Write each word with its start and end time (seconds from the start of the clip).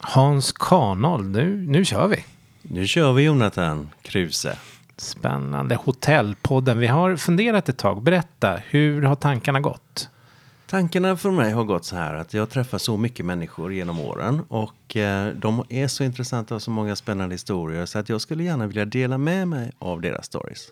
Hans 0.00 0.52
Kanold, 0.52 1.30
nu, 1.30 1.66
nu 1.68 1.84
kör 1.84 2.08
vi. 2.08 2.24
Nu 2.62 2.86
kör 2.86 3.12
vi 3.12 3.22
Jonathan 3.22 3.90
Kruse. 4.02 4.56
Spännande. 4.96 5.74
Hotellpodden. 5.74 6.78
Vi 6.78 6.86
har 6.86 7.16
funderat 7.16 7.68
ett 7.68 7.78
tag. 7.78 8.02
Berätta, 8.02 8.58
hur 8.66 9.02
har 9.02 9.14
tankarna 9.14 9.60
gått? 9.60 10.08
Tankarna 10.66 11.16
för 11.16 11.30
mig 11.30 11.52
har 11.52 11.64
gått 11.64 11.84
så 11.84 11.96
här 11.96 12.14
att 12.14 12.34
jag 12.34 12.50
träffar 12.50 12.78
så 12.78 12.96
mycket 12.96 13.26
människor 13.26 13.72
genom 13.72 14.00
åren 14.00 14.42
och 14.48 14.96
eh, 14.96 15.34
de 15.34 15.64
är 15.68 15.88
så 15.88 16.04
intressanta 16.04 16.54
och 16.54 16.62
så 16.62 16.70
många 16.70 16.96
spännande 16.96 17.34
historier 17.34 17.86
så 17.86 17.98
att 17.98 18.08
jag 18.08 18.20
skulle 18.20 18.44
gärna 18.44 18.66
vilja 18.66 18.84
dela 18.84 19.18
med 19.18 19.48
mig 19.48 19.72
av 19.78 20.00
deras 20.00 20.26
stories. 20.26 20.68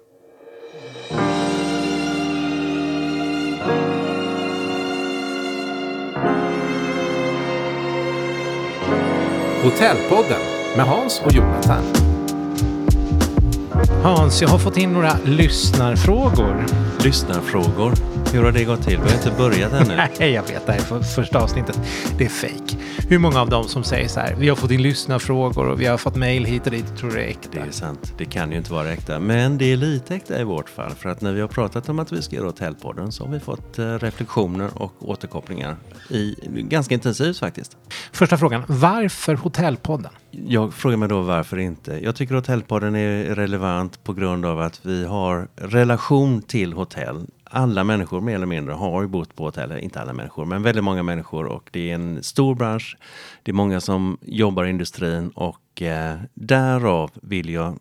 Hotellpodden 9.69 10.41
med 10.77 10.87
Hans 10.87 11.23
och 11.25 11.33
Jonathan. 11.33 12.08
Hans, 14.03 14.43
jag 14.43 14.49
har 14.49 14.59
fått 14.59 14.77
in 14.77 14.93
några 14.93 15.19
lyssnarfrågor. 15.25 16.67
Lyssnarfrågor. 17.05 17.93
Hur 18.33 18.45
har 18.45 18.53
det 18.53 18.65
gått 18.65 18.83
till? 18.83 18.99
Vi 18.99 19.11
har 19.11 19.17
inte 19.17 19.33
börjat 19.39 19.73
ännu. 19.73 19.97
Nej, 20.19 20.33
jag 20.33 20.43
vet. 20.43 20.67
Det 20.67 20.73
här 20.73 20.79
är 20.79 20.85
för 20.85 21.01
första 21.01 21.39
avsnittet. 21.39 21.81
Det 22.19 22.25
är 22.25 22.29
fake. 22.29 22.77
Hur 23.09 23.19
många 23.19 23.41
av 23.41 23.49
dem 23.49 23.65
som 23.69 23.85
säger 23.85 24.09
så 24.09 24.21
här, 24.21 24.35
vi 24.39 24.49
har 24.49 24.57
fått 24.57 24.71
in 24.71 24.83
lyssnarfrågor 24.83 25.69
och 25.69 25.81
vi 25.81 25.87
har 25.87 25.99
fått 25.99 26.17
mejl 26.17 26.45
hit 26.45 26.67
och 26.67 26.73
dit, 26.73 26.97
tror 26.97 27.11
du 27.11 27.17
det 27.17 27.23
är 27.23 27.29
äkta? 27.29 27.49
Det 27.53 27.61
är 27.61 27.71
sant. 27.71 28.15
Det 28.19 28.25
kan 28.25 28.51
ju 28.51 28.59
inte 28.59 28.73
vara 28.73 28.93
äkta. 28.93 29.21
Men 29.21 29.59
det 29.59 29.73
är 29.73 29.77
lite 29.77 30.15
äkta 30.15 30.41
i 30.41 30.45
vårt 30.45 30.69
fall. 30.69 30.91
För 30.91 31.09
att 31.09 31.21
när 31.21 31.33
vi 31.33 31.41
har 31.41 31.49
pratat 31.49 31.89
om 31.89 31.99
att 31.99 32.13
vi 32.13 32.23
ska 32.23 32.37
göra 32.37 32.47
Hotellpodden 32.47 33.13
så 33.13 33.25
har 33.25 33.33
vi 33.33 33.41
fått 33.41 33.79
eh, 33.79 33.85
reflektioner 33.85 34.71
och 34.75 34.93
återkopplingar. 35.01 35.77
I, 36.11 36.37
ganska 36.47 36.95
intensivt 36.95 37.39
faktiskt. 37.39 37.77
Första 38.13 38.39
frågan, 38.39 38.63
varför 38.67 39.35
Hotellpodden? 39.35 40.13
Jag 40.31 40.75
frågar 40.75 40.97
mig 40.97 41.09
då 41.09 41.23
varför 41.23 41.59
inte. 41.59 42.05
Jag 42.05 42.17
tycker 42.17 42.35
Hotellpodden 42.35 42.97
är 42.97 43.35
relevant 43.35 44.05
på 44.05 44.13
grund 44.13 44.47
av 44.47 44.61
att 44.61 44.87
vi 44.87 45.05
har 45.05 45.49
relation 45.57 46.43
till 46.43 46.73
hotell. 46.73 47.27
Alla 47.45 47.85
människor 47.85 48.21
mer 48.21 48.35
eller 48.35 48.47
mindre 48.47 48.75
har 48.75 49.03
ju 49.03 49.09
bott 49.09 49.37
på 49.37 49.45
hotell, 49.45 49.79
inte 49.79 50.01
alla 50.01 50.13
människor, 50.13 50.45
men 50.45 50.63
väldigt 50.63 50.85
många 50.85 51.03
människor 51.03 51.47
och 51.47 51.69
det 51.73 51.91
är 51.91 51.95
en 51.95 52.23
stor 52.23 52.55
bransch. 52.55 52.97
Det 53.43 53.51
är 53.51 53.55
många 53.55 53.81
som 53.81 54.19
jobbar 54.23 54.65
i 54.65 54.71
industrin 54.71 55.31
och 55.31 55.83
eh, 55.83 56.17
därav 56.35 57.11
vill 57.15 57.51
jag 57.51 57.79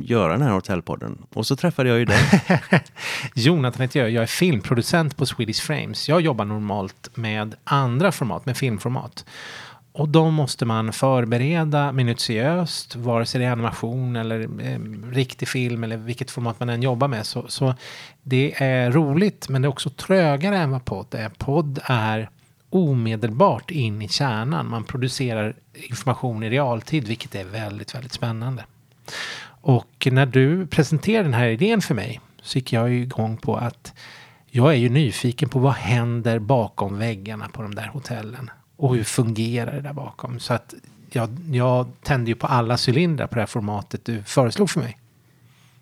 göra 0.00 0.32
den 0.32 0.42
här 0.42 0.50
hotellpodden. 0.50 1.18
Och 1.34 1.46
så 1.46 1.56
träffade 1.56 1.88
jag 1.88 1.98
ju 1.98 2.04
dig. 2.04 2.20
Jonathan 3.34 3.82
heter 3.82 4.00
jag, 4.00 4.10
jag 4.10 4.22
är 4.22 4.26
filmproducent 4.26 5.16
på 5.16 5.26
Swedish 5.26 5.62
Frames. 5.62 6.08
Jag 6.08 6.20
jobbar 6.20 6.44
normalt 6.44 7.10
med 7.14 7.54
andra 7.64 8.12
format, 8.12 8.46
med 8.46 8.56
filmformat. 8.56 9.24
Och 9.92 10.08
då 10.08 10.30
måste 10.30 10.64
man 10.64 10.92
förbereda 10.92 11.92
minutiöst, 11.92 12.96
vare 12.96 13.26
sig 13.26 13.40
det 13.40 13.46
är 13.46 13.52
animation 13.52 14.16
eller 14.16 14.40
eh, 14.40 14.78
riktig 15.12 15.48
film 15.48 15.84
eller 15.84 15.96
vilket 15.96 16.30
format 16.30 16.60
man 16.60 16.68
än 16.68 16.82
jobbar 16.82 17.08
med. 17.08 17.26
Så, 17.26 17.48
så 17.48 17.74
det 18.22 18.62
är 18.62 18.90
roligt, 18.90 19.48
men 19.48 19.62
det 19.62 19.66
är 19.66 19.70
också 19.70 19.90
trögare 19.90 20.58
än 20.58 20.70
vad 20.70 20.84
podd 20.84 21.14
är. 21.14 21.28
Podd 21.28 21.78
är 21.84 22.30
omedelbart 22.70 23.70
in 23.70 24.02
i 24.02 24.08
kärnan. 24.08 24.70
Man 24.70 24.84
producerar 24.84 25.54
information 25.74 26.42
i 26.42 26.50
realtid, 26.50 27.08
vilket 27.08 27.34
är 27.34 27.44
väldigt, 27.44 27.94
väldigt 27.94 28.12
spännande. 28.12 28.64
Och 29.44 30.08
när 30.10 30.26
du 30.26 30.66
presenterade 30.66 31.24
den 31.24 31.34
här 31.34 31.48
idén 31.48 31.80
för 31.82 31.94
mig 31.94 32.20
så 32.42 32.58
gick 32.58 32.72
jag 32.72 32.94
igång 32.94 33.36
på 33.36 33.56
att 33.56 33.92
jag 34.46 34.72
är 34.72 34.76
ju 34.76 34.88
nyfiken 34.88 35.48
på 35.48 35.58
vad 35.58 35.72
händer 35.72 36.38
bakom 36.38 36.98
väggarna 36.98 37.48
på 37.48 37.62
de 37.62 37.74
där 37.74 37.86
hotellen 37.92 38.50
och 38.82 38.96
hur 38.96 39.04
fungerar 39.04 39.72
det 39.72 39.80
där 39.80 39.92
bakom. 39.92 40.40
Så 40.40 40.54
att 40.54 40.74
jag, 41.10 41.28
jag 41.52 41.86
tände 42.02 42.30
ju 42.30 42.34
på 42.34 42.46
alla 42.46 42.78
cylindrar 42.88 43.26
på 43.26 43.34
det 43.34 43.40
här 43.40 43.46
formatet 43.46 44.04
du 44.04 44.22
föreslog 44.22 44.70
för 44.70 44.80
mig. 44.80 44.98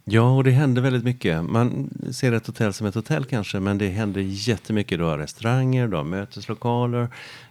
Ja, 0.04 0.36
och 0.36 0.44
det 0.44 0.50
händer 0.50 0.82
väldigt 0.82 1.04
mycket. 1.04 1.44
Man 1.44 1.90
ser 2.12 2.32
ett 2.32 2.46
hotell 2.46 2.72
som 2.72 2.86
ett 2.86 2.94
hotell 2.94 3.24
kanske, 3.24 3.60
men 3.60 3.78
det 3.78 3.88
händer 3.88 4.20
jättemycket. 4.20 4.98
Du 4.98 5.04
har 5.04 5.18
restauranger, 5.18 5.88
du 5.88 5.96
har 5.96 6.04
möteslokaler, 6.04 7.08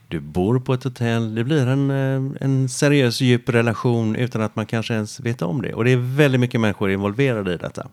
du 0.08 0.20
bor 0.20 0.60
på 0.60 0.74
ett 0.74 0.84
hotell. 0.84 1.36
Det 1.36 1.44
blir 1.44 1.68
en, 1.68 1.92
eh, 1.92 2.32
en 2.42 2.70
seriös, 2.70 3.22
djup 3.22 3.50
relation 3.50 4.16
utan 4.16 4.42
att 4.42 4.56
man 4.56 4.66
kanske 4.66 4.94
ens 4.94 5.20
vet 5.20 5.42
om 5.42 5.62
det. 5.62 5.74
Och 5.74 5.84
det 5.84 5.92
är 5.92 6.16
väldigt 6.16 6.42
mycket 6.42 6.62
människor 6.62 6.92
involverade 6.92 7.54
i 7.54 7.58
detta. 7.58 7.88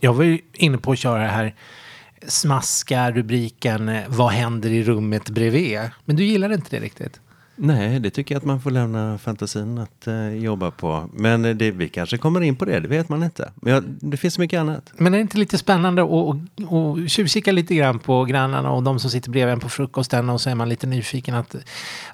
Jag 0.00 0.14
var 0.14 0.24
ju 0.24 0.38
inne 0.52 0.78
på 0.78 0.92
att 0.92 0.98
köra 0.98 1.22
det 1.22 1.28
här 1.28 1.54
smaska 2.26 3.10
rubriken 3.10 3.88
eh, 3.88 4.02
Vad 4.08 4.30
händer 4.32 4.70
i 4.70 4.82
rummet 4.82 5.30
bredvid? 5.30 5.80
Men 6.04 6.16
du 6.16 6.24
gillar 6.24 6.52
inte 6.52 6.76
det 6.76 6.82
riktigt? 6.82 7.20
Nej, 7.62 8.00
det 8.00 8.10
tycker 8.10 8.34
jag 8.34 8.40
att 8.40 8.44
man 8.44 8.60
får 8.60 8.70
lämna 8.70 9.18
fantasin 9.18 9.78
att 9.78 10.06
eh, 10.06 10.28
jobba 10.28 10.70
på. 10.70 11.08
Men 11.12 11.44
eh, 11.44 11.56
det, 11.56 11.70
vi 11.70 11.88
kanske 11.88 12.18
kommer 12.18 12.40
in 12.40 12.56
på 12.56 12.64
det, 12.64 12.80
det 12.80 12.88
vet 12.88 13.08
man 13.08 13.22
inte. 13.22 13.52
Men 13.54 13.72
ja, 13.72 13.80
det 13.84 14.16
finns 14.16 14.38
mycket 14.38 14.60
annat. 14.60 14.92
Men 14.96 15.14
är 15.14 15.18
det 15.18 15.22
inte 15.22 15.38
lite 15.38 15.58
spännande 15.58 16.02
att, 16.02 16.36
att 16.72 17.10
tjuvkika 17.10 17.52
lite 17.52 17.74
grann 17.74 17.98
på 17.98 18.24
grannarna 18.24 18.70
och 18.70 18.82
de 18.82 19.00
som 19.00 19.10
sitter 19.10 19.30
bredvid 19.30 19.52
en 19.52 19.60
på 19.60 19.68
frukosten 19.68 20.30
och 20.30 20.40
så 20.40 20.50
är 20.50 20.54
man 20.54 20.68
lite 20.68 20.86
nyfiken 20.86 21.34
att 21.34 21.56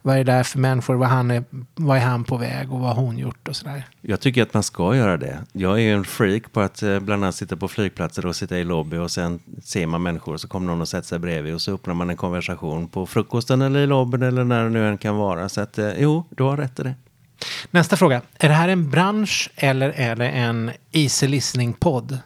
vad 0.03 0.15
är 0.15 0.25
det 0.25 0.33
där 0.33 0.43
för 0.43 0.59
människor, 0.59 0.95
vad, 0.95 1.09
han 1.09 1.31
är, 1.31 1.45
vad 1.75 1.97
är 1.97 2.03
han 2.03 2.25
på 2.25 2.37
väg 2.37 2.73
och 2.73 2.81
vad 2.81 2.97
har 2.97 3.03
hon 3.03 3.19
gjort 3.19 3.49
och 3.49 3.57
sådär. 3.57 3.83
Jag 4.01 4.21
tycker 4.21 4.43
att 4.43 4.55
man 4.55 4.63
ska 4.63 4.97
göra 4.97 5.17
det. 5.17 5.39
Jag 5.53 5.81
är 5.81 5.95
en 5.95 6.05
freak 6.05 6.53
på 6.53 6.61
att 6.61 6.83
eh, 6.83 7.01
bland 7.01 7.25
annat 7.25 7.35
sitta 7.35 7.57
på 7.57 7.69
flygplatser 7.69 8.27
och 8.27 8.37
sitta 8.37 8.59
i 8.59 8.65
lobby 8.65 8.97
och 8.97 9.11
sen 9.11 9.41
ser 9.63 9.87
man 9.87 10.03
människor 10.03 10.35
och 10.35 10.41
så 10.41 10.49
kommer 10.49 10.67
någon 10.67 10.81
och 10.81 10.89
sätter 10.89 11.09
sig 11.09 11.19
bredvid 11.19 11.55
och 11.55 11.61
så 11.61 11.75
öppnar 11.75 11.95
man 11.95 12.11
en 12.11 12.17
konversation 12.17 12.89
på 12.89 13.07
frukosten 13.07 13.63
eller 13.63 13.81
i 13.81 13.87
lobbyn 13.87 14.23
eller 14.23 14.45
när 14.45 14.65
det 14.65 14.71
nu 14.71 14.89
än 14.89 14.99
kan 14.99 15.17
vara. 15.17 15.36
Så 15.49 15.61
att 15.61 15.79
eh, 15.79 15.93
jo, 15.99 16.25
du 16.31 16.43
har 16.43 16.57
rätt 16.57 16.81
i 16.81 16.83
det. 16.83 16.95
Nästa 17.71 17.97
fråga. 17.97 18.23
Är 18.39 18.49
det 18.49 18.55
här 18.55 18.69
en 18.69 18.91
bransch 18.91 19.51
eller 19.57 19.91
är 19.91 20.17
det 20.17 20.29
en 20.29 20.71
easy 20.93 21.27
listening-podd? 21.27 22.19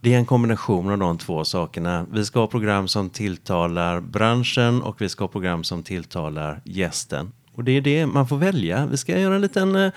Det 0.00 0.14
är 0.14 0.18
en 0.18 0.26
kombination 0.26 0.90
av 0.90 0.98
de 0.98 1.18
två 1.18 1.44
sakerna. 1.44 2.06
Vi 2.12 2.24
ska 2.24 2.40
ha 2.40 2.46
program 2.46 2.88
som 2.88 3.10
tilltalar 3.10 4.00
branschen 4.00 4.82
och 4.82 5.00
vi 5.00 5.08
ska 5.08 5.24
ha 5.24 5.28
program 5.28 5.64
som 5.64 5.82
tilltalar 5.82 6.60
gästen. 6.64 7.32
Och 7.54 7.64
det 7.64 7.72
är 7.72 7.80
det 7.80 8.06
man 8.06 8.28
får 8.28 8.36
välja. 8.36 8.86
Vi 8.86 8.96
ska 8.96 9.18
göra 9.18 9.34
en 9.34 9.40
liten, 9.40 9.76
eh, 9.76 9.92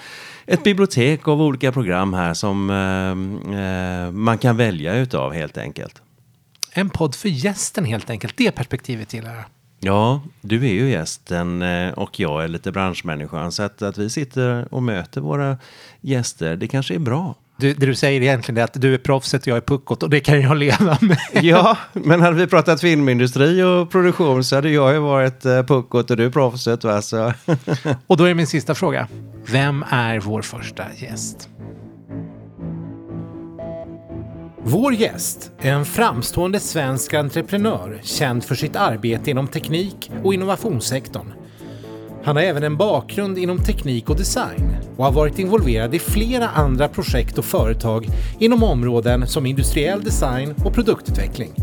ett 0.45 0.63
bibliotek 0.63 1.27
av 1.27 1.41
olika 1.41 1.71
program 1.71 2.13
här 2.13 2.33
som 2.33 2.69
eh, 2.69 3.59
eh, 3.59 4.11
man 4.11 4.37
kan 4.37 4.57
välja 4.57 4.95
utav 4.95 5.33
helt 5.33 5.57
enkelt. 5.57 6.01
En 6.71 6.89
podd 6.89 7.15
för 7.15 7.29
gästen 7.29 7.85
helt 7.85 8.09
enkelt. 8.09 8.37
Det 8.37 8.51
perspektivet 8.51 9.13
gillar 9.13 9.35
jag. 9.35 9.43
Ja, 9.85 10.21
du 10.41 10.65
är 10.65 10.73
ju 10.73 10.89
gästen 10.89 11.61
eh, 11.61 11.93
och 11.93 12.19
jag 12.19 12.43
är 12.43 12.47
lite 12.47 12.71
branschmänniskan. 12.71 13.51
Så 13.51 13.63
att, 13.63 13.81
att 13.81 13.97
vi 13.97 14.09
sitter 14.09 14.73
och 14.73 14.83
möter 14.83 15.21
våra 15.21 15.57
gäster, 16.01 16.55
det 16.55 16.67
kanske 16.67 16.95
är 16.95 16.99
bra. 16.99 17.35
Du, 17.57 17.73
det 17.73 17.85
du 17.85 17.95
säger 17.95 18.21
egentligen 18.21 18.57
är 18.57 18.63
att 18.63 18.81
du 18.81 18.93
är 18.93 18.97
proffset 18.97 19.41
och 19.41 19.47
jag 19.47 19.57
är 19.57 19.61
puckot 19.61 20.03
och 20.03 20.09
det 20.09 20.19
kan 20.19 20.41
jag 20.41 20.57
leva 20.57 20.97
med. 21.01 21.17
Ja, 21.43 21.77
men 21.93 22.21
hade 22.21 22.35
vi 22.35 22.47
pratat 22.47 22.81
filmindustri 22.81 23.63
och 23.63 23.91
produktion 23.91 24.43
så 24.43 24.55
hade 24.55 24.69
jag 24.69 24.93
ju 24.93 24.99
varit 24.99 25.45
eh, 25.45 25.63
puckot 25.63 26.11
och 26.11 26.17
du 26.17 26.31
proffset. 26.31 26.83
Va? 26.83 27.01
Så. 27.01 27.33
och 28.07 28.17
då 28.17 28.23
är 28.23 28.33
min 28.33 28.47
sista 28.47 28.75
fråga. 28.75 29.07
Vem 29.51 29.85
är 29.89 30.19
vår 30.19 30.41
första 30.41 30.83
gäst? 30.97 31.49
Vår 34.65 34.93
gäst 34.93 35.51
är 35.59 35.71
en 35.71 35.85
framstående 35.85 36.59
svensk 36.59 37.13
entreprenör 37.13 37.99
känd 38.03 38.43
för 38.43 38.55
sitt 38.55 38.75
arbete 38.75 39.31
inom 39.31 39.47
teknik 39.47 40.11
och 40.23 40.33
innovationssektorn. 40.33 41.33
Han 42.23 42.35
har 42.35 42.43
även 42.43 42.63
en 42.63 42.77
bakgrund 42.77 43.37
inom 43.37 43.57
teknik 43.63 44.09
och 44.09 44.15
design 44.15 44.75
och 44.97 45.05
har 45.05 45.11
varit 45.11 45.39
involverad 45.39 45.95
i 45.95 45.99
flera 45.99 46.47
andra 46.47 46.87
projekt 46.87 47.37
och 47.37 47.45
företag 47.45 48.07
inom 48.39 48.63
områden 48.63 49.27
som 49.27 49.45
industriell 49.45 50.03
design 50.03 50.55
och 50.65 50.73
produktutveckling. 50.73 51.53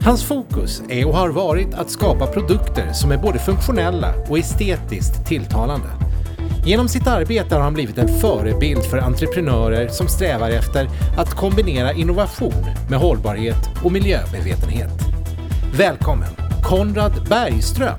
Hans 0.00 0.24
fokus 0.24 0.82
är 0.88 1.08
och 1.08 1.14
har 1.14 1.28
varit 1.28 1.74
att 1.74 1.90
skapa 1.90 2.26
produkter 2.26 2.92
som 2.92 3.12
är 3.12 3.18
både 3.18 3.38
funktionella 3.38 4.14
och 4.28 4.38
estetiskt 4.38 5.26
tilltalande. 5.26 5.88
Genom 6.66 6.88
sitt 6.88 7.06
arbete 7.06 7.54
har 7.54 7.62
han 7.62 7.74
blivit 7.74 7.98
en 7.98 8.20
förebild 8.20 8.84
för 8.84 8.98
entreprenörer 8.98 9.88
som 9.88 10.08
strävar 10.08 10.50
efter 10.50 10.88
att 11.16 11.34
kombinera 11.34 11.92
innovation 11.92 12.64
med 12.90 12.98
hållbarhet 12.98 13.70
och 13.84 13.92
miljömedvetenhet. 13.92 14.90
Välkommen 15.78 16.28
Konrad 16.62 17.28
Bergström! 17.28 17.98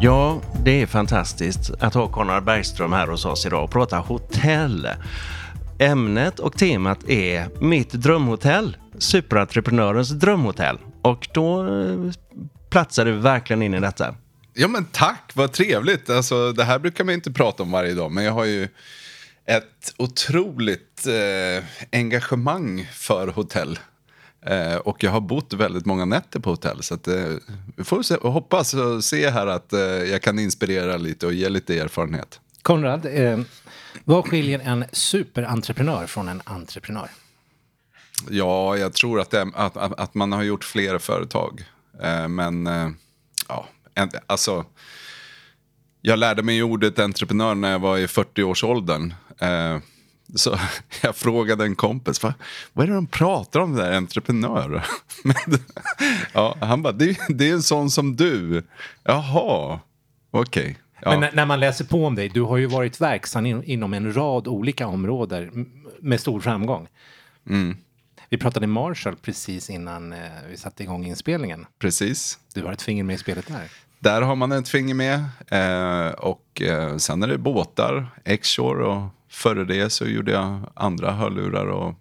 Ja, 0.00 0.40
det 0.64 0.82
är 0.82 0.86
fantastiskt 0.86 1.70
att 1.80 1.94
ha 1.94 2.08
Konrad 2.08 2.44
Bergström 2.44 2.92
här 2.92 3.06
hos 3.06 3.24
oss 3.24 3.46
idag 3.46 3.64
och 3.64 3.70
prata 3.70 3.96
hotell. 3.96 4.88
Ämnet 5.78 6.38
och 6.38 6.52
temat 6.52 7.08
är 7.08 7.64
mitt 7.64 7.92
drömhotell, 7.92 8.76
superentreprenörens 8.98 10.10
drömhotell. 10.10 10.78
Och 11.02 11.28
då 11.34 11.66
eh, 11.66 12.12
platsar 12.68 13.04
du 13.04 13.12
verkligen 13.12 13.62
in 13.62 13.74
i 13.74 13.80
detta. 13.80 14.14
Ja 14.54 14.68
men 14.68 14.84
tack, 14.84 15.32
vad 15.34 15.52
trevligt. 15.52 16.10
Alltså, 16.10 16.52
det 16.52 16.64
här 16.64 16.78
brukar 16.78 17.04
man 17.04 17.14
inte 17.14 17.32
prata 17.32 17.62
om 17.62 17.70
varje 17.70 17.94
dag, 17.94 18.12
men 18.12 18.24
jag 18.24 18.32
har 18.32 18.44
ju 18.44 18.68
ett 19.46 19.94
otroligt 19.96 21.06
eh, 21.06 21.64
engagemang 21.92 22.88
för 22.92 23.28
hotell. 23.28 23.78
Eh, 24.46 24.74
och 24.74 25.04
jag 25.04 25.10
har 25.10 25.20
bott 25.20 25.52
väldigt 25.52 25.86
många 25.86 26.04
nätter 26.04 26.40
på 26.40 26.50
hotell. 26.50 26.82
Så 26.82 26.94
att, 26.94 27.08
eh, 27.08 27.34
vi 27.76 27.84
får 27.84 28.02
se, 28.02 28.14
hoppas 28.22 28.74
och 28.74 29.04
se 29.04 29.30
här 29.30 29.46
att 29.46 29.72
eh, 29.72 29.80
jag 29.80 30.22
kan 30.22 30.38
inspirera 30.38 30.96
lite 30.96 31.26
och 31.26 31.32
ge 31.32 31.48
lite 31.48 31.78
erfarenhet. 31.78 32.40
Konrad, 32.62 33.06
eh, 33.06 33.40
vad 34.04 34.28
skiljer 34.28 34.58
en 34.58 34.84
superentreprenör 34.92 36.06
från 36.06 36.28
en 36.28 36.42
entreprenör? 36.44 37.10
Ja, 38.30 38.76
jag 38.76 38.92
tror 38.92 39.20
att, 39.20 39.30
det, 39.30 39.42
att, 39.54 39.76
att, 39.76 40.00
att 40.00 40.14
man 40.14 40.32
har 40.32 40.42
gjort 40.42 40.64
fler 40.64 40.98
företag. 40.98 41.64
Eh, 42.02 42.28
men 42.28 42.66
eh, 42.66 42.88
ja, 43.48 43.68
en, 43.94 44.10
alltså. 44.26 44.64
Jag 46.02 46.18
lärde 46.18 46.42
mig 46.42 46.62
ordet 46.62 46.98
entreprenör 46.98 47.54
när 47.54 47.70
jag 47.70 47.78
var 47.78 47.98
i 47.98 48.06
40-årsåldern. 48.06 49.14
Eh, 49.38 49.78
så 50.34 50.58
jag 51.02 51.16
frågade 51.16 51.64
en 51.64 51.74
kompis, 51.74 52.22
vad, 52.22 52.32
vad 52.72 52.84
är 52.84 52.88
det 52.88 52.94
de 52.94 53.06
pratar 53.06 53.60
om 53.60 53.76
där, 53.76 53.92
entreprenör? 53.92 54.86
Men, 55.24 55.58
ja, 56.32 56.56
han 56.60 56.82
bara, 56.82 56.92
det, 56.92 57.18
det 57.28 57.48
är 57.48 57.52
en 57.52 57.62
sån 57.62 57.90
som 57.90 58.16
du. 58.16 58.62
Jaha, 59.04 59.80
okej. 60.30 60.62
Okay. 60.62 60.74
Ja. 61.02 61.10
Men 61.10 61.20
när, 61.20 61.32
när, 61.32 61.46
man 61.46 61.60
läser 61.60 61.84
på 61.84 62.06
om 62.06 62.14
dig, 62.14 62.28
du 62.28 62.42
har 62.42 62.56
ju 62.56 62.66
varit 62.66 63.00
verksam 63.00 63.46
in, 63.46 63.62
inom 63.62 63.94
en 63.94 64.16
rad 64.16 64.48
olika 64.48 64.86
områden 64.86 65.70
med 66.00 66.20
stor 66.20 66.40
framgång. 66.40 66.88
Mm. 67.48 67.76
Vi 68.32 68.38
pratade 68.38 68.66
Marshall 68.66 69.16
precis 69.16 69.70
innan 69.70 70.12
eh, 70.12 70.18
vi 70.50 70.56
satte 70.56 70.82
igång 70.82 71.06
inspelningen. 71.06 71.66
Precis. 71.78 72.38
Du 72.54 72.62
har 72.62 72.72
ett 72.72 72.82
finger 72.82 73.04
med 73.04 73.14
i 73.14 73.18
spelet 73.18 73.46
där. 73.46 73.70
Där 73.98 74.22
har 74.22 74.36
man 74.36 74.52
ett 74.52 74.68
finger 74.68 74.94
med. 74.94 75.24
Eh, 75.48 76.12
och 76.12 76.62
eh, 76.62 76.96
sen 76.96 77.22
är 77.22 77.28
det 77.28 77.38
båtar, 77.38 78.06
X-Shore 78.24 78.84
och 78.84 79.08
före 79.28 79.64
det 79.64 79.90
så 79.90 80.06
gjorde 80.06 80.32
jag 80.32 80.60
andra 80.74 81.12
hörlurar 81.12 81.66
och 81.66 81.94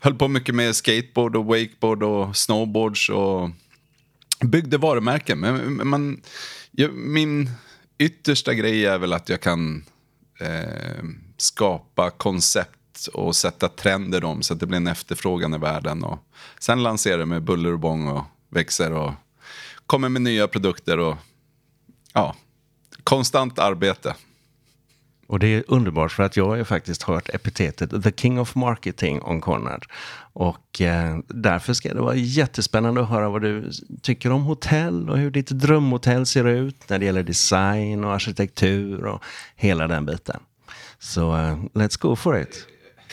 höll 0.00 0.14
på 0.14 0.28
mycket 0.28 0.54
med 0.54 0.76
skateboard 0.76 1.36
och 1.36 1.44
wakeboard 1.44 2.02
och 2.02 2.36
snowboards 2.36 3.10
och 3.10 3.50
byggde 4.40 4.78
varumärken. 4.78 5.40
Men 5.40 5.88
man, 5.88 6.20
jag, 6.70 6.92
min 6.92 7.50
yttersta 7.98 8.54
grej 8.54 8.86
är 8.86 8.98
väl 8.98 9.12
att 9.12 9.28
jag 9.28 9.40
kan 9.40 9.84
eh, 10.40 11.04
skapa 11.36 12.10
koncept 12.10 12.77
och 13.06 13.36
sätta 13.36 13.68
trender 13.68 14.24
om 14.24 14.42
så 14.42 14.54
att 14.54 14.60
det 14.60 14.66
blir 14.66 14.76
en 14.76 14.86
efterfrågan 14.86 15.54
i 15.54 15.58
världen. 15.58 16.04
Och 16.04 16.18
sen 16.60 16.82
det 17.04 17.26
med 17.26 17.42
buller 17.42 17.72
och 17.72 17.78
bång 17.78 18.08
och 18.08 18.24
växer 18.48 18.92
och 18.92 19.12
kommer 19.86 20.08
med 20.08 20.22
nya 20.22 20.48
produkter 20.48 20.98
och 20.98 21.16
ja, 22.12 22.34
konstant 23.04 23.58
arbete. 23.58 24.14
Och 25.28 25.38
det 25.38 25.46
är 25.46 25.64
underbart 25.68 26.12
för 26.12 26.22
att 26.22 26.36
jag 26.36 26.46
har 26.46 26.56
ju 26.56 26.64
faktiskt 26.64 27.02
hört 27.02 27.28
epitetet 27.28 28.02
The 28.02 28.12
King 28.12 28.40
of 28.40 28.54
Marketing 28.54 29.22
om 29.22 29.40
Conrad. 29.40 29.84
Och 30.32 30.80
eh, 30.80 31.18
därför 31.28 31.72
ska 31.72 31.94
det 31.94 32.00
vara 32.00 32.14
jättespännande 32.14 33.00
att 33.00 33.08
höra 33.08 33.28
vad 33.28 33.42
du 33.42 33.70
tycker 34.02 34.32
om 34.32 34.42
hotell 34.42 35.10
och 35.10 35.18
hur 35.18 35.30
ditt 35.30 35.48
drömhotell 35.48 36.26
ser 36.26 36.44
ut 36.44 36.88
när 36.88 36.98
det 36.98 37.04
gäller 37.04 37.22
design 37.22 38.04
och 38.04 38.12
arkitektur 38.12 39.04
och 39.04 39.22
hela 39.56 39.86
den 39.86 40.06
biten. 40.06 40.40
Så 40.98 41.32
uh, 41.32 41.64
let's 41.74 42.00
go 42.00 42.16
for 42.16 42.40
it. 42.40 42.66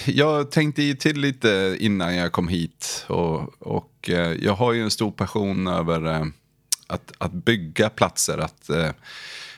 Jag 0.05 0.51
tänkte 0.51 0.83
ju 0.83 0.93
till 0.93 1.19
lite 1.19 1.77
innan 1.79 2.15
jag 2.15 2.31
kom 2.31 2.47
hit 2.47 3.05
och, 3.07 3.61
och 3.61 4.09
eh, 4.09 4.33
jag 4.33 4.53
har 4.53 4.73
ju 4.73 4.83
en 4.83 4.91
stor 4.91 5.11
passion 5.11 5.67
över 5.67 6.05
eh, 6.05 6.25
att, 6.87 7.11
att 7.17 7.33
bygga 7.33 7.89
platser. 7.89 8.37
Att 8.37 8.69
eh, 8.69 8.89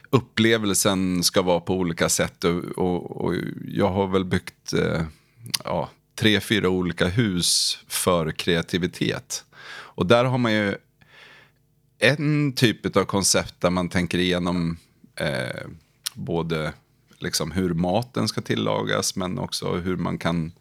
upplevelsen 0.10 1.24
ska 1.24 1.42
vara 1.42 1.60
på 1.60 1.76
olika 1.76 2.10
sätt. 2.10 2.44
Och, 2.44 2.64
och, 2.64 3.26
och 3.26 3.36
jag 3.68 3.90
har 3.90 4.08
väl 4.08 4.26
byggt 4.26 4.74
ja, 5.64 5.90
tre, 6.16 6.40
fyra 6.40 6.70
olika 6.70 7.08
hus 7.08 7.80
för 7.88 8.32
kreativitet. 8.32 9.44
Och 9.70 10.06
där 10.06 10.26
har 10.26 10.38
man 10.38 10.54
ju 10.54 10.76
en 12.00 12.54
typ 12.54 12.98
av 12.98 13.04
koncept 13.04 13.62
där 13.62 13.70
man 13.70 13.90
tänker 13.90 14.18
igenom 14.18 14.78
eh, 15.16 15.68
både 16.14 16.74
liksom 17.20 17.52
hur 17.52 17.74
maten 17.74 18.28
ska 18.28 18.42
tillagas 18.42 19.16
men 19.16 19.40
också 19.40 19.76
hur 19.76 19.98
man 19.98 20.18
kan 20.18 20.52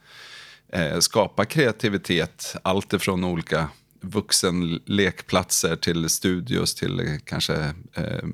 eh, 0.69 0.99
skapa 0.99 1.45
kreativitet. 1.45 2.57
Allt 2.63 2.93
ifrån 2.93 3.25
olika 3.25 3.69
vuxenlekplatser 4.01 5.77
till 5.77 6.09
studios 6.09 6.75
till 6.75 7.01
eh, 7.01 7.17
kanske 7.25 7.75
eh, 7.95 8.25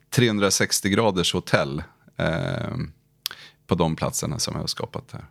360 0.09 0.89
graders 0.89 1.33
hotell 1.33 1.83
på 3.67 3.75
de 3.75 3.95
platserna 3.95 4.39
som 4.39 4.53
jag 4.53 4.61
har 4.61 4.67
skapat 4.67 5.11
här. 5.11 5.25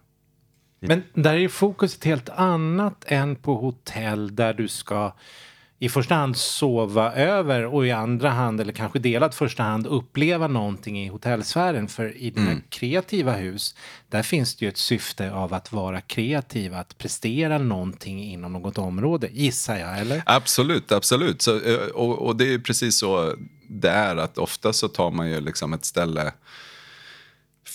Men 0.80 1.02
där 1.14 1.34
är 1.34 1.48
fokus 1.48 1.96
ett 1.96 2.04
helt 2.04 2.28
annat 2.28 3.04
än 3.06 3.36
på 3.36 3.54
hotell 3.54 4.36
där 4.36 4.54
du 4.54 4.68
ska 4.68 5.12
i 5.80 5.88
första 5.88 6.14
hand 6.14 6.36
sova 6.36 7.12
över 7.12 7.66
och 7.66 7.86
i 7.86 7.90
andra 7.90 8.30
hand, 8.30 8.60
eller 8.60 8.72
kanske 8.72 8.98
delat 8.98 9.34
första 9.34 9.62
hand, 9.62 9.86
uppleva 9.86 10.48
någonting 10.48 11.04
i 11.04 11.08
hotellsfären. 11.08 11.88
För 11.88 12.16
i 12.16 12.30
dina 12.30 12.50
mm. 12.50 12.62
kreativa 12.68 13.32
hus, 13.32 13.74
där 14.08 14.22
finns 14.22 14.56
det 14.56 14.64
ju 14.64 14.68
ett 14.68 14.76
syfte 14.76 15.32
av 15.32 15.54
att 15.54 15.72
vara 15.72 16.00
kreativ, 16.00 16.74
att 16.74 16.98
prestera 16.98 17.58
någonting 17.58 18.24
inom 18.24 18.52
något 18.52 18.78
område, 18.78 19.28
gissar 19.32 19.76
jag, 19.76 19.98
eller? 19.98 20.22
Absolut, 20.26 20.92
absolut. 20.92 21.42
Så, 21.42 21.60
eh, 21.60 21.86
och, 21.94 22.18
och 22.18 22.36
det 22.36 22.54
är 22.54 22.58
precis 22.58 22.98
så 22.98 23.34
det 23.68 23.90
är, 23.90 24.16
att 24.16 24.38
ofta 24.38 24.72
så 24.72 24.88
tar 24.88 25.10
man 25.10 25.30
ju 25.30 25.40
liksom 25.40 25.72
ett 25.72 25.84
ställe 25.84 26.32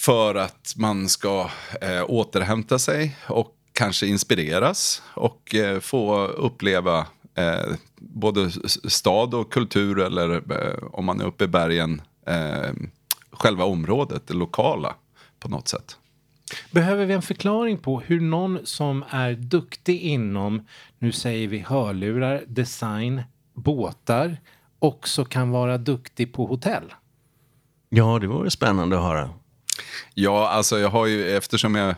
för 0.05 0.35
att 0.35 0.73
man 0.77 1.09
ska 1.09 1.49
eh, 1.81 2.03
återhämta 2.07 2.79
sig 2.79 3.17
och 3.27 3.55
kanske 3.73 4.07
inspireras 4.07 5.01
och 5.13 5.55
eh, 5.55 5.79
få 5.79 6.25
uppleva 6.25 6.99
eh, 7.35 7.75
både 7.95 8.51
stad 8.89 9.33
och 9.33 9.51
kultur 9.51 9.99
eller 9.99 10.35
eh, 10.35 10.83
om 10.91 11.05
man 11.05 11.21
är 11.21 11.25
uppe 11.25 11.43
i 11.43 11.47
bergen, 11.47 12.01
eh, 12.27 12.73
själva 13.31 13.63
området, 13.63 14.27
det 14.27 14.33
lokala 14.33 14.95
på 15.39 15.49
något 15.49 15.67
sätt. 15.67 15.97
Behöver 16.71 17.05
vi 17.05 17.13
en 17.13 17.21
förklaring 17.21 17.77
på 17.77 17.99
hur 17.99 18.21
någon 18.21 18.59
som 18.63 19.03
är 19.09 19.33
duktig 19.33 20.01
inom, 20.01 20.67
nu 20.99 21.11
säger 21.11 21.47
vi 21.47 21.59
hörlurar, 21.59 22.43
design, 22.47 23.23
båtar, 23.53 24.37
också 24.79 25.25
kan 25.25 25.49
vara 25.49 25.77
duktig 25.77 26.33
på 26.33 26.45
hotell? 26.45 26.93
Ja, 27.89 28.19
det 28.19 28.27
vore 28.27 28.51
spännande 28.51 28.97
att 28.97 29.03
höra. 29.03 29.29
Ja, 30.13 30.49
alltså 30.49 30.79
jag 30.79 30.89
har 30.89 31.05
ju, 31.05 31.37
eftersom 31.37 31.75
jag 31.75 31.95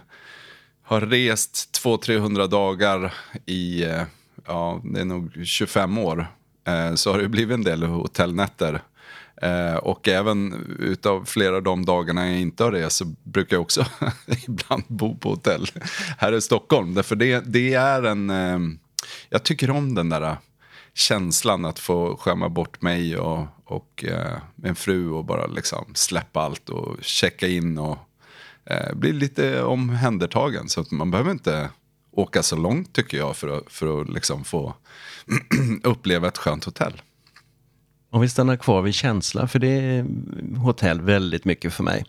har 0.83 1.01
rest 1.01 1.81
200-300 1.83 2.47
dagar 2.47 3.13
i, 3.45 3.83
eh, 3.83 4.03
ja, 4.47 4.81
det 4.83 4.99
är 4.99 5.05
nog 5.05 5.45
25 5.45 5.97
år, 5.97 6.27
eh, 6.67 6.95
så 6.95 7.11
har 7.11 7.19
det 7.19 7.29
blivit 7.29 7.53
en 7.53 7.63
del 7.63 7.83
hotellnätter. 7.83 8.81
Eh, 9.41 9.75
och 9.75 10.07
även 10.07 10.53
utav 10.79 11.25
flera 11.25 11.55
av 11.55 11.63
de 11.63 11.85
dagarna 11.85 12.27
jag 12.27 12.39
inte 12.39 12.63
har 12.63 12.71
rest 12.71 12.97
så 12.97 13.05
brukar 13.23 13.55
jag 13.55 13.61
också 13.61 13.85
ibland 14.47 14.83
bo 14.87 15.17
på 15.17 15.29
hotell 15.29 15.67
här 16.17 16.33
i 16.33 16.41
Stockholm. 16.41 16.93
Därför 16.93 17.15
det, 17.15 17.43
det 17.45 17.73
är 17.73 18.03
en, 18.03 18.29
eh, 18.29 18.59
jag 19.29 19.43
tycker 19.43 19.69
om 19.69 19.95
den 19.95 20.09
där 20.09 20.37
känslan 20.95 21.65
att 21.65 21.79
få 21.79 22.17
skämma 22.17 22.49
bort 22.49 22.81
mig 22.81 23.17
och, 23.17 23.47
och 23.65 24.05
eh, 24.07 24.37
min 24.55 24.75
fru 24.75 25.09
och 25.09 25.25
bara 25.25 25.47
liksom 25.47 25.85
släppa 25.93 26.41
allt 26.41 26.69
och 26.69 26.97
checka 27.01 27.47
in 27.47 27.77
och 27.77 27.97
eh, 28.65 28.95
bli 28.95 29.13
lite 29.13 29.63
omhändertagen. 29.63 30.69
Så 30.69 30.81
att 30.81 30.91
man 30.91 31.11
behöver 31.11 31.31
inte 31.31 31.69
åka 32.11 32.43
så 32.43 32.55
långt 32.55 32.93
tycker 32.93 33.17
jag 33.17 33.35
för 33.35 33.57
att, 33.57 33.71
för 33.71 34.01
att 34.01 34.09
liksom 34.09 34.43
få 34.43 34.73
uppleva 35.83 36.27
ett 36.27 36.37
skönt 36.37 36.63
hotell. 36.63 37.01
Om 38.15 38.21
vi 38.21 38.29
stannar 38.29 38.55
kvar 38.55 38.81
vid 38.81 38.93
känsla, 38.93 39.47
för 39.47 39.59
det 39.59 39.67
är 39.67 40.05
hotell 40.57 41.01
väldigt 41.01 41.45
mycket 41.45 41.73
för 41.73 41.83
mig. 41.83 42.05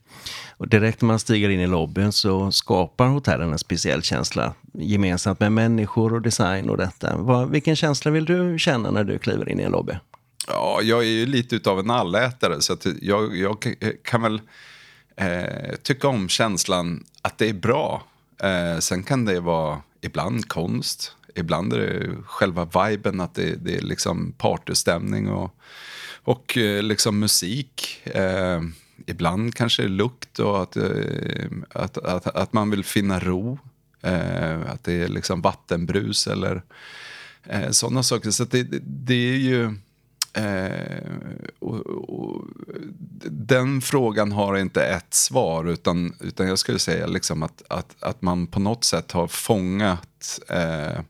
Och 0.57 0.69
direkt 0.69 1.01
när 1.01 1.07
man 1.07 1.19
stiger 1.19 1.49
in 1.49 1.61
i 1.61 1.67
lobbyn 1.67 2.13
så 2.13 2.53
skapar 2.53 3.07
hotellen 3.07 3.53
en 3.53 3.59
speciell 3.59 4.03
känsla 4.03 4.55
gemensamt 4.73 5.41
med 5.41 5.53
människor 5.53 6.15
och 6.15 6.23
design 6.23 6.71
och 6.71 6.77
detta. 6.77 7.17
Vad, 7.17 7.51
vilken 7.51 7.77
känsla 7.77 8.11
vill 8.11 8.25
du 8.25 8.59
känna 8.59 8.91
när 8.91 9.05
du 9.05 9.19
kliver 9.19 9.49
in 9.49 9.61
i 9.61 9.63
en 9.63 9.73
lobby? 9.73 9.93
Ja, 10.49 10.81
jag 10.83 10.99
är 10.99 11.09
ju 11.09 11.27
lite 11.27 11.71
av 11.71 11.79
en 11.79 11.91
allätare 11.91 12.61
så 12.61 12.73
att 12.73 12.87
jag, 13.01 13.37
jag 13.37 13.75
kan 14.03 14.23
väl 14.23 14.41
eh, 15.17 15.77
tycka 15.83 16.09
om 16.09 16.29
känslan 16.29 17.05
att 17.23 17.39
det 17.39 17.49
är 17.49 17.55
bra. 17.55 18.03
Eh, 18.43 18.79
sen 18.79 19.03
kan 19.03 19.25
det 19.25 19.41
vara 19.41 19.81
ibland 20.01 20.49
konst, 20.49 21.13
ibland 21.37 21.73
är 21.73 21.79
det 21.79 22.17
själva 22.27 22.65
viben, 22.65 23.21
att 23.21 23.35
det, 23.35 23.65
det 23.65 23.77
är 23.77 23.81
liksom 23.81 24.33
partystämning 24.39 25.29
och, 25.29 25.55
och 26.23 26.59
eh, 26.59 26.83
liksom 26.83 27.19
musik. 27.19 28.01
Eh, 28.05 28.61
ibland 29.07 29.55
kanske 29.55 29.89
lukt 29.89 30.39
och 30.39 30.63
att, 30.63 30.77
eh, 30.77 31.47
att, 31.71 31.99
att, 31.99 32.27
att, 32.27 32.53
man 32.53 32.71
vill 32.71 32.85
finna 32.85 33.21
ro. 33.21 33.59
Eh, 34.03 34.71
att 34.71 34.85
det 34.85 34.93
är 34.93 35.09
liksom 35.09 35.41
vattenbrus 35.41 36.27
eller 36.27 36.63
eh, 37.45 37.71
sådana 37.71 38.03
saker. 38.03 38.31
Så 38.31 38.45
det, 38.45 38.63
det, 38.83 39.15
är 39.15 39.39
ju 39.39 39.75
Eh, 40.37 41.11
och, 41.59 41.87
och, 41.87 42.45
den 43.31 43.81
frågan 43.81 44.33
har 44.33 44.57
inte 44.57 44.85
ett 44.85 45.15
svar, 45.15 45.65
utan, 45.65 46.15
utan 46.21 46.49
jag 46.49 46.59
skulle 46.59 46.79
säga 46.79 47.07
liksom 47.07 47.43
att, 47.43 47.63
att, 47.69 47.97
att 48.01 48.23
man 48.23 48.47
på 48.47 48.61
något 48.61 48.85
sätt 48.85 49.13
har 49.13 49.27
fångat 49.27 50.41
eh, 50.49 51.01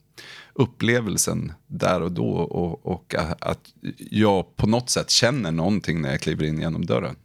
upplevelsen 0.58 1.52
där 1.66 2.00
och 2.00 2.12
då 2.12 2.30
och, 2.30 2.86
och 2.86 3.14
att 3.40 3.60
jag 4.10 4.56
på 4.56 4.66
något 4.66 4.90
sätt 4.90 5.10
känner 5.10 5.52
någonting 5.52 6.02
när 6.02 6.10
jag 6.10 6.20
kliver 6.20 6.44
in 6.44 6.60
genom 6.60 6.86
dörren. 6.86 7.16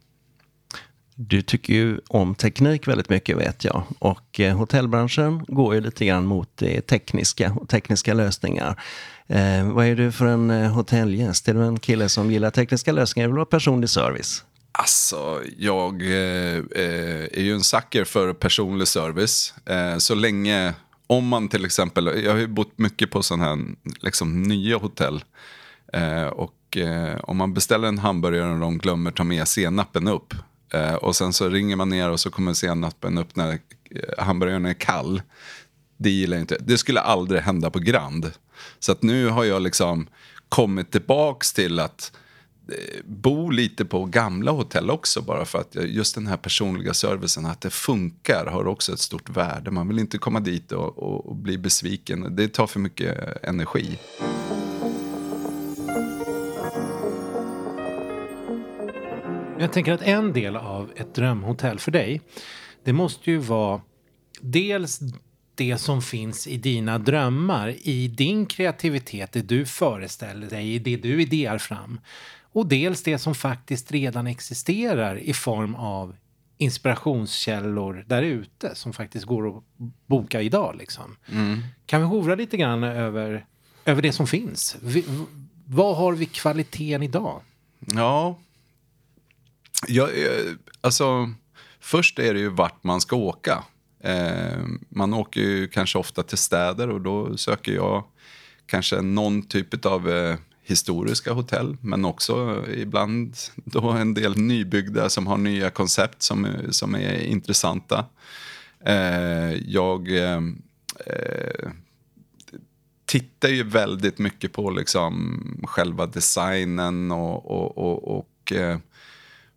Du 1.14 1.42
tycker 1.42 1.74
ju 1.74 1.98
om 2.08 2.34
teknik 2.34 2.88
väldigt 2.88 3.08
mycket 3.08 3.36
vet 3.36 3.64
jag. 3.64 3.82
Och 3.98 4.40
eh, 4.40 4.56
hotellbranschen 4.56 5.44
går 5.48 5.74
ju 5.74 5.80
lite 5.80 6.04
grann 6.06 6.26
mot 6.26 6.56
det 6.56 6.80
tekniska 6.80 7.56
och 7.60 7.68
tekniska 7.68 8.14
lösningar. 8.14 8.82
Eh, 9.26 9.72
vad 9.72 9.86
är 9.86 9.96
du 9.96 10.12
för 10.12 10.26
en 10.26 10.50
eh, 10.50 10.72
hotellgäst? 10.72 11.48
Är 11.48 11.54
du 11.54 11.64
en 11.64 11.78
kille 11.78 12.08
som 12.08 12.30
gillar 12.30 12.50
tekniska 12.50 12.92
lösningar 12.92 13.24
eller 13.24 13.34
vill 13.34 13.40
ha 13.40 13.46
personlig 13.46 13.90
service? 13.90 14.44
Alltså, 14.72 15.42
jag 15.58 16.02
eh, 16.02 16.58
eh, 16.58 17.24
är 17.32 17.40
ju 17.40 17.54
en 17.54 17.64
sucker 17.64 18.04
för 18.04 18.32
personlig 18.32 18.88
service. 18.88 19.54
Eh, 19.66 19.98
så 19.98 20.14
länge, 20.14 20.74
om 21.12 21.28
man 21.28 21.48
till 21.48 21.64
exempel, 21.64 22.22
jag 22.24 22.32
har 22.32 22.38
ju 22.38 22.46
bott 22.46 22.78
mycket 22.78 23.10
på 23.10 23.22
sådana 23.22 23.44
här 23.44 23.58
liksom, 24.00 24.42
nya 24.42 24.76
hotell. 24.76 25.24
Eh, 25.92 26.26
och 26.26 26.76
eh, 26.76 27.20
om 27.22 27.36
man 27.36 27.54
beställer 27.54 27.88
en 27.88 27.98
hamburgare 27.98 28.52
och 28.52 28.60
de 28.60 28.78
glömmer 28.78 29.10
ta 29.10 29.24
med 29.24 29.48
senapen 29.48 30.08
upp. 30.08 30.34
Eh, 30.74 30.94
och 30.94 31.16
sen 31.16 31.32
så 31.32 31.48
ringer 31.48 31.76
man 31.76 31.88
ner 31.88 32.10
och 32.10 32.20
så 32.20 32.30
kommer 32.30 32.52
senapen 32.52 33.18
upp 33.18 33.36
när 33.36 33.52
eh, 33.90 34.24
hamburgaren 34.24 34.66
är 34.66 34.74
kall. 34.74 35.22
Det 35.96 36.10
gillar 36.10 36.36
jag 36.36 36.42
inte. 36.42 36.56
Det 36.60 36.78
skulle 36.78 37.00
aldrig 37.00 37.40
hända 37.40 37.70
på 37.70 37.78
Grand. 37.78 38.30
Så 38.78 38.92
att 38.92 39.02
nu 39.02 39.28
har 39.28 39.44
jag 39.44 39.62
liksom 39.62 40.06
kommit 40.48 40.90
tillbaks 40.90 41.52
till 41.52 41.80
att 41.80 42.12
eh, 42.14 42.21
Eh, 42.68 43.00
bo 43.04 43.50
lite 43.50 43.84
på 43.84 44.04
gamla 44.04 44.50
hotell 44.50 44.90
också 44.90 45.22
bara 45.22 45.44
för 45.44 45.58
att 45.58 45.74
just 45.74 46.14
den 46.14 46.26
här 46.26 46.36
personliga 46.36 46.94
servicen, 46.94 47.46
att 47.46 47.60
det 47.60 47.70
funkar, 47.70 48.46
har 48.46 48.66
också 48.66 48.92
ett 48.92 48.98
stort 48.98 49.28
värde. 49.28 49.70
Man 49.70 49.88
vill 49.88 49.98
inte 49.98 50.18
komma 50.18 50.40
dit 50.40 50.72
och, 50.72 50.98
och, 50.98 51.26
och 51.26 51.36
bli 51.36 51.58
besviken. 51.58 52.36
Det 52.36 52.48
tar 52.48 52.66
för 52.66 52.80
mycket 52.80 53.44
energi. 53.44 53.98
Jag 59.58 59.72
tänker 59.72 59.92
att 59.92 60.02
en 60.02 60.32
del 60.32 60.56
av 60.56 60.90
ett 60.96 61.14
drömhotell 61.14 61.78
för 61.78 61.90
dig, 61.90 62.20
det 62.84 62.92
måste 62.92 63.30
ju 63.30 63.38
vara 63.38 63.80
dels 64.40 65.00
det 65.54 65.78
som 65.78 66.02
finns 66.02 66.46
i 66.46 66.56
dina 66.56 66.98
drömmar, 66.98 67.74
i 67.82 68.08
din 68.08 68.46
kreativitet, 68.46 69.32
det 69.32 69.42
du 69.42 69.66
föreställer 69.66 70.46
dig, 70.46 70.78
det 70.78 70.96
du 70.96 71.22
idéar 71.22 71.58
fram. 71.58 72.00
Och 72.52 72.66
dels 72.66 73.02
det 73.02 73.18
som 73.18 73.34
faktiskt 73.34 73.92
redan 73.92 74.26
existerar 74.26 75.16
i 75.16 75.32
form 75.32 75.74
av 75.74 76.16
inspirationskällor 76.58 78.04
där 78.06 78.22
ute 78.22 78.74
som 78.74 78.92
faktiskt 78.92 79.26
går 79.26 79.56
att 79.56 79.64
boka 80.06 80.42
idag. 80.42 80.76
Liksom. 80.76 81.16
Mm. 81.28 81.60
Kan 81.86 82.00
vi 82.00 82.06
hovra 82.06 82.34
lite 82.34 82.56
grann 82.56 82.84
över, 82.84 83.46
över 83.84 84.02
det 84.02 84.12
som 84.12 84.26
finns? 84.26 84.76
Vi, 84.82 85.04
vad 85.66 85.96
har 85.96 86.12
vi 86.12 86.26
kvaliteten 86.26 87.02
idag? 87.02 87.40
Ja, 87.78 88.38
ja 89.88 90.08
alltså 90.80 91.30
först 91.80 92.18
är 92.18 92.34
det 92.34 92.40
ju 92.40 92.48
vart 92.48 92.84
man 92.84 93.00
ska 93.00 93.16
åka. 93.16 93.64
Eh, 94.00 94.62
man 94.88 95.14
åker 95.14 95.40
ju 95.40 95.68
kanske 95.68 95.98
ofta 95.98 96.22
till 96.22 96.38
städer 96.38 96.90
och 96.90 97.00
då 97.00 97.36
söker 97.36 97.72
jag 97.72 98.04
kanske 98.66 99.00
någon 99.00 99.42
typ 99.42 99.86
av 99.86 100.10
eh, 100.10 100.36
historiska 100.62 101.32
hotell 101.32 101.76
men 101.80 102.04
också 102.04 102.64
ibland 102.74 103.36
då 103.64 103.90
en 103.90 104.14
del 104.14 104.36
nybyggda 104.36 105.08
som 105.08 105.26
har 105.26 105.36
nya 105.36 105.70
koncept 105.70 106.22
som, 106.22 106.46
som 106.70 106.94
är 106.94 107.22
intressanta. 107.22 108.04
Eh, 108.84 109.52
jag 109.52 110.16
eh, 110.16 110.40
tittar 113.06 113.48
ju 113.48 113.62
väldigt 113.62 114.18
mycket 114.18 114.52
på 114.52 114.70
liksom 114.70 115.40
själva 115.68 116.06
designen 116.06 117.12
och, 117.12 117.50
och, 117.50 117.78
och, 117.78 118.18
och 118.18 118.52
eh, 118.52 118.78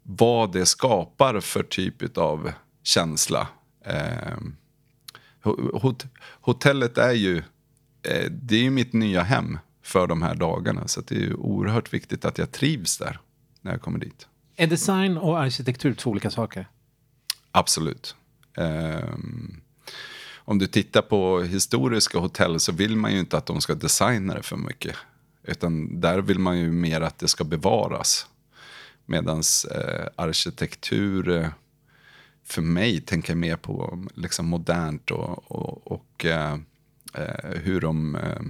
vad 0.04 0.54
det 0.54 0.66
skapar 0.66 1.40
för 1.40 1.64
typ 1.64 2.18
av 2.18 2.52
känsla. 2.84 3.48
Eh, 3.86 4.38
hot 5.74 6.06
hotellet 6.42 6.98
är 6.98 7.12
ju, 7.12 7.38
eh, 8.02 8.32
det 8.32 8.56
är 8.56 8.62
ju 8.62 8.70
mitt 8.70 8.94
nya 8.94 9.22
hem 9.22 9.58
för 9.86 10.08
de 10.08 10.22
här 10.22 10.36
dagarna. 10.36 10.88
Så 10.88 11.01
det 11.01 11.15
är 11.15 11.20
ju 11.20 11.34
oerhört 11.34 11.94
viktigt 11.94 12.25
att 12.25 12.38
jag 12.38 12.51
trivs 12.51 12.98
där 12.98 13.20
när 13.62 13.72
jag 13.72 13.82
kommer 13.82 14.00
dit. 14.00 14.27
Är 14.56 14.68
design 14.68 15.18
och 15.18 15.39
arkitektur 15.39 15.94
två 15.94 16.10
olika 16.10 16.30
saker? 16.30 16.68
Absolut. 17.51 18.15
Eh, 18.58 19.10
om 20.36 20.60
du 20.60 20.68
tittar 20.68 21.01
på 21.01 21.42
historiska 21.42 22.20
hotell 22.20 22.60
så 22.60 22.72
vill 22.72 22.96
man 22.96 23.13
ju 23.13 23.20
inte 23.20 23.38
att 23.38 23.46
de 23.46 23.62
ska 23.62 23.75
designa 23.75 24.34
det 24.34 24.44
för 24.44 24.58
mycket. 24.58 24.96
Utan 25.44 26.01
där 26.01 26.22
vill 26.22 26.39
man 26.39 26.60
ju 26.60 26.72
mer 26.72 27.01
att 27.01 27.20
det 27.20 27.27
ska 27.27 27.44
bevaras. 27.44 28.27
Medan 29.06 29.44
eh, 29.72 30.06
arkitektur 30.15 31.30
eh, 31.30 31.50
för 32.44 32.62
mig 32.62 33.01
tänker 33.01 33.36
mer 33.36 33.56
på 33.56 34.06
liksom 34.13 34.46
modernt 34.46 35.12
och, 35.12 35.51
och, 35.51 35.92
och 35.92 36.25
eh, 36.25 36.54
eh, 37.13 37.60
hur 37.63 37.82
de... 37.82 38.15
Eh, 38.15 38.42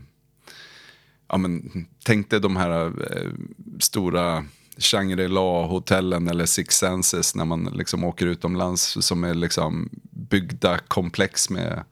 ja, 1.27 1.37
men, 1.37 1.85
tänk 2.03 2.29
dig 2.29 2.39
de 2.39 2.55
här 2.55 2.85
eh, 2.85 3.31
stora 3.79 4.45
Shangri-La-hotellen 4.77 6.27
eller 6.27 6.45
Six 6.45 6.75
Senses 6.77 7.35
när 7.35 7.45
man 7.45 7.63
liksom 7.63 8.03
åker 8.03 8.25
utomlands 8.25 8.97
som 9.05 9.23
är 9.23 9.33
liksom 9.33 9.89
byggda 10.11 10.77
komplex 10.77 11.49
med 11.49 11.83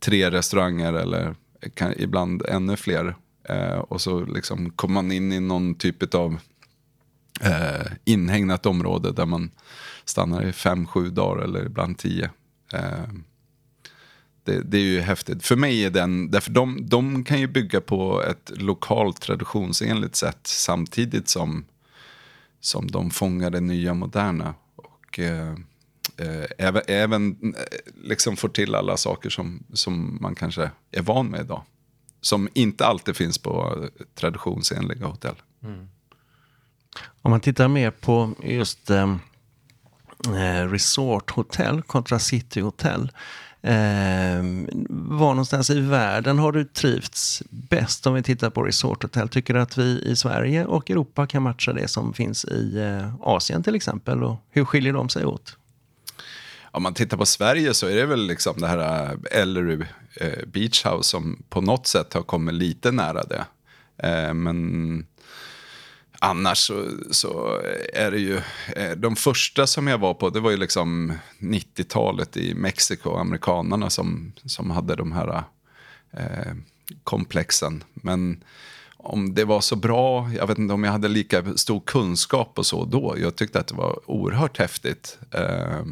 tre 0.00 0.30
restauranger 0.30 0.92
eller 0.92 1.34
kan, 1.74 1.92
ibland 1.96 2.42
ännu 2.48 2.76
fler. 2.76 3.16
Eh, 3.48 3.78
och 3.78 4.00
så 4.00 4.24
liksom 4.24 4.70
kommer 4.70 4.94
man 4.94 5.12
in 5.12 5.32
i 5.32 5.40
någon 5.40 5.74
typ 5.74 6.14
av 6.14 6.38
eh, 7.40 7.86
inhägnat 8.04 8.66
område 8.66 9.12
där 9.12 9.26
man 9.26 9.50
stannar 10.04 10.42
i 10.46 10.52
fem, 10.52 10.86
sju 10.86 11.10
dagar 11.10 11.42
eller 11.42 11.66
ibland 11.66 11.98
tio. 11.98 12.30
Eh, 12.72 13.08
det, 14.44 14.62
det, 14.62 14.76
är 14.76 14.82
ju 14.82 15.00
häftigt. 15.00 15.46
För 15.46 15.56
mig 15.56 15.84
är 15.84 15.90
den, 15.90 16.30
därför 16.30 16.50
de, 16.50 16.88
de 16.88 17.24
kan 17.24 17.40
ju 17.40 17.46
bygga 17.46 17.80
på 17.80 18.22
ett 18.22 18.52
lokalt 18.54 19.20
traditionsenligt 19.20 20.16
sätt 20.16 20.40
samtidigt 20.42 21.28
som, 21.28 21.64
som 22.60 22.86
de 22.86 23.10
fångar 23.10 23.50
det 23.50 23.60
nya 23.60 23.94
moderna. 23.94 24.54
Och 24.76 25.18
eh, 25.18 25.54
eh, 26.16 26.44
även, 26.58 26.82
även 26.88 27.54
eh, 27.54 27.92
liksom 28.02 28.36
får 28.36 28.48
till 28.48 28.74
alla 28.74 28.96
saker 28.96 29.30
som, 29.30 29.62
som 29.72 30.18
man 30.20 30.34
kanske 30.34 30.70
är 30.90 31.02
van 31.02 31.26
med 31.26 31.40
idag. 31.40 31.62
Som 32.20 32.48
inte 32.54 32.86
alltid 32.86 33.16
finns 33.16 33.38
på 33.38 33.82
eh, 33.82 34.04
traditionsenliga 34.14 35.06
hotell. 35.06 35.36
Mm. 35.62 35.88
Om 37.22 37.30
man 37.30 37.40
tittar 37.40 37.68
mer 37.68 37.90
på 37.90 38.34
just 38.42 38.90
eh, 38.90 39.16
eh, 40.26 40.68
resorthotell 40.68 41.82
kontra 41.82 42.18
cityhotell. 42.18 43.12
Eh, 43.64 44.42
var 44.88 45.28
någonstans 45.28 45.70
i 45.70 45.80
världen 45.80 46.38
har 46.38 46.52
du 46.52 46.64
trivts 46.64 47.42
bäst 47.50 48.06
om 48.06 48.14
vi 48.14 48.22
tittar 48.22 48.50
på 48.50 48.62
resorthotell? 48.62 49.28
Tycker 49.28 49.54
du 49.54 49.60
att 49.60 49.78
vi 49.78 50.02
i 50.02 50.16
Sverige 50.16 50.64
och 50.64 50.90
Europa 50.90 51.26
kan 51.26 51.42
matcha 51.42 51.72
det 51.72 51.88
som 51.88 52.14
finns 52.14 52.44
i 52.44 52.78
eh, 52.78 53.14
Asien 53.20 53.62
till 53.62 53.74
exempel? 53.74 54.22
Och 54.22 54.36
hur 54.50 54.64
skiljer 54.64 54.92
de 54.92 55.08
sig 55.08 55.24
åt? 55.24 55.56
Om 56.70 56.82
man 56.82 56.94
tittar 56.94 57.16
på 57.16 57.26
Sverige 57.26 57.74
så 57.74 57.86
är 57.86 57.96
det 57.96 58.06
väl 58.06 58.26
liksom 58.26 58.60
det 58.60 58.66
här 58.66 59.10
eh, 59.32 59.40
Ellery 59.40 59.78
eh, 60.16 60.46
Beach 60.46 60.86
House 60.86 61.10
som 61.10 61.42
på 61.48 61.60
något 61.60 61.86
sätt 61.86 62.14
har 62.14 62.22
kommit 62.22 62.54
lite 62.54 62.92
nära 62.92 63.22
det. 63.24 63.44
Eh, 64.08 64.34
men 64.34 65.06
annars 66.24 66.58
så, 66.58 66.88
så, 67.10 67.60
är 67.92 68.10
det 68.10 68.18
ju, 68.18 68.40
eh, 68.76 68.90
de 68.96 69.16
första 69.16 69.66
som 69.66 69.86
jag 69.86 69.98
var 69.98 70.14
på, 70.14 70.30
det 70.30 70.40
var 70.40 70.50
ju 70.50 70.56
liksom 70.56 71.12
90-talet 71.38 72.36
i 72.36 72.54
Mexiko, 72.54 73.16
amerikanerna 73.16 73.90
som, 73.90 74.32
som 74.44 74.70
hade 74.70 74.96
de 74.96 75.12
här 75.12 75.42
eh, 76.12 76.54
komplexen. 77.04 77.84
Men 77.94 78.44
om 78.96 79.34
det 79.34 79.44
var 79.44 79.60
så 79.60 79.76
bra, 79.76 80.30
jag 80.32 80.46
vet 80.46 80.58
inte 80.58 80.74
om 80.74 80.84
jag 80.84 80.92
hade 80.92 81.08
lika 81.08 81.56
stor 81.56 81.80
kunskap 81.80 82.58
och 82.58 82.66
så 82.66 82.84
då. 82.84 83.14
Jag 83.18 83.36
tyckte 83.36 83.60
att 83.60 83.66
det 83.66 83.74
var 83.74 84.10
oerhört 84.10 84.58
häftigt 84.58 85.18
eh, 85.30 85.84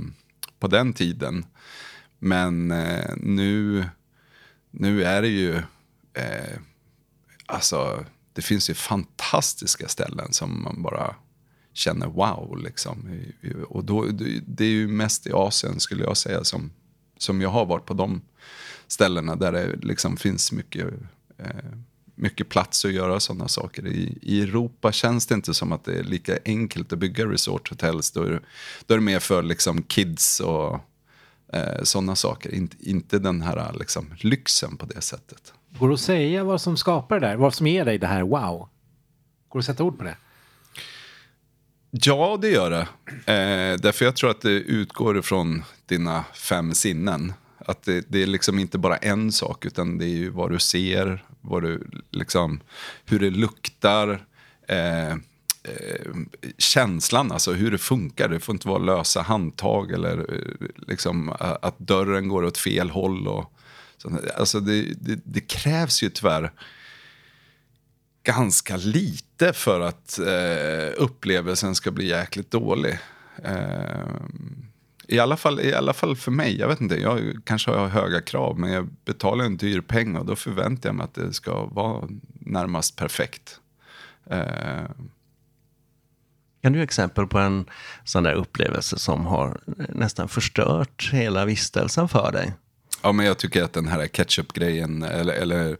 på 0.58 0.66
den 0.66 0.92
tiden. 0.92 1.44
Men 2.18 2.70
eh, 2.70 3.10
nu, 3.16 3.84
nu 4.70 5.04
är 5.04 5.22
det 5.22 5.28
ju, 5.28 5.56
eh, 6.14 6.58
alltså 7.46 8.04
det 8.32 8.42
finns 8.42 8.70
ju 8.70 8.74
fantastiska 8.74 9.88
ställen 9.88 10.32
som 10.32 10.62
man 10.62 10.82
bara 10.82 11.14
känner 11.72 12.06
wow. 12.06 12.58
Liksom. 12.64 13.22
Och 13.68 13.84
då, 13.84 14.06
det 14.46 14.64
är 14.64 14.68
ju 14.68 14.88
mest 14.88 15.26
i 15.26 15.32
Asien 15.32 15.80
skulle 15.80 16.04
jag 16.04 16.16
säga 16.16 16.44
som, 16.44 16.70
som 17.18 17.40
jag 17.40 17.50
har 17.50 17.66
varit 17.66 17.86
på 17.86 17.94
de 17.94 18.20
ställena 18.86 19.36
där 19.36 19.52
det 19.52 19.76
liksom 19.76 20.16
finns 20.16 20.52
mycket, 20.52 20.86
eh, 21.38 21.72
mycket 22.14 22.48
plats 22.48 22.84
att 22.84 22.92
göra 22.92 23.20
sådana 23.20 23.48
saker. 23.48 23.86
I, 23.86 24.18
I 24.22 24.42
Europa 24.42 24.92
känns 24.92 25.26
det 25.26 25.34
inte 25.34 25.54
som 25.54 25.72
att 25.72 25.84
det 25.84 25.98
är 25.98 26.04
lika 26.04 26.38
enkelt 26.44 26.92
att 26.92 26.98
bygga 26.98 27.26
resorthotels. 27.26 28.10
Då 28.10 28.22
är, 28.22 28.42
då 28.86 28.94
är 28.94 28.98
det 28.98 29.04
mer 29.04 29.20
för 29.20 29.42
liksom 29.42 29.82
kids 29.82 30.40
och 30.40 30.80
eh, 31.52 31.82
sådana 31.82 32.16
saker. 32.16 32.54
Inte, 32.54 32.76
inte 32.80 33.18
den 33.18 33.42
här 33.42 33.72
liksom, 33.78 34.14
lyxen 34.16 34.76
på 34.76 34.86
det 34.86 35.00
sättet. 35.00 35.52
Går 35.78 35.88
det 35.88 35.94
att 35.94 36.00
säga 36.00 36.44
vad 36.44 36.60
som 36.60 36.76
skapar 36.76 37.20
det 37.20 37.26
där? 37.26 37.36
Vad 37.36 37.54
som 37.54 37.66
ger 37.66 37.84
dig 37.84 37.98
det 37.98 38.06
här 38.06 38.22
wow? 38.22 38.68
Går 39.48 39.58
det 39.58 39.58
att 39.58 39.64
sätta 39.64 39.84
ord 39.84 39.98
på 39.98 40.04
det? 40.04 40.16
Ja, 41.90 42.38
det 42.40 42.48
gör 42.48 42.70
det. 42.70 42.88
Eh, 43.32 43.78
därför 43.80 44.04
jag 44.04 44.16
tror 44.16 44.30
att 44.30 44.40
det 44.40 44.50
utgår 44.50 45.18
ifrån 45.18 45.62
dina 45.86 46.24
fem 46.34 46.74
sinnen. 46.74 47.32
Att 47.58 47.82
det, 47.82 48.04
det 48.08 48.22
är 48.22 48.26
liksom 48.26 48.58
inte 48.58 48.78
bara 48.78 48.96
en 48.96 49.32
sak, 49.32 49.64
utan 49.64 49.98
det 49.98 50.04
är 50.04 50.16
ju 50.16 50.30
vad 50.30 50.50
du 50.50 50.58
ser, 50.58 51.24
vad 51.40 51.62
du, 51.62 51.86
liksom, 52.10 52.60
hur 53.04 53.18
det 53.18 53.30
luktar, 53.30 54.24
eh, 54.68 55.10
eh, 55.10 55.16
känslan, 56.58 57.32
alltså 57.32 57.52
hur 57.52 57.70
det 57.70 57.78
funkar. 57.78 58.28
Det 58.28 58.40
får 58.40 58.54
inte 58.54 58.68
vara 58.68 58.78
lösa 58.78 59.22
handtag 59.22 59.92
eller 59.92 60.18
eh, 60.18 60.66
liksom, 60.88 61.32
att 61.38 61.78
dörren 61.78 62.28
går 62.28 62.44
åt 62.44 62.58
fel 62.58 62.90
håll. 62.90 63.28
Och, 63.28 63.52
alltså 64.36 64.60
det, 64.60 64.82
det, 64.82 65.20
det 65.24 65.40
krävs 65.40 66.02
ju 66.02 66.10
tyvärr 66.10 66.52
ganska 68.22 68.76
lite 68.76 69.52
för 69.52 69.80
att 69.80 70.18
eh, 70.18 70.94
upplevelsen 70.96 71.74
ska 71.74 71.90
bli 71.90 72.08
jäkligt 72.08 72.50
dålig. 72.50 72.98
Eh, 73.44 74.16
i, 75.08 75.18
alla 75.18 75.36
fall, 75.36 75.60
I 75.60 75.74
alla 75.74 75.92
fall 75.92 76.16
för 76.16 76.30
mig. 76.30 76.58
Jag 76.58 76.68
vet 76.68 76.80
inte, 76.80 77.00
jag 77.00 77.40
kanske 77.44 77.70
har 77.70 77.88
höga 77.88 78.20
krav 78.20 78.58
men 78.58 78.72
jag 78.72 78.88
betalar 79.04 79.44
en 79.44 79.56
dyr 79.56 79.80
peng 79.80 80.16
och 80.16 80.26
då 80.26 80.36
förväntar 80.36 80.88
jag 80.88 80.96
mig 80.96 81.04
att 81.04 81.14
det 81.14 81.32
ska 81.32 81.64
vara 81.66 82.08
närmast 82.40 82.96
perfekt. 82.96 83.60
Eh, 84.30 84.90
Kan 86.62 86.72
du 86.72 86.78
ge 86.78 86.84
exempel 86.84 87.26
på 87.26 87.38
en 87.38 87.66
sån 88.04 88.22
där 88.22 88.34
upplevelse 88.34 88.98
som 88.98 89.26
har 89.26 89.60
eh, 89.78 89.84
nästan 89.88 90.28
förstört 90.28 91.10
hela 91.12 91.44
vistelsen 91.44 92.08
för 92.08 92.32
dig? 92.32 92.52
Ja, 93.02 93.12
men 93.12 93.26
jag 93.26 93.38
tycker 93.38 93.62
att 93.62 93.72
den 93.72 93.88
här 93.88 94.06
ketchup-grejen, 94.06 95.02
eller, 95.02 95.34
eller 95.34 95.76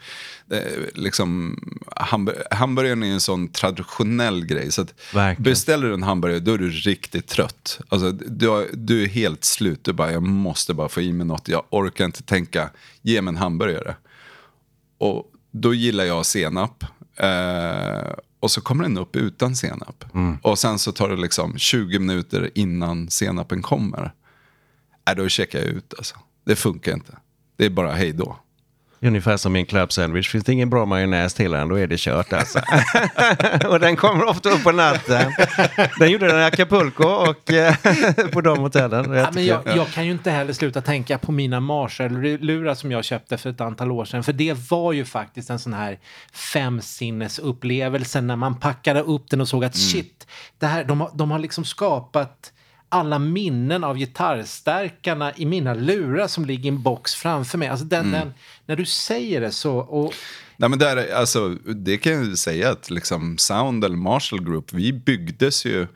eh, 0.50 0.58
liksom, 0.94 1.58
hamburg 1.96 2.36
hamburgaren 2.50 3.02
är 3.02 3.12
en 3.12 3.20
sån 3.20 3.48
traditionell 3.48 4.44
grej. 4.46 4.72
Så 4.72 4.86
beställer 5.42 5.88
du 5.88 5.94
en 5.94 6.02
hamburgare, 6.02 6.40
då 6.40 6.54
är 6.54 6.58
du 6.58 6.70
riktigt 6.70 7.26
trött. 7.26 7.80
Alltså, 7.88 8.12
du, 8.12 8.48
har- 8.48 8.66
du 8.72 9.02
är 9.02 9.06
helt 9.08 9.44
slut. 9.44 9.84
Du 9.84 9.92
bara, 9.92 10.12
jag 10.12 10.22
måste 10.22 10.74
bara 10.74 10.88
få 10.88 11.00
i 11.00 11.12
mig 11.12 11.26
något. 11.26 11.48
Jag 11.48 11.62
orkar 11.70 12.04
inte 12.04 12.22
tänka, 12.22 12.70
ge 13.02 13.22
mig 13.22 13.32
en 13.32 13.36
hamburgare. 13.36 13.96
Och 14.98 15.24
då 15.50 15.74
gillar 15.74 16.04
jag 16.04 16.26
senap. 16.26 16.84
Eh, 17.16 18.12
och 18.40 18.50
så 18.50 18.60
kommer 18.60 18.82
den 18.82 18.98
upp 18.98 19.16
utan 19.16 19.56
senap. 19.56 20.04
Och 20.42 20.58
sen 20.58 20.78
så 20.78 20.92
tar 20.92 21.08
det 21.08 21.16
liksom 21.16 21.58
20 21.58 21.98
minuter 21.98 22.50
innan 22.54 23.10
senapen 23.10 23.62
kommer. 23.62 24.12
Äh, 25.10 25.14
då 25.16 25.28
checkar 25.28 25.58
jag 25.58 25.68
ut 25.68 25.94
alltså. 25.98 26.16
Det 26.44 26.56
funkar 26.56 26.92
inte. 26.92 27.16
Det 27.56 27.64
är 27.64 27.70
bara 27.70 27.92
hej 27.92 28.12
då. 28.12 28.36
Ungefär 29.04 29.36
som 29.36 29.56
i 29.56 29.58
en 29.58 29.66
club 29.66 29.92
sandwich. 29.92 30.30
Finns 30.30 30.44
det 30.44 30.52
ingen 30.52 30.70
bra 30.70 30.86
majonnäs 30.86 31.34
till 31.34 31.50
den, 31.50 31.68
då 31.68 31.78
är 31.78 31.86
det 31.86 31.96
kört 31.98 32.32
alltså. 32.32 32.60
och 33.68 33.80
den 33.80 33.96
kommer 33.96 34.24
ofta 34.24 34.50
upp 34.50 34.62
på 34.62 34.72
natten. 34.72 35.32
Den 35.98 36.10
gjorde 36.10 36.26
den 36.26 36.40
i 36.40 36.44
Acapulco 36.44 37.04
och 37.04 37.52
eh, 37.52 37.74
på 38.32 38.40
de 38.40 38.58
hotellen. 38.58 39.12
Ja, 39.12 39.30
men 39.34 39.46
jag, 39.46 39.62
jag 39.66 39.88
kan 39.88 40.06
ju 40.06 40.12
inte 40.12 40.30
heller 40.30 40.52
sluta 40.52 40.80
tänka 40.80 41.18
på 41.18 41.32
mina 41.32 41.60
Marshall-lurar 41.60 42.74
som 42.74 42.92
jag 42.92 43.04
köpte 43.04 43.38
för 43.38 43.50
ett 43.50 43.60
antal 43.60 43.90
år 43.92 44.04
sedan. 44.04 44.22
För 44.22 44.32
det 44.32 44.70
var 44.70 44.92
ju 44.92 45.04
faktiskt 45.04 45.50
en 45.50 45.58
sån 45.58 45.72
här 45.72 45.98
femsinnesupplevelse 46.32 48.20
när 48.20 48.36
man 48.36 48.54
packade 48.54 49.00
upp 49.00 49.30
den 49.30 49.40
och 49.40 49.48
såg 49.48 49.64
att 49.64 49.76
shit, 49.76 50.26
det 50.58 50.66
här, 50.66 50.84
de, 50.84 51.00
har, 51.00 51.10
de 51.14 51.30
har 51.30 51.38
liksom 51.38 51.64
skapat 51.64 52.52
alla 52.92 53.18
minnen 53.18 53.84
av 53.84 53.96
gitarrstärkarna 53.98 55.32
i 55.36 55.46
mina 55.46 55.74
lurar 55.74 56.26
som 56.26 56.44
ligger 56.44 56.64
i 56.64 56.68
en 56.68 56.82
box 56.82 57.14
framför 57.14 57.58
mig. 57.58 57.68
Alltså 57.68 57.86
den, 57.86 58.12
den, 58.12 58.32
när 58.66 58.76
du 58.76 58.84
säger 58.84 59.40
det 59.40 59.50
så... 59.52 59.76
Och, 59.76 60.14
Nej, 60.56 60.70
men 60.70 60.78
där, 60.78 60.96
är- 60.96 61.14
alltså, 61.14 61.48
det 61.64 61.98
kan 61.98 62.12
jag 62.12 62.38
säga 62.38 62.70
att 62.70 62.90
liksom 62.90 63.38
Sound 63.38 63.84
eller 63.84 63.96
Marshall 63.96 64.44
Group, 64.44 64.72
vi 64.72 64.92
byggdes 64.92 65.66
ju 65.66 65.86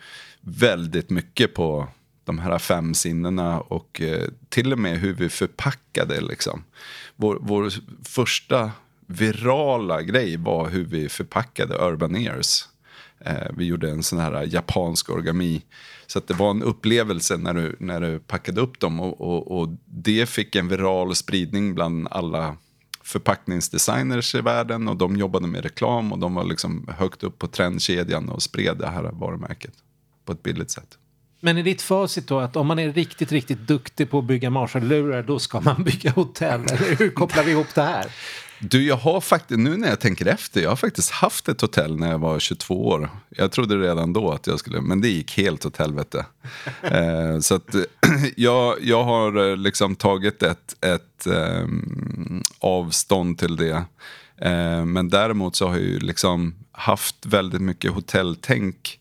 väldigt 0.40 1.10
mycket 1.10 1.54
på 1.54 1.88
de 2.24 2.38
här 2.38 2.58
fem 2.58 2.94
sinnena 2.94 3.60
och 3.60 4.00
eh, 4.00 4.28
till 4.48 4.72
och 4.72 4.78
med 4.78 4.98
hur 4.98 5.12
vi 5.14 5.28
förpackade. 5.28 6.20
Liksom. 6.20 6.64
Vår, 7.16 7.38
vår 7.40 7.72
första 8.04 8.70
virala 9.06 10.02
grej 10.02 10.36
var 10.36 10.68
hur 10.68 10.84
vi 10.84 11.08
förpackade 11.08 11.74
Urban 11.74 12.16
Ears. 12.16 12.64
Eh, 13.20 13.46
vi 13.56 13.64
gjorde 13.64 13.90
en 13.90 14.02
sån 14.02 14.18
här 14.18 14.46
japansk 14.54 15.10
origami. 15.10 15.62
Så 16.06 16.18
att 16.18 16.28
det 16.28 16.34
var 16.34 16.50
en 16.50 16.62
upplevelse 16.62 17.36
när 17.36 17.54
du, 17.54 17.76
när 17.80 18.00
du 18.00 18.18
packade 18.18 18.60
upp 18.60 18.80
dem. 18.80 19.00
Och, 19.00 19.20
och, 19.20 19.60
och 19.60 19.68
det 19.84 20.28
fick 20.28 20.56
en 20.56 20.68
viral 20.68 21.14
spridning 21.14 21.74
bland 21.74 22.08
alla 22.10 22.56
förpackningsdesigners 23.02 24.34
i 24.34 24.40
världen. 24.40 24.88
Och 24.88 24.96
de 24.96 25.16
jobbade 25.16 25.46
med 25.46 25.62
reklam 25.62 26.12
och 26.12 26.18
de 26.18 26.34
var 26.34 26.44
liksom 26.44 26.88
högt 26.98 27.22
upp 27.22 27.38
på 27.38 27.46
trendkedjan 27.46 28.28
och 28.28 28.42
spred 28.42 28.76
det 28.78 28.86
här 28.86 29.02
varumärket 29.02 29.72
på 30.24 30.32
ett 30.32 30.42
billigt 30.42 30.70
sätt. 30.70 30.98
men 31.40 31.58
är 31.58 31.62
ditt 31.62 31.82
facit 31.82 32.26
då 32.26 32.38
att 32.38 32.56
om 32.56 32.66
man 32.66 32.78
är 32.78 32.92
riktigt, 32.92 33.32
riktigt 33.32 33.60
duktig 33.60 34.10
på 34.10 34.18
att 34.18 34.24
bygga 34.24 34.50
Marshall-lurar 34.50 35.22
då 35.22 35.38
ska 35.38 35.60
man 35.60 35.84
bygga 35.84 36.10
hotell? 36.10 36.60
Eller 36.60 36.96
hur 36.96 37.10
kopplar 37.10 37.44
vi 37.44 37.50
ihop 37.50 37.74
det 37.74 37.82
här? 37.82 38.06
Du, 38.60 38.86
jag 38.86 38.96
har 38.96 39.20
faktiskt, 39.20 39.60
nu 39.60 39.76
när 39.76 39.88
jag 39.88 40.00
tänker 40.00 40.26
efter, 40.26 40.62
jag 40.62 40.68
har 40.68 40.76
faktiskt 40.76 41.10
haft 41.10 41.48
ett 41.48 41.60
hotell 41.60 41.96
när 41.96 42.10
jag 42.10 42.18
var 42.18 42.38
22 42.38 42.88
år. 42.88 43.10
Jag 43.28 43.52
trodde 43.52 43.76
redan 43.76 44.12
då 44.12 44.32
att 44.32 44.46
jag 44.46 44.58
skulle, 44.58 44.80
men 44.80 45.00
det 45.00 45.08
gick 45.08 45.36
helt 45.36 45.66
åt 45.66 45.76
helvete. 45.76 46.26
eh, 46.82 47.38
så 47.40 47.54
att 47.54 47.74
jag, 48.36 48.76
jag 48.82 49.04
har 49.04 49.50
eh, 49.50 49.56
liksom 49.56 49.96
tagit 49.96 50.42
ett, 50.42 50.84
ett 50.84 51.26
ehm, 51.26 52.42
avstånd 52.58 53.38
till 53.38 53.56
det. 53.56 53.84
Eh, 54.38 54.84
men 54.84 55.08
däremot 55.08 55.56
så 55.56 55.66
har 55.66 55.74
jag 55.74 55.84
ju 55.84 55.98
liksom 55.98 56.54
haft 56.72 57.26
väldigt 57.26 57.62
mycket 57.62 57.92
hotelltänk 57.92 59.00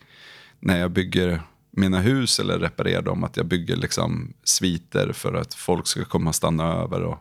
när 0.59 0.79
jag 0.79 0.91
bygger 0.91 1.41
mina 1.71 1.99
hus 1.99 2.39
eller 2.39 2.59
reparerar 2.59 3.01
dem. 3.01 3.23
Att 3.23 3.37
jag 3.37 3.45
bygger 3.45 3.75
liksom 3.75 4.33
sviter 4.43 5.11
för 5.13 5.33
att 5.33 5.53
folk 5.53 5.87
ska 5.87 6.05
komma 6.05 6.29
och 6.29 6.35
stanna 6.35 6.73
över. 6.73 7.01
Och 7.01 7.17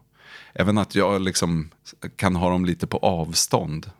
även 0.55 0.79
att 0.79 0.95
jag 0.95 1.21
liksom 1.21 1.71
kan 2.17 2.37
ha 2.37 2.51
dem 2.51 2.64
lite 2.64 2.87
på 2.87 2.99
avstånd. 2.99 3.90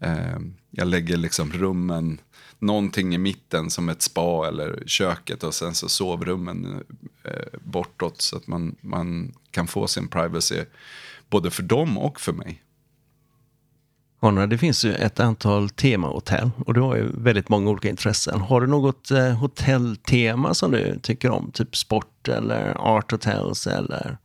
Eh, 0.00 0.38
jag 0.70 0.88
lägger 0.88 1.16
liksom 1.16 1.52
rummen, 1.52 2.20
någonting 2.58 3.14
i 3.14 3.18
mitten 3.18 3.70
som 3.70 3.88
ett 3.88 4.02
spa 4.02 4.48
eller 4.48 4.82
köket 4.86 5.44
och 5.44 5.54
sen 5.54 5.74
så 5.74 5.88
sovrummen 5.88 6.84
eh, 7.24 7.58
bortåt 7.64 8.20
så 8.20 8.36
att 8.36 8.46
man, 8.46 8.76
man 8.80 9.34
kan 9.50 9.66
få 9.66 9.86
sin 9.86 10.08
privacy 10.08 10.64
både 11.30 11.50
för 11.50 11.62
dem 11.62 11.98
och 11.98 12.20
för 12.20 12.32
mig. 12.32 12.62
Det 14.48 14.58
finns 14.58 14.84
ju 14.84 14.94
ett 14.94 15.20
antal 15.20 15.70
temahotell 15.70 16.50
och 16.66 16.74
du 16.74 16.80
har 16.80 16.96
ju 16.96 17.08
väldigt 17.14 17.48
många 17.48 17.70
olika 17.70 17.88
intressen. 17.88 18.40
Har 18.40 18.60
du 18.60 18.66
något 18.66 19.10
eh, 19.10 19.32
hotelltema 19.32 20.54
som 20.54 20.70
du 20.70 20.98
tycker 21.02 21.30
om? 21.30 21.50
Typ 21.50 21.76
sport 21.76 22.28
eller 22.28 22.74
art 22.78 23.12
hotels 23.12 23.66
eller 23.66 24.18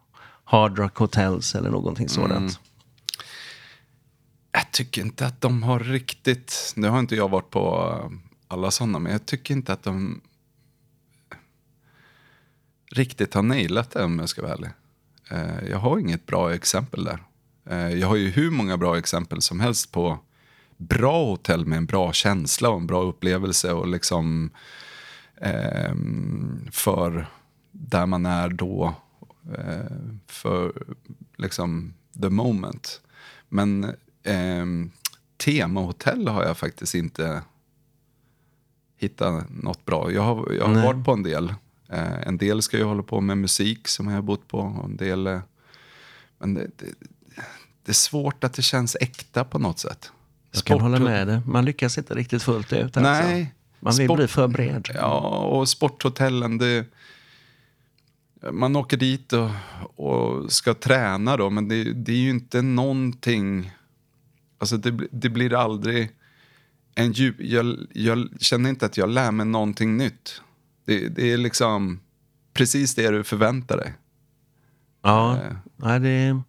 hard 0.53 0.79
rock 0.79 0.97
hotels 0.97 1.55
eller 1.55 1.69
någonting 1.69 2.09
sådant? 2.09 2.31
Mm. 2.31 2.51
Jag 4.51 4.71
tycker 4.71 5.01
inte 5.01 5.25
att 5.25 5.41
de 5.41 5.63
har 5.63 5.79
riktigt... 5.79 6.73
Nu 6.75 6.87
har 6.87 6.99
inte 6.99 7.15
jag 7.15 7.29
varit 7.29 7.49
på 7.49 7.93
eh, 8.01 8.17
alla 8.47 8.71
sådana, 8.71 8.99
men 8.99 9.11
jag 9.11 9.25
tycker 9.25 9.53
inte 9.53 9.73
att 9.73 9.83
de 9.83 10.21
riktigt 12.91 13.33
har 13.33 13.43
nailat 13.43 13.91
det 13.91 14.03
om 14.03 14.19
jag 14.19 14.29
ska 14.29 14.41
vara 14.41 14.53
ärlig. 14.53 14.69
Eh, 15.31 15.69
jag 15.69 15.77
har 15.77 15.99
inget 15.99 16.25
bra 16.25 16.53
exempel 16.53 17.03
där. 17.03 17.23
Eh, 17.69 17.89
jag 17.99 18.07
har 18.07 18.15
ju 18.15 18.29
hur 18.29 18.51
många 18.51 18.77
bra 18.77 18.97
exempel 18.97 19.41
som 19.41 19.59
helst 19.59 19.91
på 19.91 20.19
bra 20.77 21.25
hotell 21.25 21.65
med 21.65 21.77
en 21.77 21.85
bra 21.85 22.13
känsla 22.13 22.69
och 22.69 22.79
en 22.79 22.87
bra 22.87 23.01
upplevelse 23.01 23.73
och 23.73 23.87
liksom 23.87 24.49
eh, 25.35 25.95
för 26.71 27.27
där 27.71 28.05
man 28.05 28.25
är 28.25 28.49
då 28.49 28.95
eh, 29.57 29.97
För 30.27 30.73
liksom 31.37 31.93
the 32.21 32.29
moment. 32.29 33.01
Men 33.49 33.93
ehm, 34.23 34.91
temahotell 35.37 36.27
har 36.27 36.43
jag 36.43 36.57
faktiskt 36.57 36.95
inte 36.95 37.41
hittat 38.97 39.45
något 39.49 39.85
bra. 39.85 40.11
Jag 40.11 40.21
har, 40.21 40.51
jag 40.51 40.65
har 40.65 40.73
Nej. 40.73 40.85
varit 40.85 41.05
på 41.05 41.11
en 41.13 41.23
del. 41.23 41.53
Eh, 41.89 42.27
en 42.27 42.37
del 42.37 42.61
ska 42.61 42.77
ju 42.77 42.83
hålla 42.83 43.03
på 43.03 43.21
med 43.21 43.37
musik 43.37 43.87
som 43.87 44.07
jag 44.07 44.15
har 44.15 44.21
bott 44.21 44.47
på. 44.47 44.57
Och 44.59 44.85
en 44.85 44.97
del, 44.97 45.27
eh, 45.27 45.39
men 46.39 46.53
det, 46.53 46.61
det, 46.77 46.85
det 47.85 47.91
är 47.91 47.93
svårt 47.93 48.43
att 48.43 48.53
det 48.53 48.61
känns 48.61 48.97
äkta 49.01 49.43
på 49.43 49.59
något 49.59 49.79
sätt. 49.79 50.11
Jag 50.51 50.63
kan 50.63 50.77
Sport- 50.77 50.81
hålla 50.81 50.99
med 50.99 51.27
dig. 51.27 51.41
Man 51.45 51.65
lyckas 51.65 51.97
inte 51.97 52.13
riktigt 52.15 52.43
fullt 52.43 52.73
ut. 52.73 52.97
Alltså. 52.97 53.01
Nej. 53.01 53.53
Man 53.79 53.93
vill 53.95 54.07
Sport- 54.07 54.17
bli 54.17 54.27
för 54.27 54.47
bred. 54.47 54.89
Ja, 54.93 55.19
och 55.45 55.69
sporthotellen, 55.69 56.57
det... 56.57 56.85
Man 58.51 58.75
åker 58.75 58.97
dit 58.97 59.33
och, 59.33 59.49
och 59.95 60.51
ska 60.51 60.73
träna 60.73 61.37
då, 61.37 61.49
men 61.49 61.67
det, 61.67 61.93
det 61.93 62.11
är 62.11 62.17
ju 62.17 62.29
inte 62.29 62.61
någonting... 62.61 63.71
Alltså 64.57 64.77
det, 64.77 65.07
det 65.11 65.29
blir 65.29 65.53
aldrig 65.53 66.11
en 66.95 67.11
djup... 67.11 67.35
Jag, 67.39 67.77
jag 67.93 68.29
känner 68.39 68.69
inte 68.69 68.85
att 68.85 68.97
jag 68.97 69.09
lär 69.09 69.31
mig 69.31 69.45
någonting 69.45 69.97
nytt. 69.97 70.41
Det, 70.85 71.07
det 71.07 71.31
är 71.31 71.37
liksom 71.37 71.99
precis 72.53 72.95
det 72.95 73.09
du 73.09 73.23
förväntar 73.23 73.77
dig. 73.77 73.93
Ja, 75.03 75.39
nej, 75.75 75.99
det, 75.99 76.41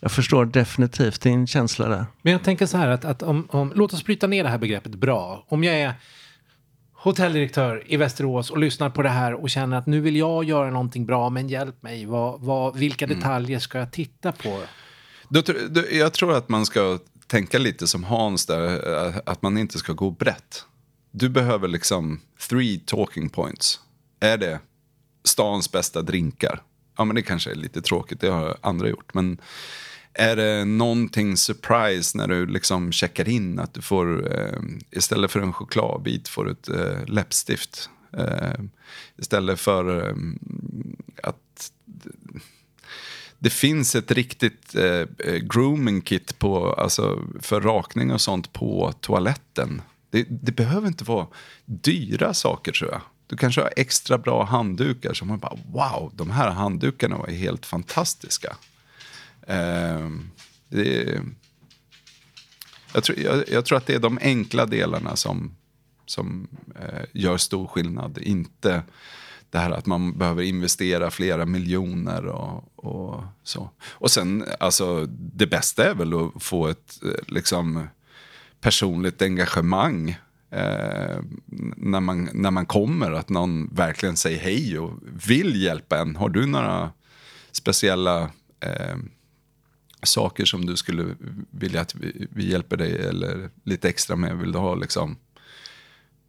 jag 0.00 0.12
förstår 0.12 0.44
definitivt 0.44 1.20
din 1.20 1.46
känsla 1.46 1.88
där. 1.88 2.06
Men 2.22 2.32
jag 2.32 2.44
tänker 2.44 2.66
så 2.66 2.76
här 2.76 2.88
att, 2.88 3.04
att 3.04 3.22
om, 3.22 3.48
om, 3.50 3.72
låt 3.74 3.92
oss 3.92 4.04
bryta 4.04 4.26
ner 4.26 4.44
det 4.44 4.50
här 4.50 4.58
begreppet 4.58 4.94
bra. 4.94 5.44
Om 5.48 5.64
jag 5.64 5.80
är 5.80 5.94
hotelldirektör 6.98 7.82
i 7.86 7.96
Västerås 7.96 8.50
och 8.50 8.58
lyssnar 8.58 8.90
på 8.90 9.02
det 9.02 9.08
här 9.08 9.34
och 9.34 9.50
känner 9.50 9.76
att 9.76 9.86
nu 9.86 10.00
vill 10.00 10.16
jag 10.16 10.44
göra 10.44 10.70
någonting 10.70 11.06
bra, 11.06 11.30
men 11.30 11.48
hjälp 11.48 11.82
mig. 11.82 12.06
Vad, 12.06 12.40
vad, 12.40 12.76
vilka 12.76 13.06
detaljer 13.06 13.58
ska 13.58 13.78
jag 13.78 13.92
titta 13.92 14.32
på? 14.32 14.62
Då, 15.28 15.42
då, 15.68 15.82
jag 15.92 16.12
tror 16.12 16.36
att 16.36 16.48
man 16.48 16.66
ska 16.66 16.98
tänka 17.26 17.58
lite 17.58 17.86
som 17.86 18.04
Hans 18.04 18.46
där, 18.46 19.06
eh, 19.06 19.14
att 19.26 19.42
man 19.42 19.58
inte 19.58 19.78
ska 19.78 19.92
gå 19.92 20.10
brett. 20.10 20.64
Du 21.10 21.28
behöver 21.28 21.68
liksom 21.68 22.20
three 22.48 22.80
talking 22.86 23.28
points. 23.28 23.80
Är 24.20 24.36
det 24.36 24.60
stans 25.24 25.72
bästa 25.72 26.02
drinkar? 26.02 26.62
Ja, 26.96 27.04
men 27.04 27.16
det 27.16 27.22
kanske 27.22 27.50
är 27.50 27.54
lite 27.54 27.82
tråkigt, 27.82 28.20
det 28.20 28.28
har 28.28 28.56
andra 28.60 28.88
gjort. 28.88 29.14
Men 29.14 29.40
är 30.18 30.36
det 30.36 30.64
någonting 30.64 31.36
surprise 31.36 32.18
när 32.18 32.28
du 32.28 32.46
liksom 32.46 32.92
checkar 32.92 33.28
in 33.28 33.58
att 33.58 33.74
du 33.74 33.82
får, 33.82 34.38
eh, 34.38 34.60
istället 34.90 35.30
för 35.30 35.40
en 35.40 35.52
chokladbit 35.52 36.28
får 36.28 36.44
du 36.44 36.50
ett 36.50 36.68
eh, 36.68 37.06
läppstift. 37.06 37.90
Eh, 38.18 38.60
istället 39.16 39.60
för 39.60 40.08
eh, 40.08 40.16
att 41.22 41.72
det 43.38 43.50
finns 43.50 43.94
ett 43.94 44.10
riktigt 44.10 44.74
eh, 44.74 45.06
eh, 45.18 45.34
grooming 45.34 46.00
kit 46.00 46.38
på, 46.38 46.72
alltså, 46.72 47.22
för 47.40 47.60
rakning 47.60 48.12
och 48.12 48.20
sånt 48.20 48.52
på 48.52 48.92
toaletten. 49.00 49.82
Det, 50.10 50.26
det 50.30 50.52
behöver 50.52 50.88
inte 50.88 51.04
vara 51.04 51.26
dyra 51.64 52.34
saker 52.34 52.72
tror 52.72 52.90
jag. 52.90 53.00
Du 53.26 53.36
kanske 53.36 53.60
har 53.60 53.72
extra 53.76 54.18
bra 54.18 54.44
handdukar 54.44 55.14
som 55.14 55.28
man 55.28 55.38
bara 55.38 55.58
wow, 55.72 56.12
de 56.14 56.30
här 56.30 56.50
handdukarna 56.50 57.18
var 57.18 57.26
helt 57.26 57.66
fantastiska. 57.66 58.56
Eh, 59.48 60.08
det, 60.68 61.20
jag, 62.94 63.04
tror, 63.04 63.18
jag, 63.18 63.48
jag 63.48 63.64
tror 63.64 63.78
att 63.78 63.86
det 63.86 63.94
är 63.94 63.98
de 63.98 64.18
enkla 64.22 64.66
delarna 64.66 65.16
som, 65.16 65.56
som 66.06 66.48
eh, 66.80 67.04
gör 67.12 67.36
stor 67.36 67.66
skillnad. 67.66 68.18
Inte 68.18 68.82
det 69.50 69.58
här 69.58 69.70
att 69.70 69.86
man 69.86 70.18
behöver 70.18 70.42
investera 70.42 71.10
flera 71.10 71.46
miljoner 71.46 72.26
och, 72.26 72.64
och 72.76 73.24
så. 73.42 73.70
Och 73.88 74.10
sen, 74.10 74.44
alltså 74.60 75.06
det 75.08 75.46
bästa 75.46 75.90
är 75.90 75.94
väl 75.94 76.14
att 76.14 76.42
få 76.42 76.68
ett 76.68 76.98
eh, 77.04 77.10
liksom 77.26 77.88
personligt 78.60 79.22
engagemang 79.22 80.10
eh, 80.50 81.18
när, 81.76 82.00
man, 82.00 82.28
när 82.32 82.50
man 82.50 82.66
kommer. 82.66 83.10
Att 83.12 83.28
någon 83.28 83.74
verkligen 83.74 84.16
säger 84.16 84.38
hej 84.38 84.78
och 84.78 84.92
vill 85.28 85.62
hjälpa 85.62 85.98
en. 85.98 86.16
Har 86.16 86.28
du 86.28 86.46
några 86.46 86.90
speciella 87.52 88.22
eh, 88.60 88.96
saker 90.02 90.44
som 90.44 90.66
du 90.66 90.76
skulle 90.76 91.16
vilja 91.50 91.80
att 91.80 91.94
vi, 91.94 92.26
vi 92.30 92.50
hjälper 92.50 92.76
dig 92.76 93.06
eller 93.06 93.50
lite 93.64 93.88
extra 93.88 94.16
med? 94.16 94.38
Vill 94.38 94.52
du 94.52 94.58
ha 94.58 94.74
liksom 94.74 95.16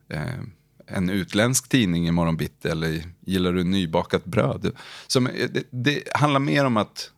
eh, 0.10 0.40
en 0.88 1.10
utländsk 1.10 1.70
tidning 1.70 2.08
i 2.08 2.36
bitti 2.38 2.68
eller 2.68 3.04
gillar 3.20 3.54
du 3.54 3.64
nybakat 3.64 4.26
bröd? 4.26 4.72
Som, 5.08 5.28
eh, 5.28 5.50
det, 5.50 5.64
det 5.70 6.04
handlar 6.14 6.40
mer 6.40 6.66
om 6.66 6.78
att 6.78 7.12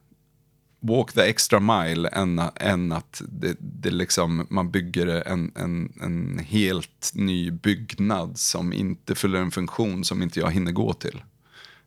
walk 0.82 1.14
the 1.14 1.22
extra 1.22 1.60
mile 1.60 2.10
än, 2.10 2.42
än 2.56 2.92
att 2.92 3.22
det, 3.30 3.56
det 3.60 3.92
liksom, 3.92 4.48
man 4.50 4.72
bygger 4.72 5.08
en, 5.08 5.52
en, 5.56 5.94
en 6.02 6.40
helt 6.40 7.12
ny 7.14 7.52
byggnad 7.52 8.38
som 8.40 8.74
inte 8.74 9.16
fyller 9.16 9.40
en 9.40 9.52
funktion 9.52 10.04
som 10.04 10.22
inte 10.22 10.40
jag 10.40 10.52
hinner 10.52 10.72
gå 10.72 10.94
till. 10.94 11.24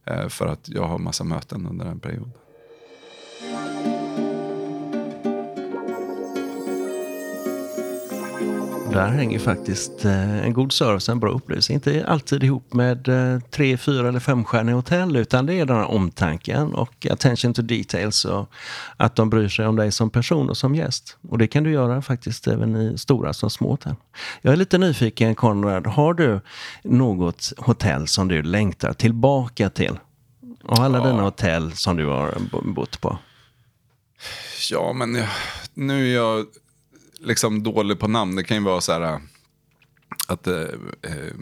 Eh, 0.06 0.28
för 0.28 0.46
att 0.46 0.68
jag 0.68 0.84
har 0.84 0.98
massa 0.98 1.24
möten 1.24 1.66
under 1.66 1.84
den 1.84 2.00
perioden. 2.00 2.32
Där 8.94 9.08
hänger 9.08 9.38
faktiskt 9.38 10.04
eh, 10.04 10.44
en 10.46 10.52
god 10.52 10.72
service, 10.72 11.08
en 11.08 11.20
bra 11.20 11.30
upplevelse. 11.30 11.72
Inte 11.72 12.04
alltid 12.08 12.44
ihop 12.44 12.72
med 12.72 13.08
eh, 13.08 13.40
tre, 13.50 13.76
fyra 13.76 14.08
eller 14.08 14.20
femstjärniga 14.20 14.76
hotell 14.76 15.16
utan 15.16 15.46
det 15.46 15.54
är 15.54 15.66
den 15.66 15.76
här 15.76 15.90
omtanken 15.90 16.74
och 16.74 17.06
attention 17.10 17.54
to 17.54 17.62
details 17.62 18.24
och 18.24 18.50
att 18.96 19.16
de 19.16 19.30
bryr 19.30 19.48
sig 19.48 19.66
om 19.66 19.76
dig 19.76 19.92
som 19.92 20.10
person 20.10 20.50
och 20.50 20.56
som 20.56 20.74
gäst. 20.74 21.16
Och 21.28 21.38
det 21.38 21.46
kan 21.46 21.64
du 21.64 21.70
göra 21.72 22.02
faktiskt 22.02 22.46
även 22.46 22.76
i 22.76 22.98
stora 22.98 23.32
som 23.32 23.50
små 23.50 23.70
hotell. 23.70 23.94
Jag 24.42 24.52
är 24.52 24.56
lite 24.56 24.78
nyfiken 24.78 25.34
Konrad, 25.34 25.86
har 25.86 26.14
du 26.14 26.40
något 26.84 27.52
hotell 27.56 28.08
som 28.08 28.28
du 28.28 28.42
längtar 28.42 28.92
tillbaka 28.92 29.70
till? 29.70 29.98
Och 30.64 30.78
alla 30.78 30.98
Ja. 30.98 31.06
dina 31.06 31.22
hotell 31.22 31.72
som 31.72 31.96
du 31.96 32.06
har 32.06 32.34
bo- 32.52 32.72
bott 32.72 33.00
på? 33.00 33.18
Ja, 34.70 34.92
men 34.92 35.14
jag, 35.14 35.28
nu 35.74 36.10
är 36.10 36.14
jag 36.14 36.46
liksom 37.20 37.62
dålig 37.62 37.98
på 37.98 38.08
namn. 38.08 38.36
Det 38.36 38.44
kan 38.44 38.56
ju 38.56 38.62
vara 38.62 38.80
så 38.80 38.92
här 38.92 39.02
äh, 39.02 39.18
att 40.28 40.46
eh, 40.46 40.62
eh, 41.02 41.34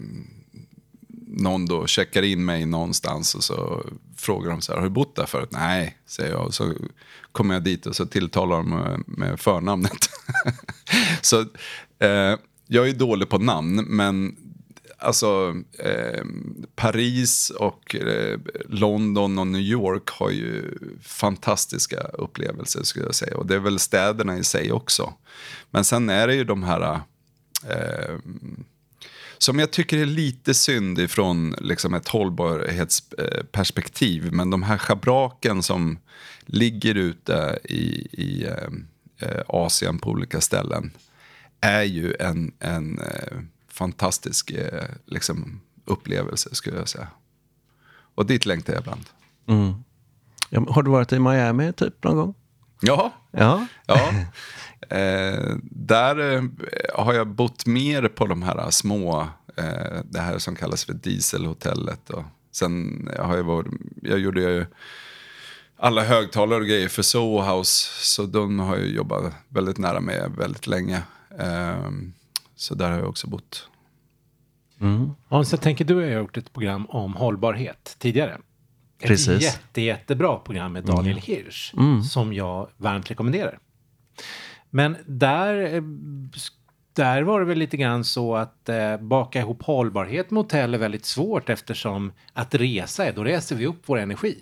någon 1.27 1.67
då 1.67 1.87
checkar 1.87 2.23
in 2.23 2.45
mig 2.45 2.67
någonstans 2.67 3.35
och 3.35 3.45
så 3.45 3.87
frågar 4.17 4.51
de 4.51 4.61
så 4.61 4.73
här, 4.73 4.79
har 4.79 4.85
du 4.85 4.91
bott 4.91 5.17
där 5.17 5.27
förut? 5.27 5.49
Nej, 5.53 5.99
säger 6.07 6.31
jag. 6.31 6.47
Och 6.47 6.55
så 6.55 6.73
kommer 7.33 7.55
jag 7.55 7.65
dit 7.65 7.87
och 7.87 7.97
så 7.97 8.07
tilltalar 8.07 8.57
de 8.57 8.71
med, 8.71 9.03
med 9.07 9.41
förnamnet. 9.41 10.09
så 11.23 11.41
eh, 11.99 12.39
jag 12.67 12.89
är 12.89 12.93
dålig 12.93 13.29
på 13.29 13.39
namn, 13.39 13.85
men 13.89 14.37
alltså 15.03 15.55
eh, 15.79 16.25
Paris 16.75 17.51
och 17.51 17.95
eh, 17.95 18.39
London 18.69 19.39
och 19.39 19.47
New 19.47 19.61
York 19.61 20.11
har 20.11 20.31
ju 20.31 20.79
fantastiska 21.03 22.01
upplevelser 22.01 22.83
skulle 22.83 23.05
jag 23.05 23.15
säga. 23.15 23.37
Och 23.37 23.47
det 23.47 23.55
är 23.55 23.59
väl 23.59 23.79
städerna 23.79 24.39
i 24.39 24.45
sig 24.45 24.73
också. 24.73 25.15
Men 25.71 25.85
sen 25.85 26.09
är 26.09 26.27
det 26.27 26.35
ju 26.35 26.45
de 26.45 26.63
här 26.63 27.01
eh, 27.69 28.17
som 29.39 29.59
jag 29.59 29.71
tycker 29.71 29.99
är 29.99 30.07
lite 30.07 30.55
synd 30.55 30.99
ifrån 30.99 31.57
liksom 31.61 31.95
ett 31.95 32.09
hållbarhetsperspektiv. 32.09 34.33
Men 34.33 34.51
de 34.51 34.63
här 34.63 34.79
schabraken 34.79 35.63
som 35.63 35.99
ligger 36.47 36.95
ute 36.95 37.59
i, 37.65 38.09
i 38.13 38.45
eh, 38.45 38.69
eh 39.19 39.43
Asien 39.49 39.99
på 39.99 40.11
olika 40.11 40.41
ställen 40.41 40.91
är 41.61 41.83
ju 41.83 42.15
en, 42.21 42.53
en 42.59 42.99
eh, 42.99 43.39
fantastisk 43.73 44.51
eh, 44.51 44.89
liksom, 45.07 45.61
upplevelse 45.85 46.55
skulle 46.55 46.77
jag 46.77 46.89
säga. 46.89 47.09
Och 48.15 48.27
dit 48.27 48.47
längtar 48.47 48.73
jag 48.73 48.81
ibland. 48.81 49.05
Mm. 49.47 49.73
Ja, 50.51 50.67
Har 50.69 50.83
du 50.83 50.91
varit 50.91 51.13
i 51.13 51.19
Miami 51.19 51.73
typ 51.73 52.05
någon 52.05 52.17
gång? 52.17 52.35
Ja, 52.81 53.13
Ja. 53.31 53.67
ja. 53.87 54.11
Eh, 54.89 55.57
där 55.71 56.35
eh, 56.35 56.43
har 56.95 57.15
jag 57.15 57.29
bott 57.29 57.67
mer 57.67 58.09
på 58.09 58.27
de 58.27 58.43
här 58.43 58.71
små, 58.71 59.21
eh, 59.57 60.01
det 60.05 60.21
här 60.21 60.39
som 60.39 60.57
kallas 60.57 60.85
för 60.85 60.93
dieselhotellet. 60.93 62.11
Och 62.11 62.23
sen 62.51 63.09
har 63.19 63.37
jag 63.37 63.45
varit, 63.45 63.73
jag 64.03 64.19
gjorde 64.19 64.41
ju 64.41 64.67
alla 65.77 66.05
högtalare 66.05 66.61
och 66.61 66.67
grejer 66.67 66.89
för 66.89 67.03
Soho 67.03 67.41
House. 67.57 67.89
Så 68.05 68.27
de 68.27 68.59
har 68.59 68.77
jag 68.77 68.87
jobbat 68.89 69.33
väldigt 69.49 69.79
nära 69.79 70.01
med 70.01 70.33
väldigt 70.39 70.67
länge. 70.67 71.03
Eh, 71.39 71.91
så 72.63 72.75
där 72.75 72.91
har 72.91 72.99
jag 72.99 73.09
också 73.09 73.27
bott. 73.27 73.69
Mm. 74.81 75.11
Hans, 75.29 75.53
jag 75.53 75.61
tänker 75.61 75.85
du 75.85 75.95
har 75.95 76.03
gjort 76.03 76.37
ett 76.37 76.53
program 76.53 76.87
om 76.87 77.15
hållbarhet 77.15 77.97
tidigare. 77.99 78.41
Ett 78.99 79.09
Precis. 79.09 79.43
jätte, 79.43 79.81
jättebra 79.81 80.37
program 80.37 80.73
med 80.73 80.85
Daniel 80.85 81.17
Hirsch 81.17 81.75
som 82.11 82.33
jag 82.33 82.69
varmt 82.77 83.11
rekommenderar. 83.11 83.59
Men 84.71 84.97
där, 85.07 85.75
eh, 85.75 85.83
där 86.93 87.23
var 87.23 87.41
det 87.41 87.47
väl 87.47 87.59
lite 87.59 87.77
grann 87.77 88.05
så 88.05 88.37
att 88.37 88.69
eh, 88.69 88.97
baka 88.97 89.41
ihop 89.41 89.63
hållbarhet 89.63 90.31
med 90.31 90.43
hotell 90.43 90.75
är 90.75 90.79
väldigt 90.79 91.05
svårt 91.05 91.49
eftersom 91.49 92.13
att 92.33 92.55
resa 92.55 93.05
är, 93.05 93.13
då 93.13 93.25
reser 93.25 93.57
vi 93.57 93.67
upp 93.67 93.83
vår 93.87 93.99
energi. 93.99 94.39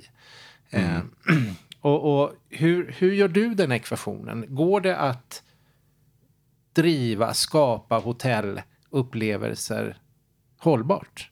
Eh, 0.71 0.99
och 1.81 2.23
och 2.23 2.33
hur, 2.49 2.95
hur 2.99 3.13
gör 3.13 3.29
du 3.29 3.55
den 3.55 3.73
ekvationen? 3.73 4.45
Går 4.49 4.81
det 4.81 4.97
att 4.97 5.43
driva, 6.73 7.35
skapa 7.35 7.99
hotellupplevelser 7.99 9.99
hållbart? 10.59 11.31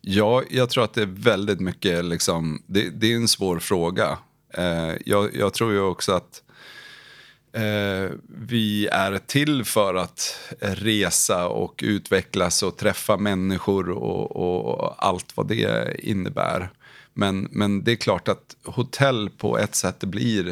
Ja, 0.00 0.42
jag 0.50 0.70
tror 0.70 0.84
att 0.84 0.94
det 0.94 1.02
är 1.02 1.06
väldigt 1.06 1.60
mycket, 1.60 2.04
liksom, 2.04 2.62
det, 2.66 2.90
det 2.90 3.12
är 3.12 3.16
en 3.16 3.28
svår 3.28 3.58
fråga. 3.58 4.18
Eh, 4.54 4.92
jag, 5.04 5.36
jag 5.36 5.54
tror 5.54 5.72
ju 5.72 5.80
också 5.80 6.12
att 6.12 6.42
eh, 7.52 8.10
vi 8.28 8.86
är 8.86 9.18
till 9.18 9.64
för 9.64 9.94
att 9.94 10.38
resa 10.60 11.48
och 11.48 11.80
utvecklas 11.86 12.62
och 12.62 12.76
träffa 12.76 13.16
människor 13.16 13.90
och, 13.90 14.36
och 14.36 15.06
allt 15.06 15.36
vad 15.36 15.48
det 15.48 15.96
innebär. 15.98 16.70
Men, 17.14 17.48
men 17.50 17.84
det 17.84 17.92
är 17.92 17.96
klart 17.96 18.28
att 18.28 18.56
hotell 18.64 19.30
på 19.30 19.58
ett 19.58 19.74
sätt 19.74 20.04
blir 20.04 20.48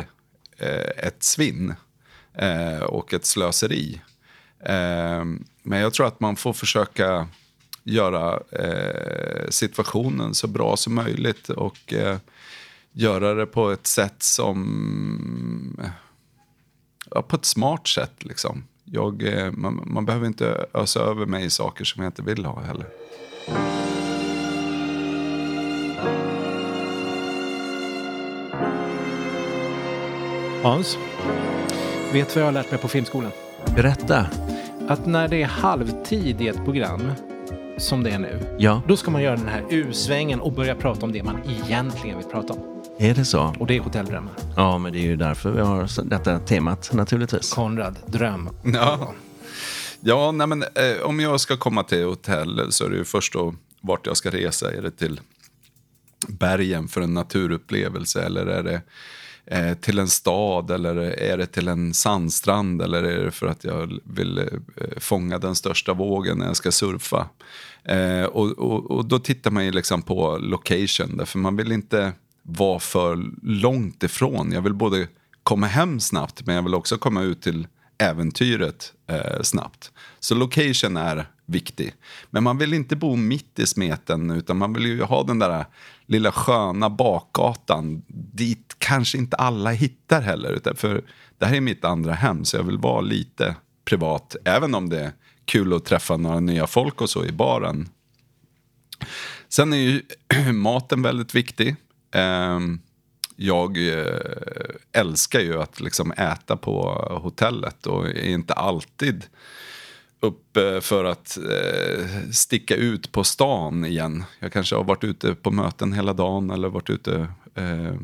eh, 0.58 1.06
ett 1.06 1.22
svinn 1.22 1.74
eh, 2.34 2.82
och 2.82 3.14
ett 3.14 3.24
slöseri. 3.26 4.00
Eh, 4.60 5.24
men 5.62 5.80
jag 5.80 5.94
tror 5.94 6.06
att 6.06 6.20
man 6.20 6.36
får 6.36 6.52
försöka 6.52 7.28
göra 7.84 8.40
eh, 8.50 9.48
situationen 9.48 10.34
så 10.34 10.46
bra 10.46 10.76
som 10.76 10.94
möjligt 10.94 11.48
och 11.48 11.92
eh, 11.92 12.18
göra 12.92 13.34
det 13.34 13.46
på 13.46 13.70
ett 13.70 13.86
sätt 13.86 14.22
som... 14.22 15.90
Ja, 17.10 17.22
på 17.22 17.36
ett 17.36 17.44
smart 17.44 17.88
sätt 17.88 18.24
liksom. 18.24 18.64
Jag, 18.84 19.22
eh, 19.22 19.52
man, 19.52 19.82
man 19.86 20.06
behöver 20.06 20.26
inte 20.26 20.66
ösa 20.74 21.00
över 21.00 21.26
mig 21.26 21.50
saker 21.50 21.84
som 21.84 22.02
jag 22.02 22.08
inte 22.08 22.22
vill 22.22 22.44
ha 22.44 22.60
heller. 22.60 22.86
Hans, 30.62 30.98
vet 32.14 32.28
du 32.28 32.34
vad 32.34 32.42
jag 32.42 32.46
har 32.46 32.52
lärt 32.52 32.70
mig 32.70 32.80
på 32.80 32.88
Filmskolan? 32.88 33.30
Berätta. 33.76 34.26
Att 34.88 35.06
när 35.06 35.28
det 35.28 35.42
är 35.42 35.46
halvtid 35.46 36.40
i 36.40 36.48
ett 36.48 36.64
program, 36.64 37.12
som 37.78 38.02
det 38.02 38.10
är 38.10 38.18
nu, 38.18 38.56
Ja, 38.58 38.82
då 38.88 38.96
ska 38.96 39.10
man 39.10 39.22
göra 39.22 39.36
den 39.36 39.48
här 39.48 39.64
U-svängen 39.70 40.40
och 40.40 40.52
börja 40.52 40.74
prata 40.74 41.06
om 41.06 41.12
det 41.12 41.22
man 41.22 41.40
egentligen 41.48 42.18
vill 42.18 42.26
prata 42.26 42.52
om. 42.52 42.82
är 42.98 43.14
det 43.14 43.24
så? 43.24 43.54
Och 43.58 43.66
det 43.66 43.76
är 43.76 43.80
hotelldrömmar. 43.80 44.32
Ja, 44.56 44.78
men 44.78 44.92
det 44.92 44.98
är 44.98 45.02
ju 45.02 45.16
därför 45.16 45.50
vi 45.50 45.60
har 45.60 46.08
detta 46.08 46.38
temat 46.38 46.92
naturligtvis. 46.92 47.52
Konrad, 47.52 47.98
dröm. 48.06 48.48
Ja. 48.64 49.14
Ja, 50.00 50.32
nej 50.32 50.46
men, 50.46 50.62
eh, 50.62 51.02
om 51.02 51.20
jag 51.20 51.40
ska 51.40 51.56
komma 51.56 51.82
till 51.82 52.04
hotell 52.04 52.72
så 52.72 52.84
är 52.84 52.90
det 52.90 52.96
ju 52.96 53.04
först 53.04 53.32
då 53.32 53.54
vart 53.80 54.06
jag 54.06 54.16
ska 54.16 54.30
resa. 54.30 54.72
Är 54.72 54.82
det 54.82 54.90
till 54.90 55.20
bergen 56.28 56.88
för 56.88 57.00
en 57.00 57.14
naturupplevelse 57.14 58.22
eller 58.22 58.46
är 58.46 58.62
det 58.62 58.82
eh, 59.46 59.74
till 59.74 59.98
en 59.98 60.08
stad 60.08 60.70
eller 60.70 60.96
är 60.96 61.38
det 61.38 61.46
till 61.46 61.68
en 61.68 61.94
sandstrand 61.94 62.82
eller 62.82 63.02
är 63.02 63.24
det 63.24 63.30
för 63.30 63.46
att 63.46 63.64
jag 63.64 63.98
vill 64.04 64.38
eh, 64.38 64.44
fånga 64.96 65.38
den 65.38 65.54
största 65.54 65.94
vågen 65.94 66.38
när 66.38 66.46
jag 66.46 66.56
ska 66.56 66.72
surfa? 66.72 67.28
Eh, 67.84 68.24
och, 68.24 68.50
och, 68.50 68.90
och 68.90 69.04
då 69.04 69.18
tittar 69.18 69.50
man 69.50 69.64
ju 69.64 69.72
liksom 69.72 70.02
på 70.02 70.38
location, 70.38 71.16
därför 71.16 71.38
man 71.38 71.56
vill 71.56 71.72
inte 71.72 72.12
vara 72.42 72.78
för 72.78 73.24
långt 73.42 74.02
ifrån. 74.02 74.52
Jag 74.52 74.62
vill 74.62 74.74
både 74.74 75.08
komma 75.42 75.66
hem 75.66 76.00
snabbt 76.00 76.46
men 76.46 76.54
jag 76.54 76.62
vill 76.62 76.74
också 76.74 76.98
komma 76.98 77.22
ut 77.22 77.42
till 77.42 77.66
äventyret 77.98 78.92
eh, 79.06 79.42
snabbt. 79.42 79.92
Så 80.20 80.34
location 80.34 80.96
är 80.96 81.26
viktig. 81.46 81.94
Men 82.30 82.42
man 82.42 82.58
vill 82.58 82.74
inte 82.74 82.96
bo 82.96 83.16
mitt 83.16 83.58
i 83.58 83.66
smeten 83.66 84.30
utan 84.30 84.56
man 84.56 84.72
vill 84.72 84.86
ju 84.86 85.02
ha 85.02 85.22
den 85.22 85.38
där 85.38 85.64
lilla 86.06 86.32
sköna 86.32 86.90
bakgatan 86.90 88.02
dit 88.08 88.76
kanske 88.78 89.18
inte 89.18 89.36
alla 89.36 89.70
hittar 89.70 90.22
heller. 90.22 90.50
Utan 90.50 90.76
för 90.76 91.04
det 91.38 91.46
här 91.46 91.56
är 91.56 91.60
mitt 91.60 91.84
andra 91.84 92.12
hem 92.12 92.44
så 92.44 92.56
jag 92.56 92.64
vill 92.64 92.78
vara 92.78 93.00
lite 93.00 93.56
privat. 93.84 94.36
Även 94.44 94.74
om 94.74 94.88
det 94.88 95.00
är 95.00 95.12
kul 95.44 95.72
att 95.72 95.84
träffa 95.84 96.16
några 96.16 96.40
nya 96.40 96.66
folk 96.66 97.00
och 97.00 97.10
så 97.10 97.24
i 97.24 97.32
baren. 97.32 97.88
Sen 99.48 99.72
är 99.72 99.76
ju 99.76 100.02
maten 100.52 101.02
väldigt 101.02 101.34
viktig. 101.34 101.76
Ehm, 102.12 102.80
jag 103.36 103.88
eh, 103.88 104.04
älskar 104.92 105.40
ju 105.40 105.62
att 105.62 105.80
liksom 105.80 106.12
äta 106.12 106.56
på 106.56 106.82
hotellet 107.22 107.86
och 107.86 108.06
är 108.06 108.28
inte 108.28 108.54
alltid 108.54 109.24
upp 110.24 110.56
eh, 110.56 110.80
för 110.80 111.04
att 111.04 111.38
eh, 111.38 112.30
sticka 112.32 112.76
ut 112.76 113.12
på 113.12 113.24
stan 113.24 113.84
igen. 113.84 114.24
Jag 114.38 114.52
kanske 114.52 114.76
har 114.76 114.84
varit 114.84 115.04
ute 115.04 115.34
på 115.34 115.50
möten 115.50 115.92
hela 115.92 116.12
dagen 116.12 116.50
eller 116.50 116.68
varit 116.68 116.90
ute 116.90 117.28
eh, 117.54 117.94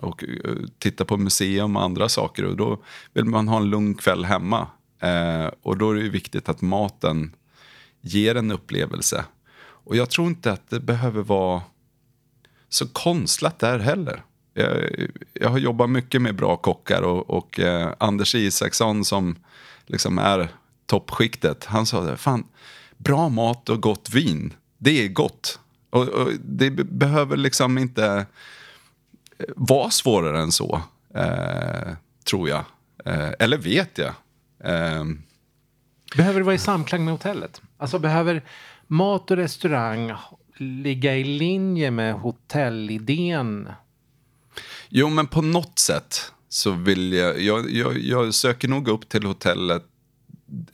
och 0.00 0.24
eh, 0.24 0.50
tittat 0.78 1.06
på 1.06 1.16
museum 1.16 1.76
och 1.76 1.82
andra 1.82 2.08
saker. 2.08 2.44
Och 2.44 2.56
då 2.56 2.82
vill 3.12 3.24
man 3.24 3.48
ha 3.48 3.56
en 3.56 3.70
lugn 3.70 3.94
kväll 3.94 4.24
hemma. 4.24 4.68
Eh, 5.00 5.50
och 5.62 5.78
då 5.78 5.90
är 5.90 5.94
det 5.94 6.02
ju 6.02 6.10
viktigt 6.10 6.48
att 6.48 6.60
maten 6.60 7.32
ger 8.00 8.34
en 8.34 8.50
upplevelse. 8.50 9.24
Och 9.58 9.96
jag 9.96 10.10
tror 10.10 10.26
inte 10.26 10.52
att 10.52 10.70
det 10.70 10.80
behöver 10.80 11.22
vara 11.22 11.62
så 12.68 12.88
konstlat 12.88 13.58
där 13.58 13.78
heller. 13.78 14.22
Jag, 14.54 14.90
jag 15.32 15.48
har 15.48 15.58
jobbat 15.58 15.90
mycket 15.90 16.22
med 16.22 16.36
bra 16.36 16.56
kockar 16.56 17.02
och, 17.02 17.30
och 17.30 17.60
eh, 17.60 17.92
Anders 17.98 18.34
Isaksson 18.34 19.04
som 19.04 19.36
liksom 19.86 20.18
är 20.18 20.48
toppskiktet. 20.86 21.64
Han 21.64 21.86
sa 21.86 22.00
det, 22.00 22.16
fan, 22.16 22.44
bra 22.96 23.28
mat 23.28 23.68
och 23.68 23.82
gott 23.82 24.10
vin, 24.14 24.52
det 24.78 25.04
är 25.04 25.08
gott. 25.08 25.58
Och, 25.90 26.08
och 26.08 26.30
det 26.44 26.70
be- 26.70 26.84
behöver 26.84 27.36
liksom 27.36 27.78
inte 27.78 28.06
eh, 29.38 29.44
vara 29.56 29.90
svårare 29.90 30.40
än 30.42 30.52
så, 30.52 30.82
eh, 31.14 31.92
tror 32.24 32.48
jag. 32.48 32.64
Eh, 33.04 33.30
eller 33.38 33.58
vet 33.58 33.98
jag. 33.98 34.12
Eh, 34.64 35.04
Behöver 36.16 36.40
det 36.40 36.44
vara 36.44 36.54
i 36.54 36.58
samklang 36.58 37.04
med 37.04 37.14
hotellet? 37.14 37.60
Alltså 37.78 37.98
behöver 37.98 38.42
mat 38.86 39.30
och 39.30 39.36
restaurang 39.36 40.12
ligga 40.58 41.16
i 41.16 41.24
linje 41.24 41.90
med 41.90 42.14
hotellidén? 42.14 43.68
Jo, 44.88 45.08
men 45.08 45.26
på 45.26 45.42
något 45.42 45.78
sätt 45.78 46.32
så 46.48 46.70
vill 46.70 47.12
jag, 47.12 47.40
jag, 47.40 47.70
jag, 47.70 47.98
jag 47.98 48.34
söker 48.34 48.68
nog 48.68 48.88
upp 48.88 49.08
till 49.08 49.26
hotellet, 49.26 49.84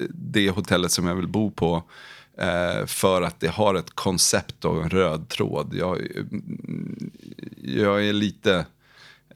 det 0.08 0.50
hotellet 0.50 0.92
som 0.92 1.06
jag 1.06 1.14
vill 1.14 1.28
bo 1.28 1.50
på. 1.50 1.82
Eh, 2.38 2.86
för 2.86 3.22
att 3.22 3.40
det 3.40 3.48
har 3.48 3.74
ett 3.74 3.90
koncept 3.90 4.64
och 4.64 4.82
en 4.82 4.90
röd 4.90 5.28
tråd. 5.28 5.74
Jag, 5.74 6.00
mm, 6.16 7.10
jag 7.62 8.06
är 8.06 8.12
lite 8.12 8.66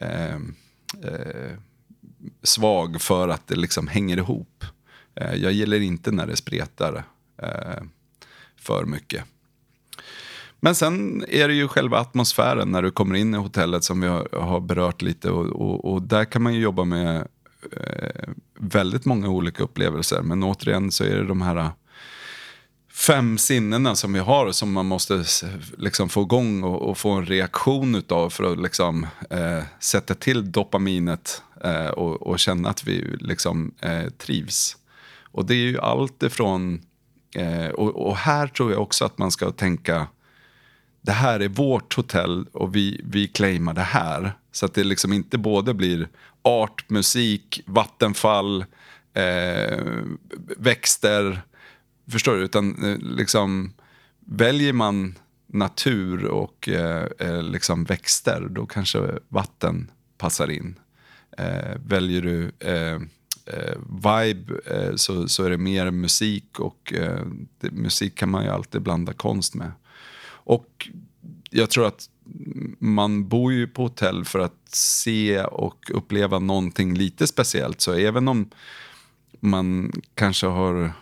eh, 0.01 0.35
eh, 1.03 1.57
svag 2.42 3.01
för 3.01 3.29
att 3.29 3.46
det 3.46 3.57
liksom 3.57 3.88
hänger 3.88 4.16
ihop. 4.16 4.64
Eh, 5.14 5.35
jag 5.35 5.53
gillar 5.53 5.81
inte 5.81 6.11
när 6.11 6.27
det 6.27 6.37
spretar 6.37 7.05
eh, 7.42 7.83
för 8.57 8.85
mycket. 8.85 9.25
Men 10.61 10.75
sen 10.75 11.25
är 11.29 11.49
det 11.49 11.55
ju 11.55 11.68
själva 11.68 11.99
atmosfären 11.99 12.70
när 12.70 12.83
du 12.83 12.90
kommer 12.90 13.14
in 13.14 13.35
i 13.35 13.37
hotellet 13.37 13.85
som 13.85 14.01
vi 14.01 14.07
har, 14.07 14.29
har 14.33 14.61
berört 14.61 15.03
lite. 15.03 15.31
Och, 15.31 15.46
och, 15.46 15.92
och 15.92 16.03
där 16.03 16.25
kan 16.25 16.42
man 16.42 16.55
ju 16.55 16.61
jobba 16.61 16.85
med 16.85 17.29
Eh, 17.72 18.29
väldigt 18.59 19.05
många 19.05 19.29
olika 19.29 19.62
upplevelser. 19.62 20.22
Men 20.22 20.42
återigen 20.42 20.90
så 20.90 21.05
är 21.05 21.16
det 21.16 21.26
de 21.26 21.42
här 21.42 21.57
eh, 21.57 21.70
fem 22.92 23.38
sinnena 23.38 23.94
som 23.94 24.12
vi 24.12 24.18
har 24.18 24.52
som 24.52 24.72
man 24.72 24.87
måste 24.87 25.24
liksom 25.79 26.09
få 26.09 26.22
igång 26.22 26.62
och, 26.62 26.83
och 26.83 26.98
få 26.98 27.11
en 27.11 27.26
reaktion 27.26 27.94
utav 27.94 28.31
för 28.31 28.52
att 28.52 28.59
liksom, 28.59 29.07
eh, 29.31 29.62
sätta 29.81 30.14
till 30.14 30.52
dopaminet 30.52 31.42
eh, 31.64 31.87
och, 31.88 32.22
och 32.22 32.38
känna 32.38 32.68
att 32.68 32.85
vi 32.85 33.16
liksom, 33.20 33.74
eh, 33.81 34.09
trivs. 34.18 34.76
Och 35.22 35.46
det 35.46 35.55
är 35.55 35.66
ju 35.66 35.79
allt 35.81 36.22
ifrån... 36.22 36.81
Eh, 37.35 37.68
och, 37.68 38.07
och 38.07 38.16
här 38.16 38.46
tror 38.46 38.72
jag 38.72 38.83
också 38.83 39.05
att 39.05 39.18
man 39.18 39.31
ska 39.31 39.50
tänka 39.50 40.07
det 41.07 41.12
här 41.12 41.40
är 41.40 41.48
vårt 41.48 41.94
hotell 41.94 42.46
och 42.52 42.76
vi, 42.76 43.00
vi 43.05 43.29
claimar 43.29 43.74
det 43.74 43.81
här. 43.81 44.33
Så 44.52 44.66
att 44.66 44.74
det 44.74 44.85
liksom 44.85 45.12
inte 45.12 45.38
både 45.38 45.74
blir 45.74 46.09
art, 46.46 46.90
musik, 46.90 47.62
vattenfall, 47.66 48.64
eh, 49.14 49.85
växter. 50.56 51.42
Förstår 52.11 52.37
du? 52.37 52.44
Utan 52.44 52.85
eh, 52.85 52.98
liksom 52.98 53.72
väljer 54.26 54.72
man 54.72 55.18
natur 55.46 56.24
och 56.24 56.68
eh, 56.68 57.06
eh 57.18 57.42
liksom 57.42 57.85
växter, 57.85 58.48
då 58.50 58.66
kanske 58.66 59.18
vatten 59.28 59.90
passar 60.18 60.50
in. 60.50 60.78
Eh, 61.38 61.76
väljer 61.87 62.22
du 62.22 62.52
eh, 62.59 63.00
eh, 63.46 63.78
vibe 64.04 64.54
eh, 64.66 64.94
så, 64.96 65.28
så 65.28 65.44
är 65.44 65.50
det 65.50 65.59
mer 65.59 65.90
musik 65.90 66.61
och 66.61 66.92
eh, 66.92 67.26
det, 67.61 67.70
musik 67.70 68.14
kan 68.14 68.30
man 68.30 68.44
ju 68.44 68.50
alltid 68.50 68.82
blanda 68.82 69.12
konst 69.12 69.54
med. 69.54 69.72
Och 70.28 70.88
jag 71.51 71.71
tror 71.71 71.87
att 71.87 72.11
man 72.79 73.29
bor 73.29 73.53
ju 73.53 73.67
på 73.67 73.83
hotell 73.83 74.25
för 74.25 74.39
att 74.39 74.69
se 74.69 75.45
och 75.45 75.91
uppleva 75.91 76.39
någonting 76.39 76.95
lite 76.95 77.27
speciellt. 77.27 77.81
Så 77.81 77.93
även 77.93 78.29
om 78.29 78.51
man 79.41 79.93
kanske 80.15 80.47
har 80.47 80.93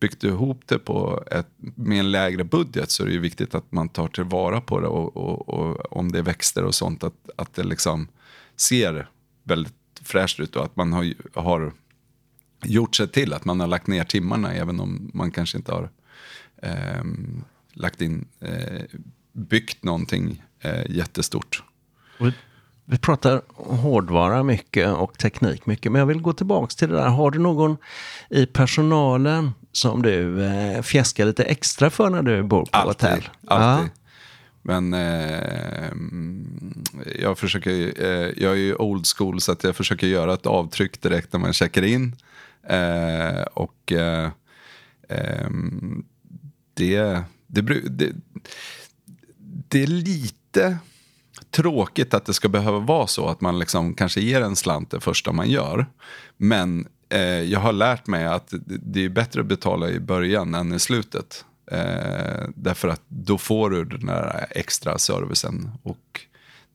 byggt 0.00 0.24
ihop 0.24 0.62
det 0.66 0.78
på 0.78 1.24
ett, 1.30 1.48
med 1.74 2.00
en 2.00 2.10
lägre 2.10 2.44
budget 2.44 2.90
så 2.90 3.02
är 3.02 3.06
det 3.06 3.12
ju 3.12 3.20
viktigt 3.20 3.54
att 3.54 3.72
man 3.72 3.88
tar 3.88 4.08
tillvara 4.08 4.60
på 4.60 4.80
det 4.80 4.86
och, 4.86 5.16
och, 5.16 5.48
och 5.48 5.96
om 5.96 6.12
det 6.12 6.18
är 6.18 6.22
växter 6.22 6.64
och 6.64 6.74
sånt 6.74 7.04
att, 7.04 7.30
att 7.36 7.54
det 7.54 7.64
liksom 7.64 8.08
ser 8.56 9.08
väldigt 9.42 9.74
fräscht 10.02 10.40
ut 10.40 10.56
och 10.56 10.64
att 10.64 10.76
man 10.76 10.92
har, 10.92 11.14
har 11.34 11.72
gjort 12.64 12.96
sig 12.96 13.08
till 13.08 13.32
att 13.32 13.44
man 13.44 13.60
har 13.60 13.66
lagt 13.66 13.86
ner 13.86 14.04
timmarna 14.04 14.54
även 14.54 14.80
om 14.80 15.10
man 15.14 15.30
kanske 15.30 15.58
inte 15.58 15.72
har 15.72 15.90
eh, 16.56 17.04
lagt 17.72 18.00
in, 18.00 18.24
eh, 18.40 18.82
byggt 19.34 19.84
någonting 19.84 20.42
eh, 20.60 20.90
jättestort. 20.90 21.62
Och 22.18 22.26
Vi 22.84 22.98
pratar 22.98 23.42
hårdvara 23.56 24.42
mycket 24.42 24.88
och 24.88 25.18
teknik 25.18 25.66
mycket, 25.66 25.92
men 25.92 25.98
jag 25.98 26.06
vill 26.06 26.20
gå 26.20 26.32
tillbaka 26.32 26.74
till 26.78 26.88
det 26.88 26.94
där. 26.94 27.08
Har 27.08 27.30
du 27.30 27.38
någon 27.38 27.76
i 28.30 28.46
personalen 28.46 29.50
som 29.72 30.02
du 30.02 30.44
eh, 30.44 30.82
fjäskar 30.82 31.26
lite 31.26 31.44
extra 31.44 31.90
för 31.90 32.10
när 32.10 32.22
du 32.22 32.42
bor 32.42 32.64
på 32.64 32.68
Alltid. 32.72 33.08
hotell? 33.08 33.28
alltid. 33.46 33.90
Men 34.66 34.94
eh, 34.94 35.90
jag 37.20 37.38
försöker, 37.38 37.70
eh, 38.04 38.30
jag 38.36 38.52
är 38.52 38.56
ju 38.56 38.74
old 38.74 39.06
school 39.16 39.40
så 39.40 39.52
att 39.52 39.64
jag 39.64 39.76
försöker 39.76 40.06
göra 40.06 40.34
ett 40.34 40.46
avtryck 40.46 41.02
direkt 41.02 41.32
när 41.32 41.40
man 41.40 41.52
checkar 41.52 41.82
in. 41.82 42.16
Eh, 42.68 43.42
och 43.54 43.92
eh, 43.92 44.30
ehm, 45.08 46.04
det, 46.74 47.22
det, 47.46 47.62
det, 47.88 48.12
det 49.74 49.82
är 49.82 49.86
lite 49.86 50.78
tråkigt 51.50 52.14
att 52.14 52.24
det 52.24 52.34
ska 52.34 52.48
behöva 52.48 52.78
vara 52.78 53.06
så 53.06 53.28
att 53.28 53.40
man 53.40 53.58
liksom 53.58 53.94
kanske 53.94 54.20
ger 54.20 54.40
en 54.40 54.56
slant 54.56 54.90
det 54.90 55.00
första 55.00 55.32
man 55.32 55.50
gör. 55.50 55.86
Men 56.36 56.88
eh, 57.08 57.20
jag 57.20 57.60
har 57.60 57.72
lärt 57.72 58.06
mig 58.06 58.24
att 58.24 58.52
det 58.66 59.04
är 59.04 59.08
bättre 59.08 59.40
att 59.40 59.46
betala 59.46 59.90
i 59.90 60.00
början 60.00 60.54
än 60.54 60.72
i 60.72 60.78
slutet. 60.78 61.44
Eh, 61.70 62.48
därför 62.54 62.88
att 62.88 63.02
då 63.08 63.38
får 63.38 63.70
du 63.70 63.84
den 63.84 64.06
där 64.06 64.46
extra 64.50 64.98
servicen. 64.98 65.70
Och 65.82 66.20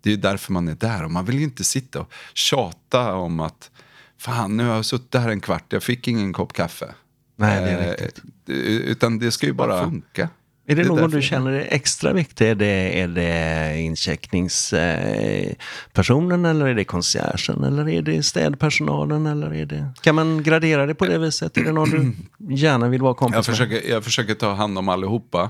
det 0.02 0.14
är 0.14 0.18
därför 0.18 0.54
man 0.54 0.68
är 0.68 0.76
där. 0.76 1.04
Och 1.04 1.12
man 1.12 1.26
vill 1.26 1.38
ju 1.38 1.44
inte 1.44 1.64
sitta 1.64 2.00
och 2.00 2.14
tjata 2.34 3.14
om 3.14 3.40
att 3.40 3.72
fan 4.18 4.58
nu 4.58 4.68
har 4.68 4.76
jag 4.76 4.86
suttit 4.86 5.16
här 5.16 5.30
en 5.30 5.42
kvart, 5.42 5.74
jag 5.74 5.84
fick 5.84 6.08
ingen 6.08 6.34
kopp 6.34 6.54
kaffe. 6.54 6.94
Nej, 7.36 7.62
det 7.62 7.72
är 7.72 7.92
riktigt. 7.92 8.24
Eh, 8.50 8.56
utan 8.66 9.20
det 9.20 9.32
ska 9.32 9.46
ju 9.46 9.54
bara 9.54 9.84
funka. 9.84 10.30
Är 10.72 10.76
det, 10.76 10.84
det 10.84 10.88
någon 10.88 11.10
du 11.10 11.22
känner 11.22 11.52
är 11.52 11.68
extra 11.70 12.14
viktig? 12.14 12.48
Är 12.48 12.56
det, 12.56 13.02
är 13.02 13.08
det 13.08 13.80
incheckningspersonen 13.80 16.46
eller 16.46 16.66
är 16.66 16.76
det 16.76 16.84
conciergen 16.84 17.64
eller 17.64 17.90
är 17.90 18.02
det 18.02 18.24
städpersonalen? 18.24 19.26
Eller 19.26 19.54
är 19.54 19.66
det... 19.66 19.94
Kan 20.02 20.16
man 20.16 20.44
gradera 20.44 20.86
det 20.86 20.96
på 20.96 21.06
det 21.06 21.18
viset? 21.18 21.58
Är 21.58 21.64
det 21.64 21.72
någon 21.72 21.90
du 21.90 22.14
gärna 22.56 22.90
vill 22.90 23.02
vara 23.02 23.14
kompis 23.14 23.36
jag 23.36 23.46
försöker, 23.46 23.76
med? 23.76 23.90
Jag 23.90 24.04
försöker 24.04 24.34
ta 24.34 24.54
hand 24.54 24.78
om 24.78 24.90
allihopa. 24.90 25.50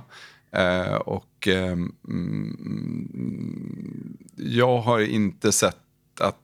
Eh, 0.51 0.95
och 0.95 1.47
eh, 1.47 1.77
jag 4.35 4.77
har 4.77 4.99
inte 4.99 5.51
sett 5.51 5.75
att 6.19 6.37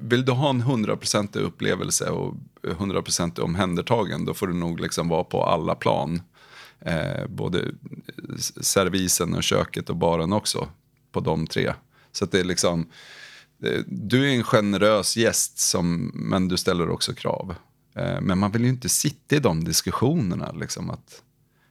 vill 0.00 0.24
du 0.24 0.32
ha 0.32 0.50
en 0.50 0.60
hundraprocentig 0.60 1.40
upplevelse 1.40 2.10
och 2.10 2.34
hundraprocentig 2.78 3.44
omhändertagen 3.44 4.24
då 4.24 4.34
får 4.34 4.46
du 4.46 4.54
nog 4.54 4.80
liksom 4.80 5.08
vara 5.08 5.24
på 5.24 5.44
alla 5.44 5.74
plan. 5.74 6.22
Eh, 6.80 7.26
både 7.28 7.64
servisen 8.60 9.34
och 9.34 9.42
köket 9.42 9.90
och 9.90 9.96
baren 9.96 10.32
också. 10.32 10.68
På 11.12 11.20
de 11.20 11.46
tre. 11.46 11.72
Så 12.12 12.26
det 12.26 12.40
är 12.40 12.44
liksom, 12.44 12.86
du 13.86 14.30
är 14.30 14.36
en 14.36 14.42
generös 14.42 15.16
gäst 15.16 15.58
som, 15.58 16.12
men 16.14 16.48
du 16.48 16.56
ställer 16.56 16.90
också 16.90 17.14
krav. 17.14 17.54
Eh, 17.94 18.20
men 18.20 18.38
man 18.38 18.52
vill 18.52 18.62
ju 18.62 18.68
inte 18.68 18.88
sitta 18.88 19.36
i 19.36 19.38
de 19.38 19.64
diskussionerna. 19.64 20.52
Liksom 20.52 20.90
att, 20.90 21.22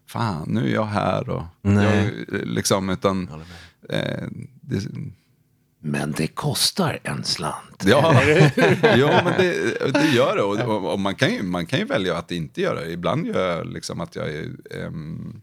Fan, 0.10 0.50
nu 0.50 0.70
är 0.70 0.74
jag 0.74 0.86
här. 0.86 1.30
Och. 1.30 1.44
Jag, 1.62 2.12
liksom, 2.48 2.90
utan, 2.90 3.30
eh, 3.90 4.28
det, 4.62 4.88
men 5.80 6.12
det 6.12 6.28
kostar 6.28 7.00
en 7.04 7.24
slant. 7.24 7.84
Ja, 7.86 8.24
ja 8.82 9.22
men 9.24 9.34
det, 9.38 9.94
det 9.94 10.08
gör 10.08 10.36
det. 10.36 10.44
Och, 10.44 10.92
och, 10.94 11.00
man, 11.00 11.16
kan 11.16 11.34
ju, 11.34 11.44
man 11.44 11.66
kan 11.66 11.80
ju 11.80 11.86
välja 11.86 12.18
att 12.18 12.32
inte 12.32 12.62
göra 12.62 12.80
det. 12.80 12.92
Ibland 12.92 13.28
gör 13.28 13.58
jag 13.58 13.68
liksom 13.68 14.02
att 14.02 14.16
jag 14.16 14.30
är 14.30 14.50
um, 14.86 15.42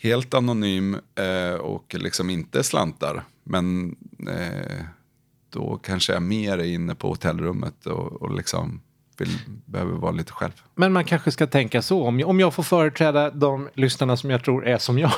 helt 0.00 0.34
anonym 0.34 0.94
uh, 1.20 1.54
och 1.54 1.94
liksom 1.94 2.30
inte 2.30 2.64
slantar. 2.64 3.24
Men 3.44 3.96
uh, 4.28 4.82
då 5.50 5.80
kanske 5.82 6.12
jag 6.12 6.22
mer 6.22 6.58
är 6.58 6.64
inne 6.64 6.94
på 6.94 7.08
hotellrummet 7.08 7.86
och, 7.86 8.22
och 8.22 8.34
liksom 8.34 8.80
vill, 9.20 9.38
behöver 9.66 9.92
vara 9.92 10.12
lite 10.12 10.32
själv. 10.32 10.52
Men 10.74 10.92
man 10.92 11.04
kanske 11.04 11.30
ska 11.30 11.46
tänka 11.46 11.82
så, 11.82 12.06
om 12.06 12.20
jag, 12.20 12.28
om 12.28 12.40
jag 12.40 12.54
får 12.54 12.62
företräda 12.62 13.30
de 13.30 13.68
lyssnarna 13.74 14.16
som 14.16 14.30
jag 14.30 14.44
tror 14.44 14.66
är 14.66 14.78
som 14.78 14.98
jag, 14.98 15.12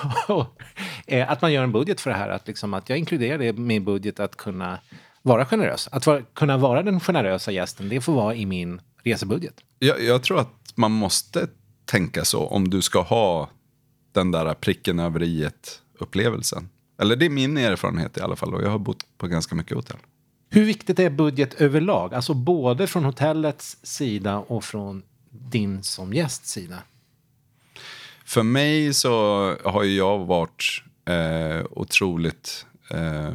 att 1.29 1.43
man 1.43 1.53
gör 1.53 1.63
en 1.63 1.73
budget 1.73 2.01
för 2.01 2.11
det 2.11 2.17
här, 2.17 2.29
att, 2.29 2.47
liksom, 2.47 2.75
att 2.75 2.89
jag 2.89 2.99
inkluderar 2.99 3.39
det 3.39 3.47
i 3.47 3.53
min 3.53 3.85
budget 3.85 4.21
att 4.21 4.37
kunna 4.37 4.79
vara 5.23 5.47
generös. 5.47 5.89
Att 5.93 6.07
vara, 6.07 6.23
kunna 6.23 6.57
vara 6.57 6.83
den 6.83 7.01
generösa 7.01 7.53
gästen, 7.53 7.89
det 7.89 8.01
får 8.01 8.13
vara 8.13 8.35
i 8.35 8.47
min 8.47 8.81
resebudget. 9.03 9.55
Jag, 9.79 10.03
jag 10.03 10.23
tror 10.23 10.41
att 10.41 10.73
man 10.75 10.93
måste 10.93 11.49
tänka 11.85 12.25
så 12.25 12.47
om 12.47 12.71
du 12.71 12.83
ska 12.83 13.01
ha 13.01 13.49
den 14.13 14.31
där 14.31 14.55
pricken 14.55 14.99
över 14.99 15.23
i 15.23 15.49
upplevelsen. 15.99 16.69
Eller 17.01 17.17
det 17.17 17.27
är 17.27 17.31
min 17.31 17.57
erfarenhet 17.57 18.17
i 18.17 18.21
alla 18.21 18.37
fall 18.37 18.55
och 18.55 18.63
jag 18.63 18.71
har 18.71 18.79
bott 18.79 19.05
på 19.19 19.27
ganska 19.27 19.55
mycket 19.55 19.77
hotell. 19.77 19.97
Hur 20.53 20.65
viktigt 20.65 20.99
är 20.99 21.11
budget 21.11 21.55
överlag? 21.55 22.15
Alltså 22.15 22.35
både 22.35 22.87
från 22.87 23.05
hotellets 23.05 23.77
sida 23.83 24.39
och 24.39 24.65
från 24.65 25.03
din 25.31 25.83
som 25.83 26.13
gästs 26.13 26.51
sida? 26.51 26.79
För 28.25 28.43
mig 28.43 28.95
så 28.95 29.11
har 29.65 29.85
jag 29.85 30.19
varit 30.19 30.83
eh, 31.05 31.67
otroligt 31.71 32.67
eh, 32.91 33.35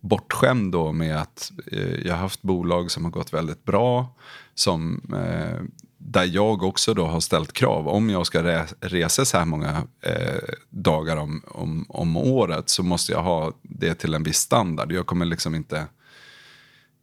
bortskämd 0.00 0.72
då 0.72 0.92
med 0.92 1.20
att 1.20 1.52
eh, 1.72 2.06
jag 2.06 2.12
har 2.12 2.20
haft 2.20 2.42
bolag 2.42 2.90
som 2.90 3.04
har 3.04 3.10
gått 3.10 3.32
väldigt 3.32 3.64
bra. 3.64 4.14
Som, 4.54 5.00
eh, 5.14 5.60
där 6.04 6.24
jag 6.24 6.62
också 6.62 6.94
då 6.94 7.06
har 7.06 7.20
ställt 7.20 7.52
krav. 7.52 7.88
Om 7.88 8.10
jag 8.10 8.26
ska 8.26 8.42
re 8.42 8.66
resa 8.80 9.24
så 9.24 9.38
här 9.38 9.44
många 9.44 9.86
eh, 10.00 10.54
dagar 10.70 11.16
om, 11.16 11.42
om, 11.46 11.86
om 11.88 12.16
året 12.16 12.68
så 12.68 12.82
måste 12.82 13.12
jag 13.12 13.22
ha 13.22 13.52
det 13.62 13.94
till 13.94 14.14
en 14.14 14.22
viss 14.22 14.38
standard. 14.38 14.92
Jag 14.92 15.06
kommer 15.06 15.26
liksom 15.26 15.54
inte 15.54 15.86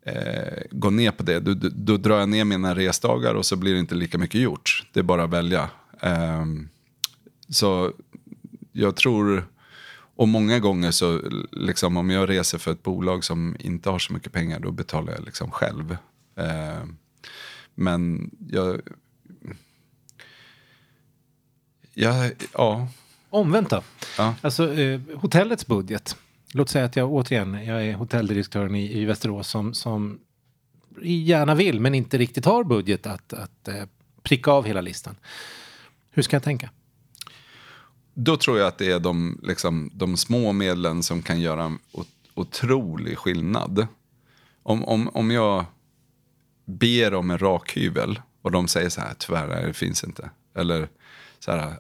eh, 0.06 0.64
gå 0.72 0.90
ner 0.90 1.12
på 1.12 1.24
det. 1.24 1.40
Då, 1.40 1.54
då, 1.54 1.70
då, 1.72 1.98
drar 1.98 2.20
jag 2.20 2.30
ner 2.30 2.44
mina 2.44 2.76
resdagar 2.76 3.34
och 3.34 3.46
så 3.46 3.56
blir 3.56 3.74
det 3.74 3.80
inte 3.80 3.96
lika 3.96 4.18
mycket 4.18 4.42
gjort. 4.42 4.86
Det 4.94 5.00
är 5.00 5.04
bara 5.04 5.24
att 5.24 5.30
välja. 5.30 5.70
Eh, 6.02 6.46
så 7.50 7.92
jag 8.72 8.96
tror, 8.96 9.48
och 10.16 10.28
många 10.28 10.60
gånger 10.60 10.92
så, 10.92 11.22
liksom, 11.52 11.98
om 11.98 12.10
jag 12.10 12.30
reser 12.30 12.58
för 12.58 12.72
ett 12.72 12.84
bolag 12.84 13.24
som 13.24 13.56
inte 13.60 13.90
har 13.90 14.00
så 14.00 14.14
mycket 14.14 14.32
pengar, 14.32 14.60
då 14.60 14.72
betalar 14.72 15.14
jag 15.14 15.26
liksom 15.26 15.52
själv. 15.52 15.98
Eh, 16.36 16.84
men 17.80 18.32
jag... 18.50 18.82
Ja, 21.94 22.30
ja. 22.54 22.88
Omvänt 23.30 23.70
då? 23.70 23.84
Ja. 24.18 24.36
Alltså, 24.42 24.74
eh, 24.74 25.02
hotellets 25.16 25.68
budget. 25.68 26.18
Låt 26.54 26.70
säga 26.70 26.86
att 26.86 26.96
jag 26.96 27.12
återigen, 27.12 27.54
jag 27.54 27.86
är 27.86 27.94
hotelldirektören 27.94 28.76
i, 28.76 29.00
i 29.00 29.06
Västerås 29.06 29.48
som, 29.48 29.74
som 29.74 30.20
gärna 31.02 31.56
vill 31.56 31.80
men 31.80 31.96
inte 31.96 32.18
riktigt 32.18 32.46
har 32.46 32.64
budget 32.64 33.08
att, 33.08 33.34
att 33.34 33.68
eh, 33.68 33.84
pricka 34.24 34.52
av 34.52 34.66
hela 34.66 34.82
listan. 34.82 35.16
Hur 36.12 36.24
ska 36.24 36.36
jag 36.36 36.44
tänka? 36.44 36.70
Då 38.14 38.38
tror 38.38 38.58
jag 38.58 38.68
att 38.68 38.78
det 38.78 38.92
är 38.92 39.00
de, 39.00 39.40
liksom, 39.44 39.92
de 39.94 40.18
små 40.18 40.52
medlen 40.52 41.04
som 41.04 41.22
kan 41.22 41.42
göra 41.42 41.64
en 41.64 41.80
otrolig 42.34 43.18
skillnad. 43.18 43.88
Om, 44.64 44.86
om, 44.86 45.10
om 45.14 45.32
jag 45.32 45.66
ber 46.70 47.14
om 47.14 47.32
en 47.32 47.38
rakhyvel 47.38 48.22
och 48.42 48.52
de 48.52 48.68
säger 48.68 48.90
så 48.90 49.02
här, 49.02 49.14
tyvärr, 49.18 49.48
nej, 49.48 49.66
det 49.66 49.74
finns 49.74 50.04
inte. 50.04 50.30
Eller 50.56 50.90
så 51.40 51.52
här, 51.52 51.68
äh, 51.68 51.74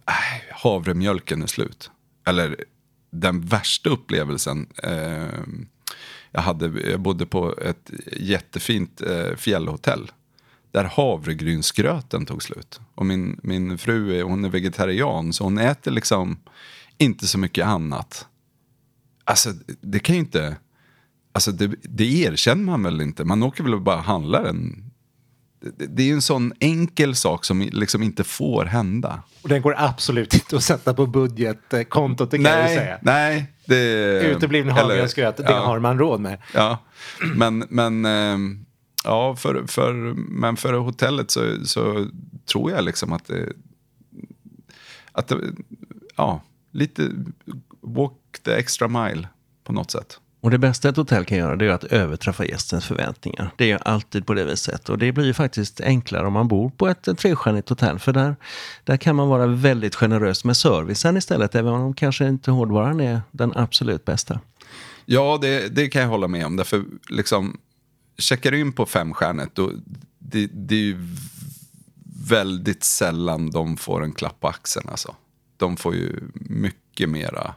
havremjölken 0.51 1.41
är 1.41 1.47
slut. 1.47 1.91
Eller 2.27 2.65
den 3.11 3.41
värsta 3.41 3.89
upplevelsen 3.89 4.67
eh, 4.83 5.39
jag 6.31 6.41
hade, 6.41 6.89
jag 6.89 6.99
bodde 6.99 7.25
på 7.25 7.57
ett 7.61 7.91
jättefint 8.17 9.01
eh, 9.01 9.35
fjällhotell. 9.35 10.11
Där 10.71 10.83
havregrynsgröten 10.83 12.25
tog 12.25 12.43
slut. 12.43 12.79
Och 12.95 13.05
min, 13.05 13.39
min 13.43 13.77
fru 13.77 14.19
är, 14.19 14.23
hon 14.23 14.45
är 14.45 14.49
vegetarian 14.49 15.33
så 15.33 15.43
hon 15.43 15.57
äter 15.57 15.91
liksom 15.91 16.39
inte 16.97 17.27
så 17.27 17.37
mycket 17.37 17.65
annat. 17.65 18.27
Alltså 19.23 19.53
det 19.81 19.99
kan 19.99 20.15
ju 20.15 20.21
inte, 20.21 20.55
alltså 21.31 21.51
det, 21.51 21.75
det 21.83 22.21
erkänner 22.21 22.63
man 22.63 22.83
väl 22.83 23.01
inte. 23.01 23.25
Man 23.25 23.43
åker 23.43 23.63
väl 23.63 23.73
och 23.73 23.81
bara 23.81 24.01
handlar 24.01 24.43
en 24.43 24.89
det 25.61 26.09
är 26.09 26.13
en 26.13 26.21
sån 26.21 26.53
enkel 26.59 27.15
sak 27.15 27.45
som 27.45 27.61
liksom 27.61 28.03
inte 28.03 28.23
får 28.23 28.65
hända. 28.65 29.23
Och 29.41 29.49
den 29.49 29.61
går 29.61 29.75
absolut 29.77 30.33
inte 30.33 30.55
att 30.55 30.63
sätta 30.63 30.93
på 30.93 31.05
budgetkontot, 31.05 32.31
det 32.31 32.37
kan 32.37 32.43
nej, 32.43 32.61
jag 32.61 32.79
säga. 32.79 32.99
Nej, 33.01 33.53
det... 33.65 34.21
Utebliven 34.21 34.71
havregrynsgröt, 34.71 35.37
det 35.37 35.43
ja. 35.43 35.65
har 35.65 35.79
man 35.79 35.99
råd 35.99 36.19
med. 36.19 36.41
Ja, 36.53 36.77
men, 37.35 37.65
men, 37.69 38.05
ehm, 38.05 38.65
ja, 39.03 39.35
för, 39.35 39.67
för, 39.67 39.93
men 40.15 40.57
för 40.57 40.73
hotellet 40.73 41.31
så, 41.31 41.65
så 41.65 42.07
tror 42.51 42.71
jag 42.71 42.83
liksom 42.83 43.13
att 43.13 43.25
det... 43.25 43.53
Att 45.11 45.27
det, 45.27 45.37
ja, 46.15 46.41
lite 46.71 47.09
walk 47.81 48.39
the 48.43 48.51
extra 48.51 48.87
mile 48.87 49.27
på 49.63 49.73
något 49.73 49.91
sätt. 49.91 50.19
Och 50.41 50.51
det 50.51 50.57
bästa 50.57 50.89
ett 50.89 50.97
hotell 50.97 51.25
kan 51.25 51.37
göra 51.37 51.55
det 51.55 51.65
är 51.65 51.69
att 51.69 51.83
överträffa 51.83 52.45
gästens 52.45 52.85
förväntningar. 52.85 53.51
Det 53.55 53.71
är 53.71 53.87
alltid 53.87 54.25
på 54.25 54.33
det 54.33 54.45
viset. 54.45 54.89
Och 54.89 54.97
det 54.97 55.11
blir 55.11 55.25
ju 55.25 55.33
faktiskt 55.33 55.81
enklare 55.81 56.27
om 56.27 56.33
man 56.33 56.47
bor 56.47 56.69
på 56.69 56.87
ett 56.87 57.17
trestjärnigt 57.17 57.69
hotell. 57.69 57.99
För 57.99 58.13
där, 58.13 58.35
där 58.83 58.97
kan 58.97 59.15
man 59.15 59.27
vara 59.27 59.47
väldigt 59.47 59.95
generös 59.95 60.45
med 60.45 60.57
servicen 60.57 61.17
istället. 61.17 61.55
Även 61.55 61.73
om 61.73 61.93
kanske 61.93 62.27
inte 62.27 62.51
hårdvaran 62.51 62.99
är 62.99 63.21
den 63.31 63.53
absolut 63.55 64.05
bästa. 64.05 64.39
Ja, 65.05 65.39
det, 65.41 65.75
det 65.75 65.87
kan 65.87 66.01
jag 66.01 66.09
hålla 66.09 66.27
med 66.27 66.45
om. 66.45 66.55
Därför 66.55 66.83
liksom, 67.09 67.57
checkar 68.17 68.51
du 68.51 68.59
in 68.59 68.73
på 68.73 68.85
femstjärnet, 68.85 69.49
då, 69.53 69.71
det, 70.19 70.49
det 70.53 70.75
är 70.75 70.79
ju 70.79 71.07
väldigt 72.29 72.83
sällan 72.83 73.51
de 73.51 73.77
får 73.77 74.03
en 74.03 74.11
klapp 74.11 74.39
på 74.39 74.47
axeln. 74.47 74.89
Alltså. 74.89 75.15
De 75.57 75.77
får 75.77 75.95
ju 75.95 76.19
mycket 76.33 77.09
mera 77.09 77.53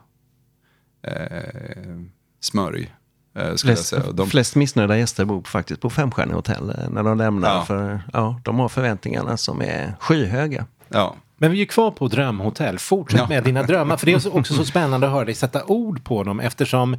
eh, 1.02 2.00
smörj. 2.42 2.92
Eh, 3.36 3.54
skulle 3.54 3.72
jag 3.72 3.78
Flest, 3.78 3.94
de, 4.14 4.26
flest 4.30 4.54
missnöjda 4.56 4.98
gäster 4.98 5.24
bor 5.24 5.42
faktiskt 5.42 5.80
på 5.80 5.90
femstjärniga 5.90 6.36
hotell 6.36 6.70
eh, 6.70 6.90
när 6.90 7.02
de 7.02 7.18
lämnar. 7.18 7.54
Ja. 7.56 7.64
För 7.64 8.00
ja, 8.12 8.40
de 8.44 8.58
har 8.58 8.68
förväntningarna 8.68 9.36
som 9.36 9.60
är 9.62 9.94
skyhöga. 10.00 10.66
ja, 10.88 11.14
Men 11.36 11.50
vi 11.50 11.62
är 11.62 11.66
kvar 11.66 11.90
på 11.90 12.08
drömhotell. 12.08 12.78
Fortsätt 12.78 13.20
Ja. 13.20 13.28
med 13.28 13.44
dina 13.44 13.62
drömmar. 13.62 13.96
För 13.96 14.06
det 14.06 14.12
är 14.26 14.36
också 14.36 14.54
så 14.54 14.64
spännande 14.64 15.06
att 15.06 15.12
höra 15.12 15.24
dig 15.24 15.34
sätta 15.34 15.64
ord 15.64 16.04
på 16.04 16.22
dem 16.22 16.40
eftersom 16.40 16.96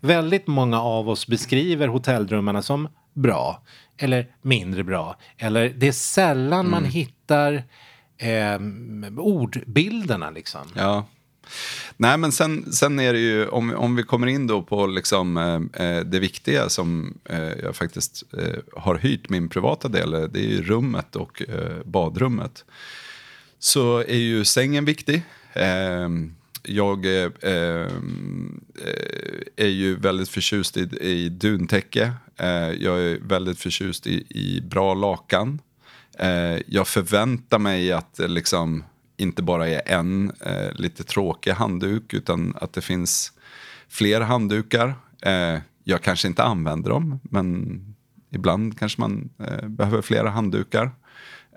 väldigt 0.00 0.46
många 0.46 0.80
av 0.82 1.08
oss 1.08 1.26
beskriver 1.26 1.88
hotelldrömmarna 1.88 2.62
som 2.62 2.88
bra 3.14 3.62
eller 3.98 4.26
mindre 4.42 4.84
bra. 4.84 5.16
Eller 5.38 5.68
det 5.76 5.88
är 5.88 5.92
sällan 5.92 6.70
man 6.70 6.84
hittar 6.84 7.52
eh, 8.18 8.58
ordbilderna 9.18 10.30
liksom. 10.30 10.60
Ja. 10.74 11.04
Nej, 11.96 12.18
men 12.18 12.32
sen, 12.32 12.72
sen 12.72 12.98
är 12.98 13.12
det 13.12 13.18
ju, 13.18 13.48
om, 13.48 13.74
om 13.74 13.96
vi 13.96 14.02
kommer 14.02 14.26
in 14.26 14.46
då 14.46 14.62
på 14.62 14.86
liksom, 14.86 15.36
eh, 15.36 15.86
eh 15.86 16.04
det 16.04 16.18
viktiga 16.18 16.68
som 16.68 17.18
eh, 17.24 17.52
jag 17.62 17.76
faktiskt 17.76 18.24
eh, 18.38 18.80
har 18.80 18.94
hyrt 18.94 19.28
min 19.28 19.48
privata 19.48 19.88
del, 19.88 20.14
eh, 20.14 20.22
det 20.22 20.38
är 20.38 20.48
ju 20.48 20.62
rummet 20.62 21.16
och 21.16 21.42
eh, 21.48 21.84
badrummet. 21.84 22.64
Så 23.58 23.98
är 23.98 24.16
ju 24.18 24.44
sängen 24.44 24.84
viktig. 24.84 25.22
Ehm, 25.52 26.24
eh, 26.24 26.30
jag 26.62 27.06
eh, 27.06 27.90
är 29.56 29.66
ju 29.66 29.96
väldigt 29.96 30.28
förtjust 30.28 30.76
i, 30.76 30.88
i 31.00 31.28
duntäcke. 31.28 32.12
Eh, 32.36 32.70
jag 32.70 33.00
är 33.00 33.18
väldigt 33.22 33.58
förtjust 33.58 34.06
i, 34.06 34.26
i 34.30 34.60
bra 34.60 34.94
lakan. 34.94 35.60
Eh, 36.18 36.60
jag 36.66 36.88
förväntar 36.88 37.58
mig 37.58 37.92
att 37.92 38.20
eh, 38.20 38.28
liksom 38.28 38.84
inte 39.18 39.42
bara 39.42 39.68
är 39.68 39.82
en 39.86 40.32
eh, 40.40 40.72
lite 40.72 41.04
tråkig 41.04 41.50
handduk 41.50 42.14
utan 42.14 42.54
att 42.60 42.72
det 42.72 42.80
finns 42.80 43.32
fler 43.88 44.20
handdukar. 44.20 44.94
Eh, 45.22 45.58
jag 45.84 46.02
kanske 46.02 46.28
inte 46.28 46.42
använder 46.42 46.90
dem 46.90 47.20
men 47.22 47.80
ibland 48.30 48.78
kanske 48.78 49.00
man 49.00 49.30
eh, 49.38 49.68
behöver 49.68 50.02
flera 50.02 50.30
handdukar. 50.30 50.90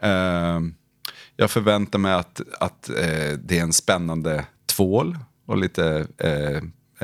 Eh, 0.01 0.59
jag 1.35 1.51
förväntar 1.51 1.99
mig 1.99 2.13
att, 2.13 2.41
att 2.59 2.89
eh, 2.89 3.37
det 3.43 3.57
är 3.57 3.63
en 3.63 3.73
spännande 3.73 4.45
tvål 4.65 5.17
och 5.45 5.57
lite 5.57 6.07
eh, 6.17 6.57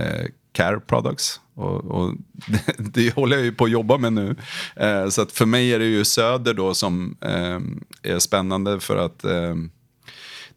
eh, 0.03 0.25
care 0.51 0.79
products. 0.79 1.41
Och, 1.53 1.85
och 1.85 2.13
det, 2.47 2.75
det 2.93 3.15
håller 3.15 3.37
jag 3.37 3.45
ju 3.45 3.51
på 3.51 3.63
att 3.63 3.71
jobba 3.71 3.97
med 3.97 4.13
nu. 4.13 4.35
Eh, 4.75 5.09
så 5.09 5.21
att 5.21 5.31
för 5.31 5.45
mig 5.45 5.73
är 5.73 5.79
det 5.79 5.85
ju 5.85 6.05
Söder 6.05 6.53
då 6.53 6.73
som 6.73 7.17
eh, 7.21 7.59
är 8.13 8.19
spännande 8.19 8.79
för 8.79 8.97
att 8.97 9.23
eh, 9.23 9.55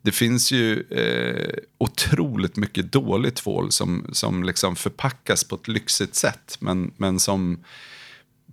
det 0.02 0.12
finns 0.12 0.52
ju 0.52 0.82
eh, 0.90 1.54
otroligt 1.78 2.56
mycket 2.56 2.92
dålig 2.92 3.34
tvål 3.34 3.72
som, 3.72 4.06
som 4.12 4.44
liksom 4.44 4.76
förpackas 4.76 5.44
på 5.44 5.54
ett 5.54 5.68
lyxigt 5.68 6.14
sätt. 6.14 6.56
Men, 6.60 6.90
men 6.96 7.18
som 7.18 7.64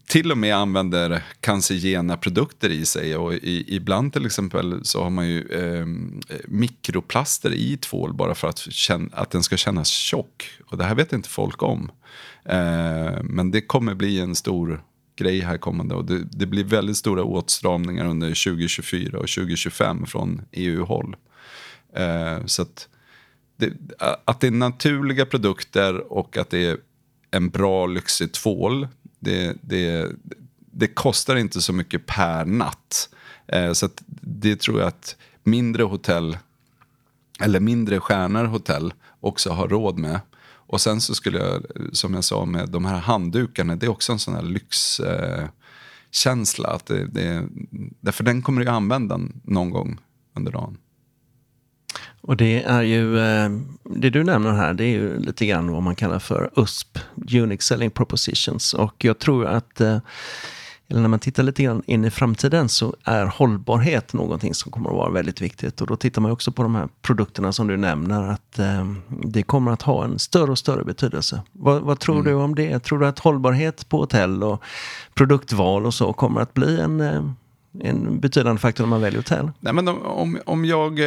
till 0.07 0.31
och 0.31 0.37
med 0.37 0.55
använder 0.55 1.23
cancerogena 1.39 2.17
produkter 2.17 2.69
i 2.69 2.85
sig. 2.85 3.17
Och 3.17 3.33
i, 3.33 3.75
ibland 3.75 4.13
till 4.13 4.25
exempel 4.25 4.85
så 4.85 5.03
har 5.03 5.09
man 5.09 5.27
ju 5.27 5.47
eh, 5.47 5.85
mikroplaster 6.47 7.53
i 7.53 7.77
tvål 7.77 8.13
bara 8.13 8.35
för 8.35 8.47
att, 8.47 8.59
känna, 8.59 9.09
att 9.11 9.31
den 9.31 9.43
ska 9.43 9.57
kännas 9.57 9.87
tjock. 9.87 10.49
Och 10.65 10.77
det 10.77 10.83
här 10.83 10.95
vet 10.95 11.13
inte 11.13 11.29
folk 11.29 11.63
om. 11.63 11.91
Eh, 12.45 13.23
men 13.23 13.51
det 13.51 13.61
kommer 13.61 13.95
bli 13.95 14.19
en 14.19 14.35
stor 14.35 14.83
grej 15.17 15.39
här 15.39 15.57
kommande. 15.57 15.95
Och 15.95 16.05
det, 16.05 16.23
det 16.31 16.45
blir 16.45 16.63
väldigt 16.63 16.97
stora 16.97 17.23
åtstramningar 17.23 18.05
under 18.05 18.27
2024 18.27 19.19
och 19.19 19.27
2025 19.27 20.05
från 20.05 20.41
EU-håll. 20.51 21.15
Eh, 21.97 22.45
så 22.45 22.61
att 22.61 22.87
det, 23.57 23.73
att 24.25 24.39
det 24.39 24.47
är 24.47 24.51
naturliga 24.51 25.25
produkter 25.25 26.13
och 26.13 26.37
att 26.37 26.49
det 26.49 26.65
är 26.65 26.77
en 27.31 27.49
bra 27.49 27.85
lyxig 27.85 28.33
tvål. 28.33 28.87
Det, 29.19 29.57
det, 29.61 30.11
det 30.71 30.87
kostar 30.87 31.35
inte 31.35 31.61
så 31.61 31.73
mycket 31.73 32.05
per 32.05 32.45
natt. 32.45 33.09
Eh, 33.47 33.73
så 33.73 33.85
att 33.85 34.03
det 34.21 34.59
tror 34.59 34.79
jag 34.79 34.87
att 34.87 35.15
mindre 35.43 35.83
hotell, 35.83 36.37
eller 37.39 37.59
mindre 37.59 37.99
stjärnor 37.99 38.45
hotell, 38.45 38.93
också 39.19 39.49
har 39.49 39.67
råd 39.67 39.97
med. 39.97 40.19
Och 40.69 40.81
sen 40.81 41.01
så 41.01 41.15
skulle 41.15 41.39
jag, 41.39 41.65
som 41.91 42.13
jag 42.13 42.23
sa 42.23 42.45
med 42.45 42.69
de 42.69 42.85
här 42.85 42.99
handdukarna, 42.99 43.75
det 43.75 43.85
är 43.85 43.89
också 43.89 44.11
en 44.11 44.19
sån 44.19 44.33
här 44.33 44.41
lyxkänsla. 44.41 46.69
Eh, 46.69 46.75
att 46.75 46.85
det, 46.85 47.05
det, 47.05 47.47
därför 47.99 48.23
den 48.23 48.41
kommer 48.41 48.65
du 48.65 48.71
använda 48.71 49.19
någon 49.43 49.69
gång 49.69 49.99
under 50.35 50.51
dagen. 50.51 50.77
Och 52.27 52.37
det 52.37 52.63
är 52.63 52.81
ju, 52.81 53.19
eh, 53.19 53.49
det 53.83 54.09
du 54.09 54.23
nämner 54.23 54.51
här, 54.51 54.73
det 54.73 54.83
är 54.83 54.89
ju 54.89 55.19
lite 55.19 55.45
grann 55.45 55.71
vad 55.71 55.83
man 55.83 55.95
kallar 55.95 56.19
för 56.19 56.49
USP, 56.55 56.99
Unique 57.15 57.63
Selling 57.63 57.91
Propositions. 57.91 58.73
Och 58.73 59.05
jag 59.05 59.19
tror 59.19 59.45
att, 59.45 59.81
eh, 59.81 59.97
eller 60.87 61.01
när 61.01 61.07
man 61.07 61.19
tittar 61.19 61.43
lite 61.43 61.63
grann 61.63 61.83
in 61.85 62.05
i 62.05 62.11
framtiden 62.11 62.69
så 62.69 62.95
är 63.03 63.25
hållbarhet 63.25 64.13
någonting 64.13 64.53
som 64.53 64.71
kommer 64.71 64.89
att 64.89 64.95
vara 64.95 65.09
väldigt 65.09 65.41
viktigt. 65.41 65.81
Och 65.81 65.87
då 65.87 65.95
tittar 65.95 66.21
man 66.21 66.31
också 66.31 66.51
på 66.51 66.63
de 66.63 66.75
här 66.75 66.89
produkterna 67.01 67.51
som 67.51 67.67
du 67.67 67.77
nämner, 67.77 68.23
att 68.23 68.59
eh, 68.59 68.93
det 69.07 69.43
kommer 69.43 69.71
att 69.71 69.81
ha 69.81 70.03
en 70.03 70.19
större 70.19 70.51
och 70.51 70.59
större 70.59 70.83
betydelse. 70.83 71.41
Vad, 71.51 71.81
vad 71.81 71.99
tror 71.99 72.23
du 72.23 72.33
om 72.33 72.55
det? 72.55 72.79
Tror 72.79 72.99
du 72.99 73.07
att 73.07 73.19
hållbarhet 73.19 73.89
på 73.89 73.97
hotell 73.97 74.43
och 74.43 74.63
produktval 75.13 75.85
och 75.85 75.93
så 75.93 76.13
kommer 76.13 76.41
att 76.41 76.53
bli 76.53 76.79
en, 76.79 77.01
en 77.79 78.19
betydande 78.19 78.59
faktor 78.59 78.83
när 78.83 78.89
man 78.89 79.01
väljer 79.01 79.19
hotell? 79.19 79.51
Nej, 79.59 79.73
men 79.73 79.87
om, 79.87 80.39
om 80.45 80.65
jag... 80.65 80.99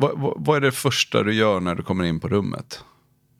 Vad, 0.00 0.18
vad, 0.18 0.34
vad 0.36 0.56
är 0.56 0.60
det 0.60 0.72
första 0.72 1.22
du 1.22 1.34
gör 1.34 1.60
när 1.60 1.74
du 1.74 1.82
kommer 1.82 2.04
in 2.04 2.20
på 2.20 2.28
rummet? 2.28 2.84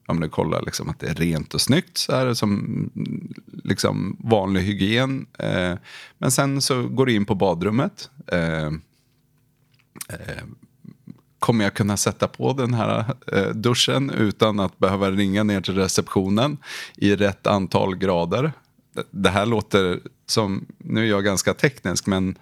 Om 0.07 0.21
du 0.21 0.29
kollar 0.29 0.63
liksom 0.63 0.89
att 0.89 0.99
det 1.01 1.07
är 1.09 1.15
rent 1.15 1.55
och 1.55 1.61
snyggt, 1.61 1.99
så 1.99 2.13
här, 2.17 2.35
som 2.35 2.91
liksom 3.65 4.17
vanlig 4.21 4.61
hygien. 4.61 5.27
Eh, 5.39 5.75
men 6.19 6.31
sen 6.31 6.63
så 6.63 6.83
går 6.89 7.07
du 7.07 7.13
in 7.15 7.25
på 7.25 7.35
badrummet. 7.35 8.11
Eh, 8.27 8.67
eh, 10.09 10.45
kommer 11.39 11.65
jag 11.65 11.75
kunna 11.75 11.97
sätta 11.97 12.29
på 12.29 12.53
den 12.53 12.75
här 12.75 13.05
eh, 13.33 13.49
duschen 13.49 14.11
utan 14.11 14.61
att 14.61 14.79
behöva 14.79 15.11
ringa 15.11 15.43
ner 15.43 15.61
till 15.61 15.75
receptionen 15.75 16.57
i 16.97 17.17
rätt 17.17 17.47
antal 17.47 17.97
grader? 17.97 18.53
Det- 18.95 19.07
Det 19.11 19.31
här 19.31 19.47
låter 19.47 20.01
som, 20.27 20.67
nu 20.79 21.01
är 21.01 21.11
jag 21.11 21.25
ganska 21.25 21.55
teknisk, 21.55 22.07
men 22.07 22.39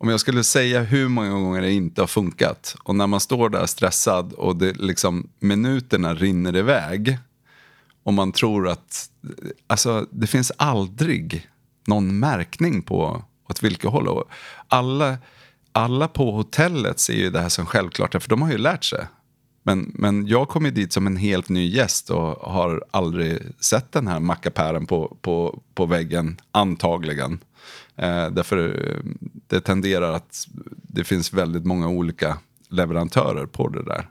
om 0.00 0.08
jag 0.08 0.20
skulle 0.20 0.44
säga 0.44 0.82
hur 0.82 1.08
många 1.08 1.30
gånger 1.30 1.60
det 1.62 1.72
inte 1.72 2.02
har 2.02 2.06
funkat 2.06 2.76
och 2.82 2.94
när 2.94 3.06
man 3.06 3.20
står 3.20 3.48
där 3.48 3.66
stressad 3.66 4.32
och 4.32 4.56
det 4.56 4.72
liksom, 4.72 5.28
minuterna 5.40 6.14
rinner 6.14 6.56
iväg 6.56 7.18
och 8.02 8.14
man 8.14 8.32
tror 8.32 8.68
att 8.68 9.10
alltså, 9.66 10.06
det 10.10 10.26
finns 10.26 10.52
aldrig 10.56 11.48
någon 11.86 12.18
märkning 12.18 12.82
på 12.82 13.24
åt 13.50 13.62
vilket 13.62 13.90
håll. 13.90 14.08
Och 14.08 14.24
alla, 14.68 15.18
alla 15.72 16.08
på 16.08 16.30
hotellet 16.30 17.00
ser 17.00 17.14
ju 17.14 17.30
det 17.30 17.40
här 17.40 17.48
som 17.48 17.66
självklart, 17.66 18.22
för 18.22 18.28
de 18.28 18.42
har 18.42 18.50
ju 18.50 18.58
lärt 18.58 18.84
sig. 18.84 19.06
Men, 19.62 19.92
men 19.94 20.26
jag 20.26 20.48
kom 20.48 20.64
ju 20.64 20.70
dit 20.70 20.92
som 20.92 21.06
en 21.06 21.16
helt 21.16 21.48
ny 21.48 21.68
gäst 21.68 22.10
och 22.10 22.52
har 22.52 22.84
aldrig 22.90 23.38
sett 23.60 23.92
den 23.92 24.06
här 24.06 24.20
mackapären 24.20 24.86
på, 24.86 25.16
på, 25.20 25.62
på 25.74 25.86
väggen, 25.86 26.40
antagligen. 26.52 27.38
Eh, 27.96 28.30
därför 28.30 28.76
det 29.50 29.60
tenderar 29.60 30.12
att 30.12 30.46
det 30.82 31.04
finns 31.04 31.32
väldigt 31.32 31.64
många 31.64 31.88
olika 31.88 32.38
leverantörer 32.68 33.46
på 33.46 33.68
det 33.68 33.84
där. 33.84 34.08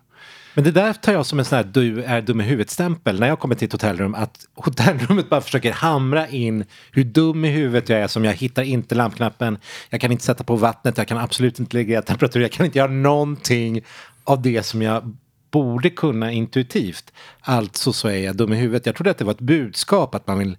Men 0.53 0.63
det 0.63 0.71
där 0.71 0.93
tar 0.93 1.13
jag 1.13 1.25
som 1.25 1.39
en 1.39 1.45
sån 1.45 1.55
här 1.55 1.63
du 1.63 2.03
är 2.03 2.21
dum 2.21 2.41
i 2.41 2.43
huvudet-stämpel 2.43 3.19
när 3.19 3.27
jag 3.27 3.39
kommer 3.39 3.55
till 3.55 3.65
ett 3.65 3.71
hotellrum. 3.71 4.15
Att 4.15 4.47
hotellrummet 4.55 5.29
bara 5.29 5.41
försöker 5.41 5.71
hamra 5.71 6.27
in 6.27 6.65
hur 6.91 7.03
dum 7.03 7.45
i 7.45 7.49
huvudet 7.49 7.89
jag 7.89 7.99
är 7.99 8.07
som 8.07 8.25
jag 8.25 8.33
hittar 8.33 8.63
inte 8.63 8.95
lampknappen. 8.95 9.57
Jag 9.89 10.01
kan 10.01 10.11
inte 10.11 10.23
sätta 10.23 10.43
på 10.43 10.55
vattnet, 10.55 10.97
jag 10.97 11.07
kan 11.07 11.17
absolut 11.17 11.59
inte 11.59 11.77
lägga 11.77 12.01
temperatur, 12.01 12.41
jag 12.41 12.51
kan 12.51 12.65
inte 12.65 12.77
göra 12.77 12.91
någonting 12.91 13.81
av 14.23 14.41
det 14.41 14.63
som 14.63 14.81
jag 14.81 15.15
borde 15.51 15.89
kunna 15.89 16.31
intuitivt. 16.31 17.13
Alltså 17.41 17.93
så 17.93 18.07
är 18.07 18.17
jag 18.17 18.35
dum 18.35 18.53
i 18.53 18.55
huvudet. 18.55 18.85
Jag 18.85 18.95
trodde 18.95 19.11
att 19.11 19.17
det 19.17 19.25
var 19.25 19.33
ett 19.33 19.39
budskap 19.39 20.15
att 20.15 20.27
man 20.27 20.39
vill 20.39 20.57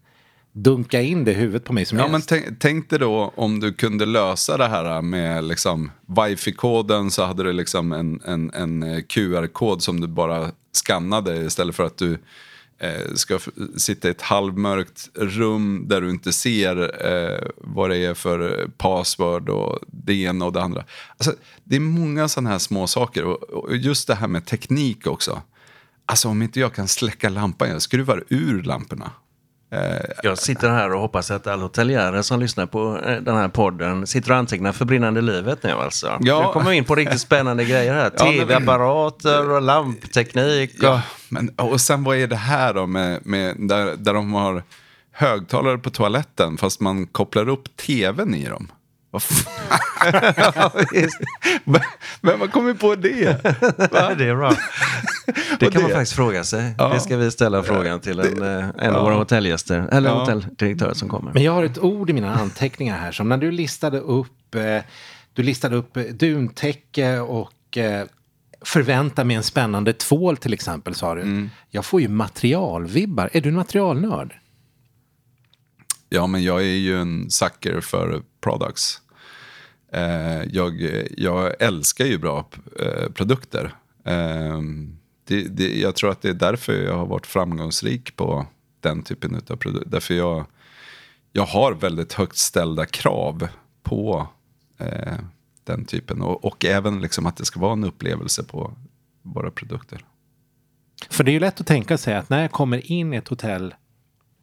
dunka 0.53 1.01
in 1.01 1.25
det 1.25 1.31
i 1.31 1.35
huvudet 1.35 1.65
på 1.65 1.73
mig 1.73 1.85
som 1.85 1.99
Ja, 1.99 2.05
men 2.07 2.15
gäst. 2.15 2.29
tänk, 2.29 2.45
tänk 2.59 2.91
dig 2.91 2.99
då 2.99 3.33
om 3.37 3.61
du 3.61 3.73
kunde 3.73 4.07
lösa 4.07 4.57
det 4.57 4.67
här 4.69 5.03
med 5.03 5.45
liksom 5.45 5.91
wifi-koden 6.07 7.11
så 7.11 7.25
hade 7.25 7.43
du 7.43 7.53
liksom 7.53 7.93
en, 7.93 8.21
en, 8.25 8.51
en 8.51 8.83
eh, 8.83 9.01
QR-kod 9.03 9.83
som 9.83 10.01
du 10.01 10.07
bara 10.07 10.51
skannade 10.73 11.37
istället 11.37 11.77
för 11.77 11.85
att 11.85 11.99
du 11.99 12.19
eh, 12.79 13.15
ska 13.15 13.39
sitta 13.77 14.09
i 14.09 14.11
ett 14.11 14.23
halvmörkt 14.23 15.09
rum 15.15 15.85
där 15.89 16.01
du 16.01 16.11
inte 16.11 16.33
ser 16.33 17.07
eh, 17.07 17.49
vad 17.57 17.91
det 17.91 17.97
är 17.97 18.15
för 18.15 18.71
password 18.79 19.49
och 19.49 19.79
det 19.87 20.15
ena 20.15 20.45
och 20.45 20.53
det 20.53 20.63
andra. 20.63 20.85
Alltså, 21.17 21.35
det 21.65 21.77
är 21.77 21.81
många 21.81 22.29
sådana 22.29 22.51
här 22.51 22.59
små 22.59 22.87
saker 22.87 23.25
och, 23.25 23.43
och 23.43 23.77
just 23.77 24.07
det 24.07 24.15
här 24.15 24.29
med 24.29 24.47
teknik 24.47 25.07
också. 25.07 25.43
Alltså 26.07 26.29
om 26.29 26.43
inte 26.43 26.61
jag 26.61 26.75
kan 26.75 26.89
släcka 26.89 27.29
lampan, 27.29 27.69
jag 27.69 27.83
skruvar 27.83 28.25
ur 28.29 28.63
lamporna. 28.63 29.11
Jag 30.23 30.39
sitter 30.39 30.71
här 30.71 30.93
och 30.93 31.01
hoppas 31.01 31.31
att 31.31 31.47
alla 31.47 31.63
hotelljärer 31.63 32.23
som 32.23 32.41
lyssnar 32.41 32.67
på 32.67 33.01
eh, 33.07 33.17
den 33.17 33.37
här 33.37 33.49
podden 33.49 34.07
sitter 34.07 34.31
och 34.31 34.37
antecknar 34.37 34.73
för 34.73 34.85
brinnande 34.85 35.21
livet 35.21 35.63
nu 35.63 35.71
alltså. 35.71 36.19
Ja. 36.21 36.47
Nu 36.47 36.53
kommer 36.53 36.71
vi 36.71 36.77
in 36.77 36.85
på 36.85 36.95
riktigt 36.95 37.21
spännande 37.21 37.65
grejer 37.65 37.95
här. 37.95 38.11
Ja, 38.19 38.25
Tv-apparater 38.25 39.51
och 39.51 39.63
lampteknik. 39.63 40.75
Och... 40.79 40.85
Ja, 40.85 41.03
men, 41.29 41.49
och 41.49 41.81
sen 41.81 42.05
vad 42.05 42.17
är 42.17 42.27
det 42.27 42.37
här 42.37 42.75
då 42.75 42.87
med, 42.87 43.27
med 43.27 43.57
där, 43.59 43.97
där 43.97 44.15
de 44.15 44.33
har 44.33 44.63
högtalare 45.13 45.79
på 45.79 45.91
toaletten 45.91 46.57
fast 46.57 46.81
man 46.81 47.07
kopplar 47.07 47.49
upp 47.49 47.77
tvn 47.77 48.35
i 48.35 48.49
dem? 48.49 48.69
Vad 49.11 49.23
fan? 49.23 50.71
Vem 52.21 52.41
har 52.41 52.47
kommit 52.47 52.81
på 52.81 52.95
det? 52.95 53.45
Va? 53.93 54.15
det 54.19 54.29
är 54.29 54.37
bra. 54.37 54.53
Det 55.61 55.71
kan 55.71 55.83
man 55.83 55.91
det- 55.91 55.95
faktiskt 55.97 56.13
fråga 56.17 56.45
sig. 56.45 56.75
Ja. 56.79 56.89
Det 56.89 57.01
ska 57.01 57.17
vi 57.17 57.31
ställa 57.31 57.63
frågan 57.63 58.01
till 58.01 58.21
en, 58.21 58.43
eh, 58.43 58.69
en 58.79 58.95
av 58.95 59.05
våra 59.05 59.15
hotellgäster, 59.15 59.89
eller 59.93 60.11
Ja. 60.11 60.21
hotelldirektörer 60.21 60.95
som 60.95 61.09
kommer. 61.09 61.33
Men 61.33 61.43
jag 61.43 61.53
har 61.53 61.65
ett 61.65 61.79
ord 61.79 62.11
i 62.11 62.13
mina 62.13 62.35
anteckningar 62.35 62.99
här 62.99 63.13
som 63.13 63.29
när 63.29 63.37
du 63.37 63.51
listade 63.51 63.99
upp, 64.01 64.55
eh, 64.55 64.79
du 65.33 65.43
listade 65.43 65.77
upp 65.77 65.97
eh, 65.97 66.03
duntäcke 66.03 67.19
och 67.19 67.79
förvänta 68.65 69.25
mig 69.25 69.37
en 69.37 69.43
spännande 69.43 69.93
tvål 69.93 70.37
till 70.37 70.53
exempel 70.53 70.95
sa 70.95 71.15
du. 71.15 71.49
Jag 71.71 71.85
får 71.85 72.01
ju 72.01 72.09
materialvibbar. 72.09 73.31
Är 73.33 73.41
du 73.41 73.49
en 73.49 73.55
materialnörd? 73.55 74.35
Ja, 76.13 76.27
men 76.27 76.43
jag 76.43 76.61
är 76.61 76.77
ju 76.77 77.01
en 77.01 77.31
sucker 77.31 77.81
för 77.81 78.23
products. 78.41 79.01
Eh, 79.93 80.43
jag, 80.45 80.91
jag 81.17 81.63
älskar 81.63 82.05
ju 82.05 82.19
bra 82.19 82.49
eh, 82.79 83.11
produkter. 83.13 83.75
Eh, 84.05 84.61
det, 85.25 85.43
det, 85.43 85.81
jag 85.81 85.95
tror 85.95 86.11
att 86.11 86.23
det 86.23 86.29
är 86.29 86.35
därför 86.35 86.73
jag 86.73 86.97
har 86.97 87.07
varit 87.07 87.27
framgångsrik 87.27 88.17
på 88.17 88.47
den 88.81 89.03
typen 89.03 89.35
av 89.35 89.57
produkter. 89.57 89.91
Därför 89.91 90.15
jag, 90.15 90.47
jag 91.33 91.47
har 91.47 91.73
väldigt 91.73 92.13
högt 92.13 92.37
ställda 92.37 92.87
krav 92.87 93.49
på 93.83 94.29
eh, 94.79 95.19
den 95.65 95.85
typen. 95.85 96.23
Och, 96.23 96.45
och 96.45 96.65
även 96.65 97.01
liksom 97.01 97.27
att 97.27 97.37
det 97.37 97.45
ska 97.45 97.61
vara 97.61 97.73
en 97.73 97.85
upplevelse 97.85 98.43
på 98.45 98.75
våra 99.23 99.51
produkter. 99.51 100.05
För 101.11 101.25
det 101.25 101.31
är 101.31 101.33
ju 101.33 101.41
lätt 101.41 101.61
att 101.61 101.67
tänka 101.67 101.99
sig 101.99 102.15
att 102.15 102.29
när 102.29 102.43
jag 102.43 102.53
kommer 102.53 102.93
in 102.93 103.15
i 103.15 103.17
ett 103.17 103.29
hotell 103.29 103.75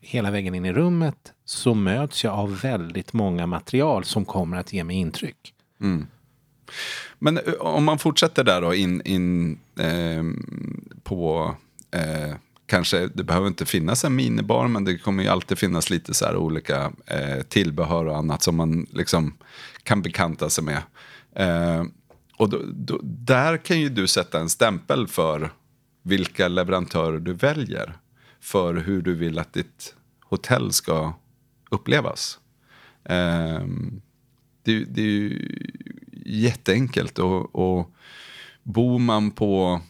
hela 0.07 0.31
vägen 0.31 0.55
in 0.55 0.65
i 0.65 0.73
rummet 0.73 1.33
så 1.45 1.73
möts 1.73 2.23
jag 2.23 2.33
av 2.33 2.59
väldigt 2.59 3.13
många 3.13 3.47
material 3.47 4.03
som 4.03 4.25
kommer 4.25 4.57
att 4.57 4.73
ge 4.73 4.83
mig 4.83 4.95
intryck. 4.95 5.53
Mm. 5.81 6.07
Men 7.19 7.37
eh, 7.37 7.53
om 7.53 7.83
man 7.83 7.99
fortsätter 7.99 8.43
där 8.43 8.61
då 8.61 8.75
in, 8.75 9.01
in 9.01 9.59
eh, 9.79 10.23
på 11.03 11.55
eh, 11.91 12.35
kanske, 12.65 13.07
det 13.07 13.23
behöver 13.23 13.47
inte 13.47 13.65
finnas 13.65 14.05
en 14.05 14.15
minibar 14.15 14.67
men 14.67 14.83
det 14.83 14.97
kommer 14.97 15.23
ju 15.23 15.29
alltid 15.29 15.57
finnas 15.57 15.89
lite 15.89 16.13
så 16.13 16.25
här 16.25 16.35
olika 16.35 16.91
eh, 17.05 17.41
tillbehör 17.49 18.05
och 18.05 18.17
annat 18.17 18.43
som 18.43 18.55
man 18.55 18.87
liksom 18.91 19.37
kan 19.83 20.01
bekanta 20.01 20.49
sig 20.49 20.63
med. 20.63 20.81
Eh, 21.35 21.83
och 22.37 22.49
då, 22.49 22.61
då, 22.65 22.99
där 23.03 23.57
kan 23.57 23.79
ju 23.79 23.89
du 23.89 24.07
sätta 24.07 24.39
en 24.39 24.49
stämpel 24.49 25.07
för 25.07 25.49
vilka 26.03 26.47
leverantörer 26.47 27.19
du 27.19 27.33
väljer 27.33 27.93
för 28.39 28.73
hur 28.75 29.01
du 29.01 29.15
vill 29.15 29.39
att 29.39 29.53
ditt 29.53 29.93
hotell 30.29 30.71
ska 30.71 31.13
upplevas. 31.69 32.39
Ehm, 33.03 34.01
det, 34.63 34.85
det 34.85 35.01
är 35.01 35.05
ju 35.05 35.51
jätteenkelt. 36.25 37.19
Och, 37.19 37.55
och 37.55 37.91
bor 38.63 38.99
man 38.99 39.31
på 39.31 39.81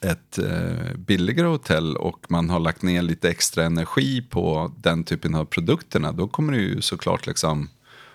ett 0.00 0.38
eh, 0.38 0.96
billigare 0.96 1.48
hotell 1.48 1.96
och 1.96 2.26
man 2.28 2.50
har 2.50 2.60
lagt 2.60 2.82
ner 2.82 3.02
lite 3.02 3.30
extra 3.30 3.64
energi 3.64 4.22
på 4.22 4.72
den 4.76 5.04
typen 5.04 5.34
av 5.34 5.44
produkterna, 5.44 6.12
då 6.12 6.28
kommer 6.28 6.52
det 6.52 6.58
ju 6.58 6.80
såklart 6.80 7.26
liksom 7.26 7.68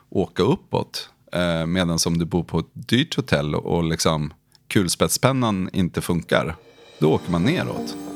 åka 0.10 0.44
uppåt. 0.44 1.10
Eh, 1.32 1.66
Medan 1.66 2.00
om 2.08 2.18
du 2.18 2.26
bor 2.26 2.44
på 2.44 2.60
ett 2.60 2.72
dyrt 2.74 3.16
hotell 3.16 3.56
och 3.56 3.84
liksom 3.84 4.34
kulspetspennan 4.68 5.70
inte 5.74 6.02
funkar, 6.02 6.56
då 7.00 7.14
åker 7.14 7.32
man 7.32 7.44
neråt. 7.44 8.09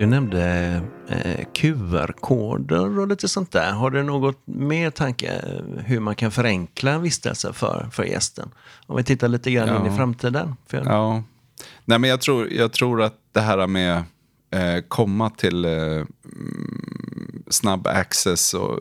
Du 0.00 0.06
nämnde 0.06 0.82
eh, 1.08 1.46
QR-koder 1.54 2.98
och 2.98 3.08
lite 3.08 3.28
sånt 3.28 3.52
där. 3.52 3.72
Har 3.72 3.90
du 3.90 4.02
något 4.02 4.42
mer 4.44 4.90
tanke 4.90 5.32
eh, 5.32 5.84
hur 5.84 6.00
man 6.00 6.14
kan 6.14 6.30
förenkla 6.30 6.90
en 6.90 7.02
vistelse 7.02 7.52
för, 7.52 7.88
för 7.92 8.04
gästen? 8.04 8.50
Om 8.86 8.96
vi 8.96 9.04
tittar 9.04 9.28
lite 9.28 9.50
grann 9.50 9.68
in 9.68 9.86
Ja. 9.86 9.94
i 9.94 9.96
framtiden. 9.96 10.56
För 10.66 10.82
Ja. 10.84 11.22
Nej, 11.84 11.98
men 11.98 12.10
jag 12.10 12.20
tror, 12.20 12.48
jag 12.52 12.72
tror 12.72 13.02
att 13.02 13.14
det 13.32 13.40
här 13.40 13.66
med 13.66 13.96
eh, 14.50 14.84
komma 14.88 15.30
till 15.30 15.64
eh, 15.64 15.72
mm, 15.72 17.42
snabb 17.48 17.86
access 17.86 18.54
och... 18.54 18.78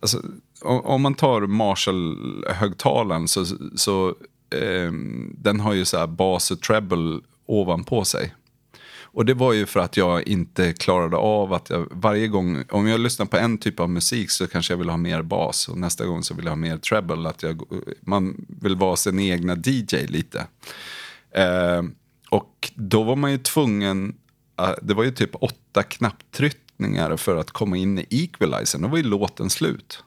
Alltså, 0.00 0.22
om, 0.62 0.80
om 0.80 1.02
man 1.02 1.14
tar 1.14 1.40
Marshall-högtalaren 1.40 3.28
så, 3.28 3.44
så 3.76 4.08
eh, 4.54 4.92
den 5.34 5.60
har 5.60 5.72
ju 5.72 5.84
så 5.84 5.98
här 5.98 6.06
bas 6.06 6.50
och 6.50 6.60
treble 6.60 7.20
ovanpå 7.46 8.04
sig. 8.04 8.34
Och 9.12 9.24
det 9.24 9.34
var 9.34 9.52
ju 9.52 9.66
för 9.66 9.80
att 9.80 9.96
jag 9.96 10.28
inte 10.28 10.72
klarade 10.72 11.16
av 11.16 11.52
att 11.52 11.70
jag 11.70 11.86
varje 11.90 12.28
gång, 12.28 12.64
om 12.70 12.86
jag 12.86 13.00
lyssnar 13.00 13.26
på 13.26 13.36
en 13.36 13.58
typ 13.58 13.80
av 13.80 13.90
musik 13.90 14.30
så 14.30 14.46
kanske 14.46 14.72
jag 14.72 14.78
vill 14.78 14.88
ha 14.88 14.96
mer 14.96 15.22
bas 15.22 15.68
och 15.68 15.78
nästa 15.78 16.06
gång 16.06 16.22
så 16.22 16.34
vill 16.34 16.44
jag 16.44 16.52
ha 16.52 16.56
mer 16.56 16.78
treble. 16.78 17.28
Att 17.28 17.42
jag, 17.42 17.62
man 18.00 18.46
vill 18.48 18.76
vara 18.76 18.96
sin 18.96 19.20
egna 19.20 19.56
DJ 19.64 20.06
lite. 20.06 20.46
Eh, 21.30 21.82
och 22.30 22.72
då 22.74 23.02
var 23.02 23.16
man 23.16 23.32
ju 23.32 23.38
tvungen, 23.38 24.14
eh, 24.60 24.74
det 24.82 24.94
var 24.94 25.04
ju 25.04 25.10
typ 25.10 25.30
åtta 25.34 25.82
knapptryckningar 25.82 27.16
för 27.16 27.36
att 27.36 27.50
komma 27.50 27.76
in 27.76 27.98
i 27.98 28.06
equalizern. 28.10 28.82
Då 28.82 28.88
var 28.88 28.96
ju 28.96 29.02
låten 29.02 29.50
slut. 29.50 30.04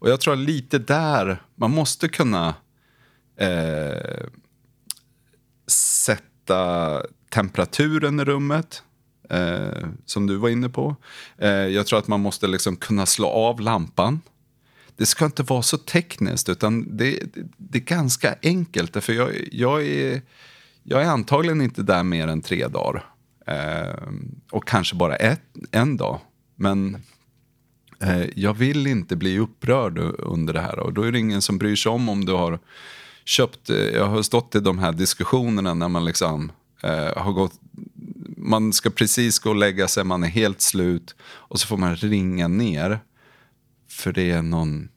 Och 0.00 0.10
jag 0.10 0.20
tror 0.20 0.34
att 0.34 0.40
lite 0.40 0.78
där, 0.78 1.42
man 1.54 1.70
måste 1.70 2.08
kunna 2.08 2.54
eh, 3.36 4.26
sätta 5.66 7.02
temperaturen 7.30 8.20
i 8.20 8.24
rummet. 8.24 8.82
Eh, 9.30 9.88
som 10.06 10.26
du 10.26 10.36
var 10.36 10.48
inne 10.48 10.68
på. 10.68 10.96
Eh, 11.38 11.48
jag 11.50 11.86
tror 11.86 11.98
att 11.98 12.08
man 12.08 12.20
måste 12.20 12.46
liksom 12.46 12.76
kunna 12.76 13.06
slå 13.06 13.28
av 13.28 13.60
lampan. 13.60 14.20
Det 14.96 15.06
ska 15.06 15.24
inte 15.24 15.42
vara 15.42 15.62
så 15.62 15.78
tekniskt, 15.78 16.48
utan 16.48 16.96
det, 16.96 17.10
det, 17.34 17.42
det 17.56 17.78
är 17.78 17.82
ganska 17.82 18.34
enkelt. 18.42 19.04
För 19.04 19.12
jag, 19.12 19.30
jag, 19.52 19.86
är, 19.86 20.22
jag 20.82 21.02
är 21.02 21.06
antagligen 21.06 21.60
inte 21.60 21.82
där 21.82 22.02
mer 22.02 22.28
än 22.28 22.42
tre 22.42 22.68
dagar. 22.68 23.04
Eh, 23.46 24.12
och 24.50 24.68
kanske 24.68 24.96
bara 24.96 25.16
ett, 25.16 25.42
en 25.70 25.96
dag. 25.96 26.20
Men 26.56 27.02
eh, 28.00 28.24
jag 28.34 28.54
vill 28.54 28.86
inte 28.86 29.16
bli 29.16 29.38
upprörd 29.38 29.98
under 30.18 30.52
det 30.52 30.60
här. 30.60 30.78
Och 30.78 30.92
då 30.92 31.02
är 31.02 31.12
det 31.12 31.18
ingen 31.18 31.42
som 31.42 31.58
bryr 31.58 31.76
sig 31.76 31.92
om 31.92 32.08
om 32.08 32.24
du 32.24 32.32
har 32.32 32.58
köpt... 33.24 33.70
Eh, 33.70 33.76
jag 33.76 34.06
har 34.06 34.22
stått 34.22 34.54
i 34.54 34.60
de 34.60 34.78
här 34.78 34.92
diskussionerna 34.92 35.74
när 35.74 35.88
man 35.88 36.04
liksom 36.04 36.52
eh, 36.82 37.22
har 37.22 37.32
gått... 37.32 37.60
Man 38.36 38.72
ska 38.72 38.90
precis 38.90 39.38
gå 39.38 39.50
och 39.50 39.56
lägga 39.56 39.88
sig, 39.88 40.04
man 40.04 40.24
är 40.24 40.28
helt 40.28 40.60
slut. 40.60 41.14
Och 41.22 41.60
så 41.60 41.66
får 41.66 41.76
man 41.76 41.96
ringa 41.96 42.48
ner. 42.48 43.00
För 43.88 44.12
det 44.12 44.30
är 44.30 44.42
någon 44.42 44.88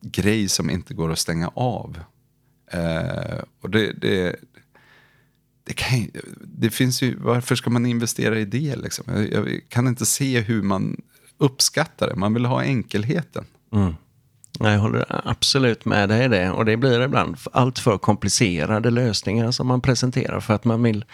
grej 0.00 0.48
som 0.48 0.70
inte 0.70 0.94
går 0.94 1.12
att 1.12 1.18
stänga 1.18 1.48
av. 1.48 2.00
Eh, 2.72 3.38
och 3.60 3.70
det, 3.70 3.92
det, 3.92 4.36
det, 5.64 5.72
kan, 5.72 6.10
det 6.44 6.70
finns 6.70 7.02
ju, 7.02 7.16
varför 7.16 7.56
ska 7.56 7.70
man 7.70 7.86
investera 7.86 8.38
i 8.38 8.44
det? 8.44 8.76
Liksom? 8.76 9.04
Jag, 9.08 9.32
jag 9.32 9.60
kan 9.68 9.88
inte 9.88 10.06
se 10.06 10.40
hur 10.40 10.62
man 10.62 11.02
uppskattar 11.38 12.08
det. 12.08 12.16
Man 12.16 12.34
vill 12.34 12.44
ha 12.44 12.62
enkelheten. 12.62 13.44
Mm. 13.72 13.94
Jag 14.60 14.78
håller 14.78 15.04
absolut 15.24 15.84
med 15.84 16.08
dig 16.08 16.24
i 16.24 16.28
det. 16.28 16.50
Och 16.50 16.64
det 16.64 16.76
blir 16.76 17.00
ibland 17.00 17.36
allt 17.52 17.78
för 17.78 17.98
komplicerade 17.98 18.90
lösningar 18.90 19.50
som 19.50 19.66
man 19.66 19.80
presenterar 19.80 20.40
för 20.40 20.54
att 20.54 20.64
man 20.64 20.82
vill, 20.82 21.04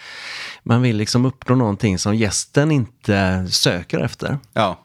man 0.63 0.81
vill 0.81 0.97
liksom 0.97 1.25
uppnå 1.25 1.55
någonting 1.55 1.99
som 1.99 2.15
gästen 2.15 2.71
inte 2.71 3.47
söker 3.49 3.99
efter. 3.99 4.37
Ja, 4.53 4.79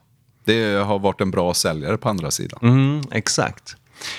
det 0.44 0.74
har 0.74 0.98
varit 0.98 1.20
en 1.20 1.30
bra 1.30 1.54
säljare 1.54 1.96
på 1.96 2.08
andra 2.08 2.30
sidan. 2.30 2.58
Mm, 2.62 3.02
exakt. 3.12 3.76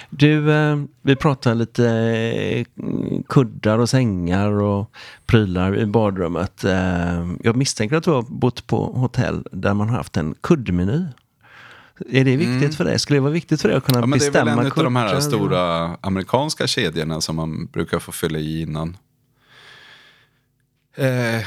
Du, 0.10 0.54
eh, 0.54 0.78
vi 1.02 1.16
pratar 1.16 1.56
lite 1.56 1.88
eh, 1.90 2.66
kuddar 3.30 3.80
och 3.80 3.90
sängar 3.90 4.52
och 4.52 4.92
prylar 5.26 5.78
i 5.78 5.86
badrummet. 5.86 6.64
Eh, 6.64 7.28
jag 7.44 7.56
misstänker 7.56 7.96
att 7.96 8.04
du 8.04 8.12
har 8.12 8.22
bott 8.22 8.68
på 8.68 8.86
hotell 8.86 9.48
där 9.52 9.74
man 9.74 9.90
har 9.90 9.98
haft 9.98 10.18
en 10.18 10.36
kuddmeny. 10.42 11.06
Är 12.10 12.26
det 12.26 12.36
viktigt 12.36 12.76
för 12.76 12.86
dig? 12.86 13.00
Skulle 13.00 13.18
det 13.18 13.22
vara 13.22 13.32
viktigt 13.32 13.62
för 13.62 13.70
dig 13.70 13.78
att 13.78 13.84
kunna 13.84 13.98
Mm. 13.98 14.10
Ja, 14.10 14.10
men 14.10 14.20
det 14.20 14.26
är 14.26 14.32
väl 14.32 14.32
bestämma 14.32 14.62
en 14.62 14.72
av 14.72 14.84
de 14.84 14.96
här 14.96 15.20
stora 15.20 15.96
amerikanska 16.02 16.68
kedjorna 16.68 17.22
som 17.22 17.36
man 17.36 17.66
brukar 17.66 18.00
få 18.00 18.12
fylla 18.12 18.40
i 18.40 18.62
innan. 18.62 18.98
Eh, 20.96 21.08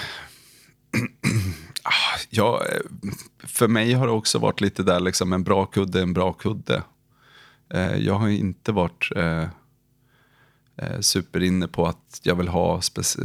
ah, 1.82 2.18
ja, 2.30 2.62
eh, 2.68 3.10
för 3.38 3.68
mig 3.68 3.92
har 3.92 4.06
det 4.06 4.12
också 4.12 4.38
varit 4.38 4.60
lite 4.60 4.82
där, 4.82 5.00
liksom 5.00 5.32
en 5.32 5.44
bra 5.44 5.66
kudde, 5.66 6.02
en 6.02 6.12
bra 6.12 6.32
kudde. 6.32 6.82
Eh, 7.74 7.96
jag 7.96 8.14
har 8.14 8.28
inte 8.28 8.72
varit... 8.72 9.08
Eh, 9.16 9.44
eh, 10.76 11.00
superinne 11.00 11.68
på 11.68 11.86
att 11.86 12.20
jag 12.22 12.34
vill 12.34 12.48
ha 12.48 12.80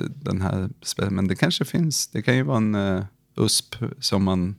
den 0.07 0.41
här. 0.41 0.69
Men 1.09 1.27
det 1.27 1.35
kanske 1.35 1.65
finns. 1.65 2.07
Det 2.07 2.21
kan 2.21 2.35
ju 2.35 2.43
vara 2.43 2.57
en 2.57 2.75
eh, 2.75 3.03
USP 3.35 3.75
som 3.99 4.23
man 4.23 4.55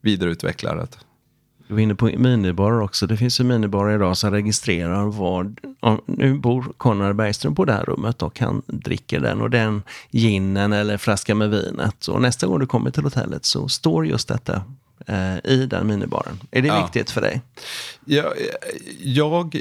vidareutvecklar. 0.00 0.76
Att, 0.76 0.98
du 1.70 1.74
var 1.74 1.80
inne 1.80 1.94
på 1.94 2.06
minibarer 2.06 2.80
också. 2.80 3.06
Det 3.06 3.16
finns 3.16 3.40
ju 3.40 3.44
minibarer 3.44 3.94
idag 3.94 4.16
som 4.16 4.30
registrerar 4.30 5.04
vad... 5.04 5.60
Nu 6.06 6.34
bor 6.34 6.72
Konrad 6.76 7.16
Bergström 7.16 7.54
på 7.54 7.64
det 7.64 7.72
här 7.72 7.84
rummet 7.84 8.22
och 8.22 8.40
han 8.40 8.62
dricker 8.66 9.20
den 9.20 9.40
och 9.40 9.50
den 9.50 9.82
ginen 10.10 10.72
eller 10.72 10.98
flaskan 10.98 11.38
med 11.38 11.50
vinet. 11.50 12.06
Och 12.06 12.22
nästa 12.22 12.46
gång 12.46 12.58
du 12.58 12.66
kommer 12.66 12.90
till 12.90 13.02
hotellet 13.02 13.44
så 13.44 13.68
står 13.68 14.06
just 14.06 14.28
detta 14.28 14.62
eh, 15.06 15.36
i 15.44 15.66
den 15.70 15.86
minibaren. 15.86 16.40
Är 16.50 16.62
det 16.62 16.68
ja. 16.68 16.82
viktigt 16.82 17.10
för 17.10 17.20
dig? 17.20 17.40
Ja, 18.04 18.32
jag, 19.00 19.60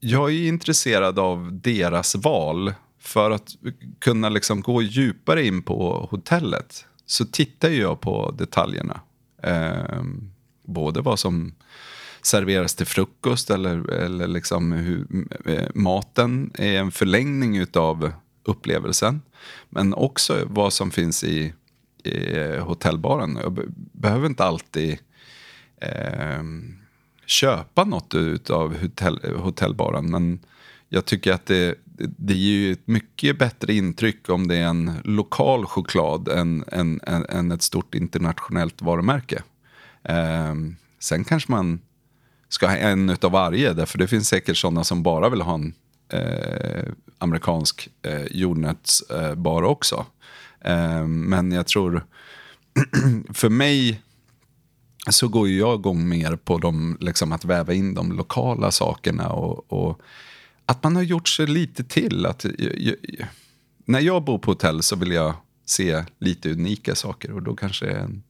jag 0.00 0.30
är 0.30 0.48
intresserad 0.48 1.18
av 1.18 1.60
deras 1.62 2.14
val. 2.14 2.74
För 3.00 3.30
att 3.30 3.56
kunna 3.98 4.28
liksom 4.28 4.60
gå 4.60 4.82
djupare 4.82 5.46
in 5.46 5.62
på 5.62 6.08
hotellet 6.10 6.84
så 7.06 7.24
tittar 7.24 7.68
jag 7.68 8.00
på 8.00 8.34
detaljerna. 8.38 9.00
Um, 9.42 10.32
både 10.66 11.00
vad 11.00 11.18
som 11.18 11.54
serveras 12.22 12.74
till 12.74 12.86
frukost 12.86 13.50
eller, 13.50 13.90
eller 13.90 14.26
liksom 14.26 14.72
hur 14.72 15.06
eh, 15.44 15.68
maten 15.74 16.50
är 16.54 16.78
en 16.78 16.90
förlängning 16.90 17.56
utav 17.56 18.12
upplevelsen. 18.44 19.22
Men 19.68 19.94
också 19.94 20.46
vad 20.46 20.72
som 20.72 20.90
finns 20.90 21.24
i, 21.24 21.52
i 22.04 22.36
eh, 22.36 22.66
hotellbaren. 22.66 23.38
Jag 23.42 23.58
behöver 23.92 24.26
inte 24.26 24.44
alltid 24.44 24.98
eh, 25.80 26.42
köpa 27.26 27.84
något 27.84 28.14
av 28.50 28.76
hotell, 28.80 29.20
hotellbaren. 29.36 30.10
Men 30.10 30.38
jag 30.88 31.04
tycker 31.04 31.32
att 31.32 31.46
det, 31.46 31.74
det 31.98 32.34
ger 32.34 32.72
ett 32.72 32.86
mycket 32.86 33.38
bättre 33.38 33.74
intryck 33.74 34.28
om 34.28 34.48
det 34.48 34.56
är 34.56 34.66
en 34.66 34.92
lokal 35.04 35.66
choklad 35.66 36.28
än, 36.28 36.64
än, 36.68 37.00
än, 37.02 37.26
än 37.28 37.52
ett 37.52 37.62
stort 37.62 37.94
internationellt 37.94 38.82
varumärke. 38.82 39.42
Eh, 40.08 40.54
sen 40.98 41.24
kanske 41.24 41.52
man 41.52 41.80
ska 42.48 42.66
ha 42.66 42.76
en 42.76 43.10
utav 43.10 43.32
varje, 43.32 43.72
därför 43.72 43.98
det 43.98 44.08
finns 44.08 44.28
säkert 44.28 44.56
sådana 44.56 44.84
som 44.84 45.02
bara 45.02 45.28
vill 45.28 45.40
ha 45.40 45.54
en 45.54 45.74
eh, 46.08 46.92
amerikansk 47.18 47.88
eh, 48.02 48.24
jordnötsbar 48.30 49.62
eh, 49.62 49.68
också. 49.68 50.06
Eh, 50.60 51.06
men 51.06 51.52
jag 51.52 51.66
tror, 51.66 52.06
för 53.32 53.48
mig 53.48 54.02
så 55.08 55.28
går 55.28 55.48
ju 55.48 55.58
jag 55.58 55.80
igång 55.80 56.08
mer 56.08 56.36
på 56.36 56.58
de, 56.58 56.96
liksom, 57.00 57.32
att 57.32 57.44
väva 57.44 57.74
in 57.74 57.94
de 57.94 58.12
lokala 58.12 58.70
sakerna 58.70 59.28
och, 59.28 59.72
och 59.72 60.00
att 60.66 60.82
man 60.82 60.96
har 60.96 61.02
gjort 61.02 61.28
sig 61.28 61.46
lite 61.46 61.84
till. 61.84 62.26
Att, 62.26 62.46
jag, 62.58 62.94
när 63.84 64.00
jag 64.00 64.24
bor 64.24 64.38
på 64.38 64.50
hotell 64.50 64.82
så 64.82 64.96
vill 64.96 65.12
jag 65.12 65.34
se 65.64 66.04
lite 66.18 66.50
unika 66.50 66.94
saker 66.94 67.32
och 67.32 67.42
då 67.42 67.56
kanske 67.56 67.90
en 67.90 68.22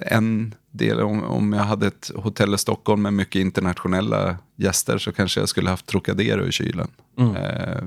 en 0.00 0.54
del, 0.70 1.00
om, 1.00 1.24
om 1.24 1.52
jag 1.52 1.64
hade 1.64 1.86
ett 1.86 2.10
hotell 2.14 2.54
i 2.54 2.58
Stockholm 2.58 3.02
med 3.02 3.12
mycket 3.12 3.40
internationella 3.40 4.36
gäster 4.56 4.98
så 4.98 5.12
kanske 5.12 5.40
jag 5.40 5.48
skulle 5.48 5.70
haft 5.70 5.86
Trocadero 5.86 6.46
i 6.46 6.52
kylen. 6.52 6.88
Mm. 7.18 7.36
Eh, 7.36 7.82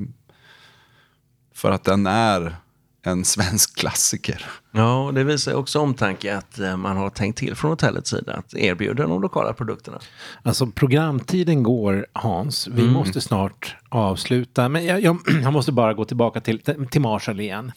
för 1.53 1.71
att 1.71 1.83
den 1.83 2.07
är 2.07 2.55
en 3.03 3.25
svensk 3.25 3.77
klassiker. 3.77 4.45
Ja, 4.71 5.05
och 5.05 5.13
det 5.13 5.23
visar 5.23 5.53
också 5.53 5.79
omtanke 5.79 6.37
att 6.37 6.59
eh, 6.59 6.77
man 6.77 6.97
har 6.97 7.09
tänkt 7.09 7.37
till 7.37 7.55
från 7.55 7.71
hotellets 7.71 8.09
sida 8.09 8.33
att 8.33 8.53
erbjuda 8.53 9.07
de 9.07 9.21
lokala 9.21 9.53
produkterna. 9.53 9.99
Alltså 10.43 10.67
programtiden 10.67 11.63
går 11.63 12.07
Hans, 12.13 12.67
vi 12.67 12.81
mm. 12.81 12.93
måste 12.93 13.21
snart 13.21 13.75
avsluta. 13.89 14.69
Men 14.69 14.85
jag, 14.85 15.01
jag, 15.01 15.17
jag, 15.43 15.53
måste 15.53 15.71
bara 15.71 15.93
gå 15.93 16.05
tillbaka 16.05 16.41
till, 16.41 16.59
till 16.91 17.01
Marshall 17.01 17.39
igen. 17.39 17.71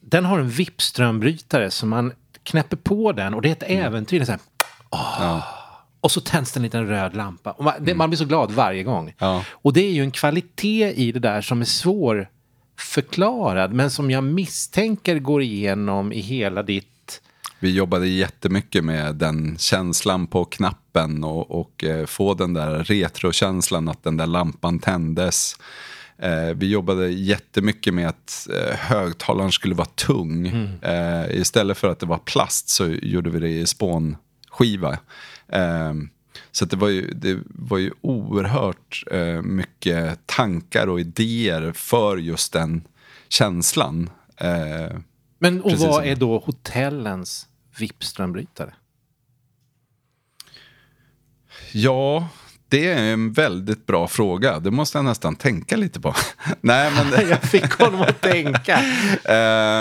Den 0.00 0.24
har 0.24 0.38
en 0.38 0.50
VIP-strömbrytare 0.50 1.70
som 1.70 1.88
man 1.88 2.12
knäpper 2.44 2.76
på 2.76 3.12
den 3.12 3.34
och 3.34 3.42
det 3.42 3.48
är 3.48 3.52
ett 3.52 3.62
mm. 3.62 3.84
äventyr. 3.84 4.24
Så 4.24 4.32
här, 4.32 4.40
åh, 4.90 5.16
ja. 5.20 5.42
Och 6.00 6.10
så 6.10 6.20
tänds 6.20 6.52
det 6.52 6.58
en 6.58 6.62
liten 6.62 6.86
röd 6.86 7.16
lampa. 7.16 7.52
Och 7.52 7.64
man, 7.64 7.74
det, 7.78 7.90
mm. 7.90 7.98
man 7.98 8.10
blir 8.10 8.18
så 8.18 8.24
glad 8.24 8.50
varje 8.52 8.82
gång. 8.82 9.14
Ja. 9.18 9.44
Och 9.50 9.72
det 9.72 9.80
är 9.80 9.90
ju 9.90 10.02
en 10.02 10.10
kvalitet 10.10 10.92
i 10.92 11.12
det 11.12 11.20
där 11.20 11.40
som 11.40 11.60
är 11.60 11.64
svår 11.64 12.28
förklarad 12.78 13.72
men 13.72 13.90
som 13.90 14.10
jag 14.10 14.24
misstänker 14.24 15.18
går 15.18 15.42
igenom 15.42 16.12
i 16.12 16.20
hela 16.20 16.62
ditt 16.62 16.88
vi 17.64 17.70
jobbade 17.70 18.08
jättemycket 18.08 18.84
med 18.84 19.14
den 19.14 19.56
känslan 19.58 20.26
på 20.26 20.44
knappen 20.44 21.24
och, 21.24 21.60
och 21.60 21.84
eh, 21.84 22.06
få 22.06 22.34
den 22.34 22.54
där 22.54 22.84
retrokänslan 22.84 23.88
att 23.88 24.02
den 24.02 24.16
där 24.16 24.26
lampan 24.26 24.78
tändes. 24.78 25.56
Eh, 26.24 26.54
vi 26.54 26.66
jobbade 26.66 27.08
jättemycket 27.08 27.94
med 27.94 28.08
att 28.08 28.48
eh, 28.50 28.76
högtalaren 28.76 29.52
skulle 29.52 29.74
vara 29.74 29.88
tung. 29.94 30.46
Mm. 30.46 30.68
Eh, 30.82 31.40
istället 31.40 31.78
för 31.78 31.88
att 31.88 31.98
det 31.98 32.06
var 32.06 32.18
plast 32.18 32.68
så 32.68 32.86
gjorde 32.86 33.30
vi 33.30 33.38
det 33.38 33.48
i 33.48 33.66
spånskiva. 33.66 34.98
Eh, 35.48 35.92
så 36.52 36.64
det 36.64 36.76
var, 36.76 36.88
ju, 36.88 37.10
det 37.14 37.38
var 37.48 37.78
ju 37.78 37.90
oerhört 38.00 39.04
eh, 39.10 39.42
mycket 39.42 40.26
tankar 40.26 40.86
och 40.86 41.00
idéer 41.00 41.72
för 41.72 42.16
just 42.16 42.52
den 42.52 42.82
känslan. 43.28 44.10
Eh, 44.36 44.98
Men 45.38 45.60
och 45.60 45.72
vad 45.72 46.04
är 46.04 46.16
då 46.16 46.38
hotellens 46.38 47.48
VIP-strömbrytare? 47.78 48.74
Ja, 51.72 52.28
det 52.68 52.86
är 52.88 53.12
en 53.12 53.32
väldigt 53.32 53.86
bra 53.86 54.08
fråga. 54.08 54.58
Det 54.58 54.70
måste 54.70 54.98
jag 54.98 55.04
nästan 55.04 55.36
tänka 55.36 55.76
lite 55.76 56.00
på. 56.00 56.14
Nej, 56.60 56.92
men... 56.92 57.28
jag 57.28 57.42
fick 57.42 57.72
honom 57.72 58.00
att 58.00 58.20
tänka. 58.20 58.78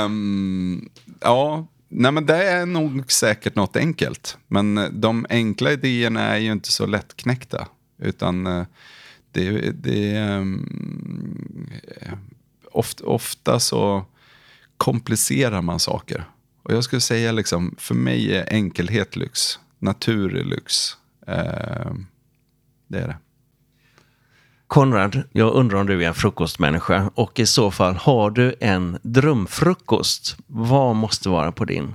um, 0.05 0.89
ja, 1.19 1.67
nej, 1.89 2.11
men 2.11 2.25
det 2.25 2.43
är 2.43 2.65
nog 2.65 3.11
säkert 3.11 3.55
något 3.55 3.75
enkelt. 3.75 4.37
Men 4.47 4.89
de 5.01 5.25
enkla 5.29 5.71
idéerna 5.71 6.21
är 6.21 6.37
ju 6.37 6.51
inte 6.51 6.71
så 6.71 6.85
lättknäckta. 6.85 7.67
Utan 8.01 8.47
uh, 8.47 8.65
det, 9.31 9.71
det 9.71 10.19
um, 10.19 11.69
ofta, 12.71 13.05
ofta 13.05 13.59
så 13.59 14.05
komplicerar 14.77 15.61
man 15.61 15.79
saker. 15.79 16.25
Och 16.63 16.73
jag 16.73 16.83
skulle 16.83 17.01
säga 17.01 17.31
liksom, 17.31 17.75
för 17.77 17.95
mig 17.95 18.35
är 18.35 18.53
enkelhet 18.53 19.15
lyx. 19.15 19.59
Natur 19.79 20.35
är 20.35 20.43
lyx. 20.43 20.97
Uh, 21.29 21.93
det 22.93 22.99
är 22.99 23.07
det. 23.07 23.17
Konrad, 24.67 25.23
jag 25.31 25.53
undrar 25.53 25.79
om 25.79 25.87
du 25.87 26.03
är 26.03 26.07
en 26.07 26.13
frukostmänniska 26.13 27.11
och 27.15 27.39
i 27.39 27.45
så 27.45 27.71
fall, 27.71 27.95
har 27.95 28.29
du 28.31 28.55
en 28.59 28.99
drömfrukost? 29.01 30.37
Vad 30.47 30.95
måste 30.95 31.29
vara 31.29 31.51
på 31.51 31.65
din 31.65 31.93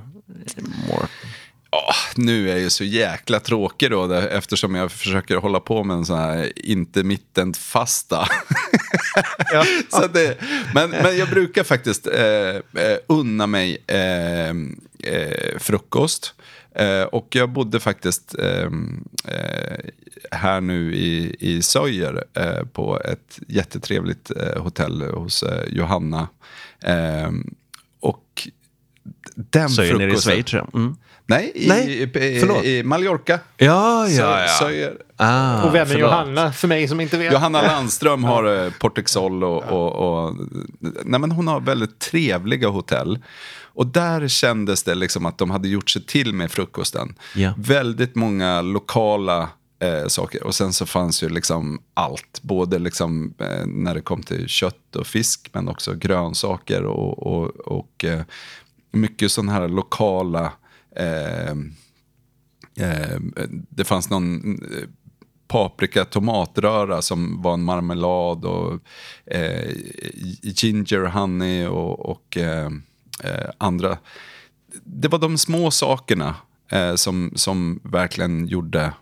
more? 0.88 1.08
Oh, 1.70 1.96
nu 2.16 2.48
är 2.48 2.52
jag 2.52 2.60
ju 2.60 2.70
så 2.70 2.84
jäkla 2.84 3.40
tråkig 3.40 3.90
då 3.90 4.12
eftersom 4.12 4.74
jag 4.74 4.92
försöker 4.92 5.36
hålla 5.36 5.60
på 5.60 5.84
med 5.84 5.96
en 5.96 6.06
sån 6.06 6.18
här 6.18 6.52
intermittent 6.56 7.56
fasta. 7.56 8.28
ja. 9.52 9.64
så 9.88 10.06
det, 10.06 10.38
men, 10.74 10.90
men 10.90 11.18
jag 11.18 11.28
brukar 11.28 11.64
faktiskt 11.64 12.06
eh, 12.06 12.82
eh 12.82 12.98
unna 13.06 13.46
mig 13.46 13.84
eh, 13.86 14.48
eh, 15.12 15.58
frukost. 15.58 16.34
Eh, 16.78 17.02
och 17.02 17.36
jag 17.36 17.50
bodde 17.50 17.80
faktiskt 17.80 18.34
ehm, 18.38 19.04
eh, 19.24 19.78
här 20.30 20.60
nu 20.60 20.94
i, 20.94 21.36
i 21.40 21.62
Söjer 21.62 22.24
eh, 22.34 22.64
på 22.72 23.00
ett 23.00 23.38
jättetrevligt 23.48 24.30
eh, 24.30 24.62
hotell 24.62 25.02
hos 25.02 25.42
eh, 25.42 25.64
Johanna. 25.68 26.28
Ehm, 26.82 27.54
och 28.00 28.48
den 29.34 29.68
Söjer 29.68 29.94
nere 29.94 30.12
i 30.12 30.16
Schweiz? 30.16 30.54
Mm. 30.54 30.96
Nej, 31.26 31.52
i, 31.54 31.68
Nej 31.68 32.10
i, 32.14 32.78
i, 32.78 32.82
Mallorca. 32.82 33.40
Ja, 33.56 34.08
ja, 34.08 34.40
ja. 34.40 34.48
Söjer. 34.48 34.96
Ah, 35.16 35.62
och 35.62 35.74
vem 35.74 35.82
är 35.82 35.86
förlåt. 35.86 36.00
Johanna, 36.00 36.52
för 36.52 36.68
mig 36.68 36.88
som 36.88 37.00
inte 37.00 37.18
vet? 37.18 37.32
Johanna 37.32 37.62
Landström 37.66 38.24
har 38.24 38.70
Portexol 38.78 39.44
och, 39.44 39.64
och, 39.64 39.92
och, 39.92 40.36
nej, 40.80 41.20
men 41.20 41.30
hon 41.30 41.48
har 41.48 41.60
väldigt 41.60 41.98
trevliga 41.98 42.68
hotell. 42.68 43.18
Och 43.78 43.86
där 43.86 44.28
kändes 44.28 44.82
det 44.82 44.94
liksom 44.94 45.26
att 45.26 45.38
de 45.38 45.50
hade 45.50 45.68
gjort 45.68 45.90
sig 45.90 46.06
till 46.06 46.34
med 46.34 46.50
frukosten. 46.50 47.14
Yeah. 47.36 47.54
Väldigt 47.58 48.14
många 48.14 48.62
lokala 48.62 49.48
eh, 49.78 50.06
saker. 50.06 50.42
Och 50.42 50.54
sen 50.54 50.72
så 50.72 50.86
fanns 50.86 51.22
ju 51.22 51.28
liksom 51.28 51.82
allt. 51.94 52.40
Både 52.42 52.78
liksom, 52.78 53.34
eh, 53.38 53.66
när 53.66 53.94
det 53.94 54.00
kom 54.00 54.22
till 54.22 54.48
kött 54.48 54.96
och 54.96 55.06
fisk 55.06 55.50
men 55.52 55.68
också 55.68 55.94
grönsaker 55.94 56.82
och, 56.82 57.26
och, 57.26 57.48
och 57.56 58.04
eh, 58.04 58.22
mycket 58.92 59.32
sådana 59.32 59.52
här 59.52 59.68
lokala 59.68 60.52
eh, 60.96 61.50
eh, 62.86 63.20
det 63.70 63.84
fanns 63.84 64.10
någon 64.10 64.54
eh, 64.54 64.88
paprika 65.48 66.04
tomatröra 66.04 67.02
som 67.02 67.42
var 67.42 67.54
en 67.54 67.62
marmelad 67.62 68.44
och 68.44 68.80
eh, 69.26 69.70
ginger 70.42 71.04
honey 71.04 71.66
och, 71.66 72.10
och 72.10 72.36
eh, 72.36 72.66
eh, 72.66 72.70
andra. 73.58 73.98
Det 74.84 75.08
var 75.08 75.18
de 75.18 75.38
små 75.38 75.70
sakerna 75.70 76.34
eh, 76.72 76.94
som, 76.94 77.32
som 77.34 77.80
verkligen 77.84 78.46
gjorde 78.46 78.92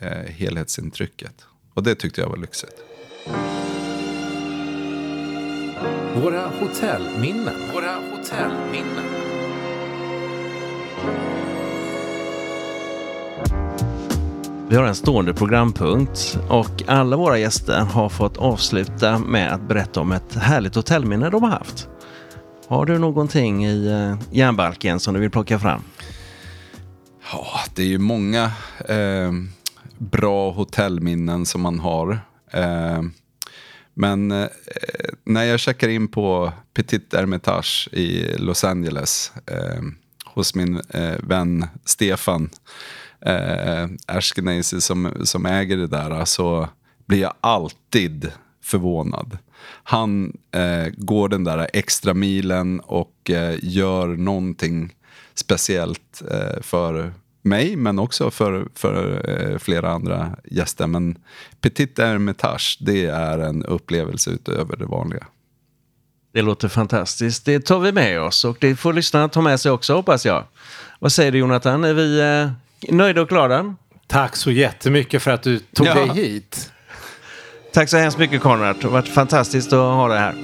eh, 0.00 0.32
helhetsintrycket. 0.32 1.46
Och 1.74 1.82
det 1.82 1.94
tyckte 1.94 2.20
jag 2.20 2.28
var 2.28 2.36
lyxigt. 2.36 2.74
Våra 6.14 6.46
hotellminnen. 6.48 7.54
Våra 7.72 7.94
hotellminnen. 7.94 9.04
Vi 14.68 14.76
har 14.76 14.84
en 14.84 14.94
stående 14.94 15.34
programpunkt 15.34 16.38
och 16.48 16.82
alla 16.86 17.16
våra 17.16 17.38
gäster 17.38 17.80
har 17.80 18.08
fått 18.08 18.36
avsluta 18.36 19.18
med 19.18 19.52
att 19.52 19.68
berätta 19.68 20.00
om 20.00 20.12
ett 20.12 20.34
härligt 20.34 20.74
hotellminne 20.74 21.30
de 21.30 21.42
har 21.42 21.50
haft. 21.50 21.88
Har 22.72 22.86
du 22.86 22.98
någonting 22.98 23.66
i 23.66 23.86
eh, 23.86 24.16
järnbalken 24.30 25.00
som 25.00 25.14
du 25.14 25.20
vill 25.20 25.30
plocka 25.30 25.58
fram? 25.58 25.82
Ja, 27.32 27.46
det 27.74 27.82
är 27.82 27.86
ju 27.86 27.98
många 27.98 28.52
eh, 28.88 29.32
bra 29.98 30.50
hotellminnen 30.50 31.46
som 31.46 31.60
man 31.60 31.78
har. 31.78 32.20
Eh, 32.50 33.02
men 33.94 34.30
eh, 34.30 34.48
när 35.24 35.44
jag 35.44 35.60
checkar 35.60 35.88
in 35.88 36.08
på 36.08 36.52
Petit 36.74 37.14
Hermitage 37.14 37.88
i 37.92 38.36
Los 38.38 38.64
Angeles 38.64 39.32
eh, 39.46 39.82
hos 40.24 40.54
min 40.54 40.80
eh, 40.90 41.16
vän 41.22 41.66
Stefan 41.84 42.50
eh, 43.20 43.88
Ashkenazi 44.06 44.80
som, 44.80 45.12
som 45.24 45.46
äger 45.46 45.76
det 45.76 45.86
där 45.86 46.24
så 46.24 46.68
blir 47.06 47.20
jag 47.20 47.34
alltid 47.40 48.32
förvånad. 48.62 49.38
Han 49.84 50.36
eh, 50.54 50.86
går 50.96 51.28
den 51.28 51.44
där 51.44 51.68
extra 51.72 52.14
milen 52.14 52.80
och 52.80 53.30
eh, 53.30 53.54
gör 53.62 54.06
någonting 54.06 54.94
speciellt 55.34 56.22
eh, 56.30 56.62
för 56.62 57.12
mig 57.42 57.76
men 57.76 57.98
också 57.98 58.30
för, 58.30 58.68
för 58.74 59.22
eh, 59.52 59.58
flera 59.58 59.90
andra 59.90 60.36
gäster. 60.44 60.86
Men 60.86 61.18
Petit 61.60 61.98
Hermitage, 61.98 62.78
det 62.80 63.06
är 63.06 63.38
en 63.38 63.64
upplevelse 63.64 64.30
utöver 64.30 64.76
det 64.76 64.86
vanliga. 64.86 65.26
Det 66.32 66.42
låter 66.42 66.68
fantastiskt. 66.68 67.44
Det 67.44 67.60
tar 67.60 67.78
vi 67.80 67.92
med 67.92 68.20
oss 68.20 68.44
och 68.44 68.56
det 68.60 68.76
får 68.76 68.92
lyssnarna 68.92 69.28
ta 69.28 69.40
med 69.40 69.60
sig 69.60 69.72
också 69.72 69.94
hoppas 69.94 70.26
jag. 70.26 70.44
Vad 70.98 71.12
säger 71.12 71.32
du 71.32 71.38
Jonathan? 71.38 71.84
Är 71.84 71.94
vi 71.94 72.20
eh, 72.20 72.50
nöjda 72.94 73.20
och 73.22 73.28
glada? 73.28 73.74
Tack 74.06 74.36
så 74.36 74.50
jättemycket 74.50 75.22
för 75.22 75.30
att 75.30 75.42
du 75.42 75.58
tog 75.58 75.86
Ja. 75.86 75.94
dig 75.94 76.08
hit. 76.08 76.71
Tack 77.72 77.88
så 77.88 77.96
hemskt 77.96 78.18
mycket 78.18 78.42
Konrad. 78.42 78.76
Det 78.80 78.86
har 78.86 78.92
varit 78.92 79.08
fantastiskt 79.08 79.72
att 79.72 79.78
ha 79.78 80.08
dig 80.08 80.18
här. 80.18 80.34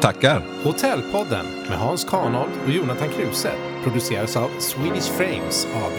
Tackar! 0.00 0.42
Hotellpodden 0.64 1.46
med 1.68 1.78
Hans 1.78 2.04
Kanold 2.04 2.50
och 2.64 2.70
Jonathan 2.70 3.08
Kruse 3.08 3.52
produceras 3.82 4.36
av 4.36 4.50
Swedish 4.58 5.12
Frames 5.12 5.66
AB. 5.66 5.92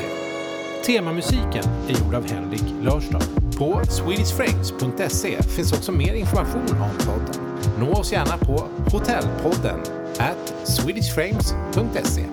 Temamusiken 0.86 1.64
är 1.90 2.00
gjord 2.04 2.16
av 2.16 2.32
Henrik 2.32 2.64
Lörstad. 2.82 3.22
På 3.58 3.82
swedishframes.se 3.86 5.44
finns 5.44 5.74
också 5.74 5.92
mer 5.92 6.14
information 6.14 6.82
om 6.82 7.06
podden. 7.06 7.60
Nå 7.80 7.92
oss 7.94 8.12
gärna 8.12 8.38
på 8.38 8.68
hotellpodden 8.92 9.80
at 10.20 10.68
swedishframes.se. 10.68 12.26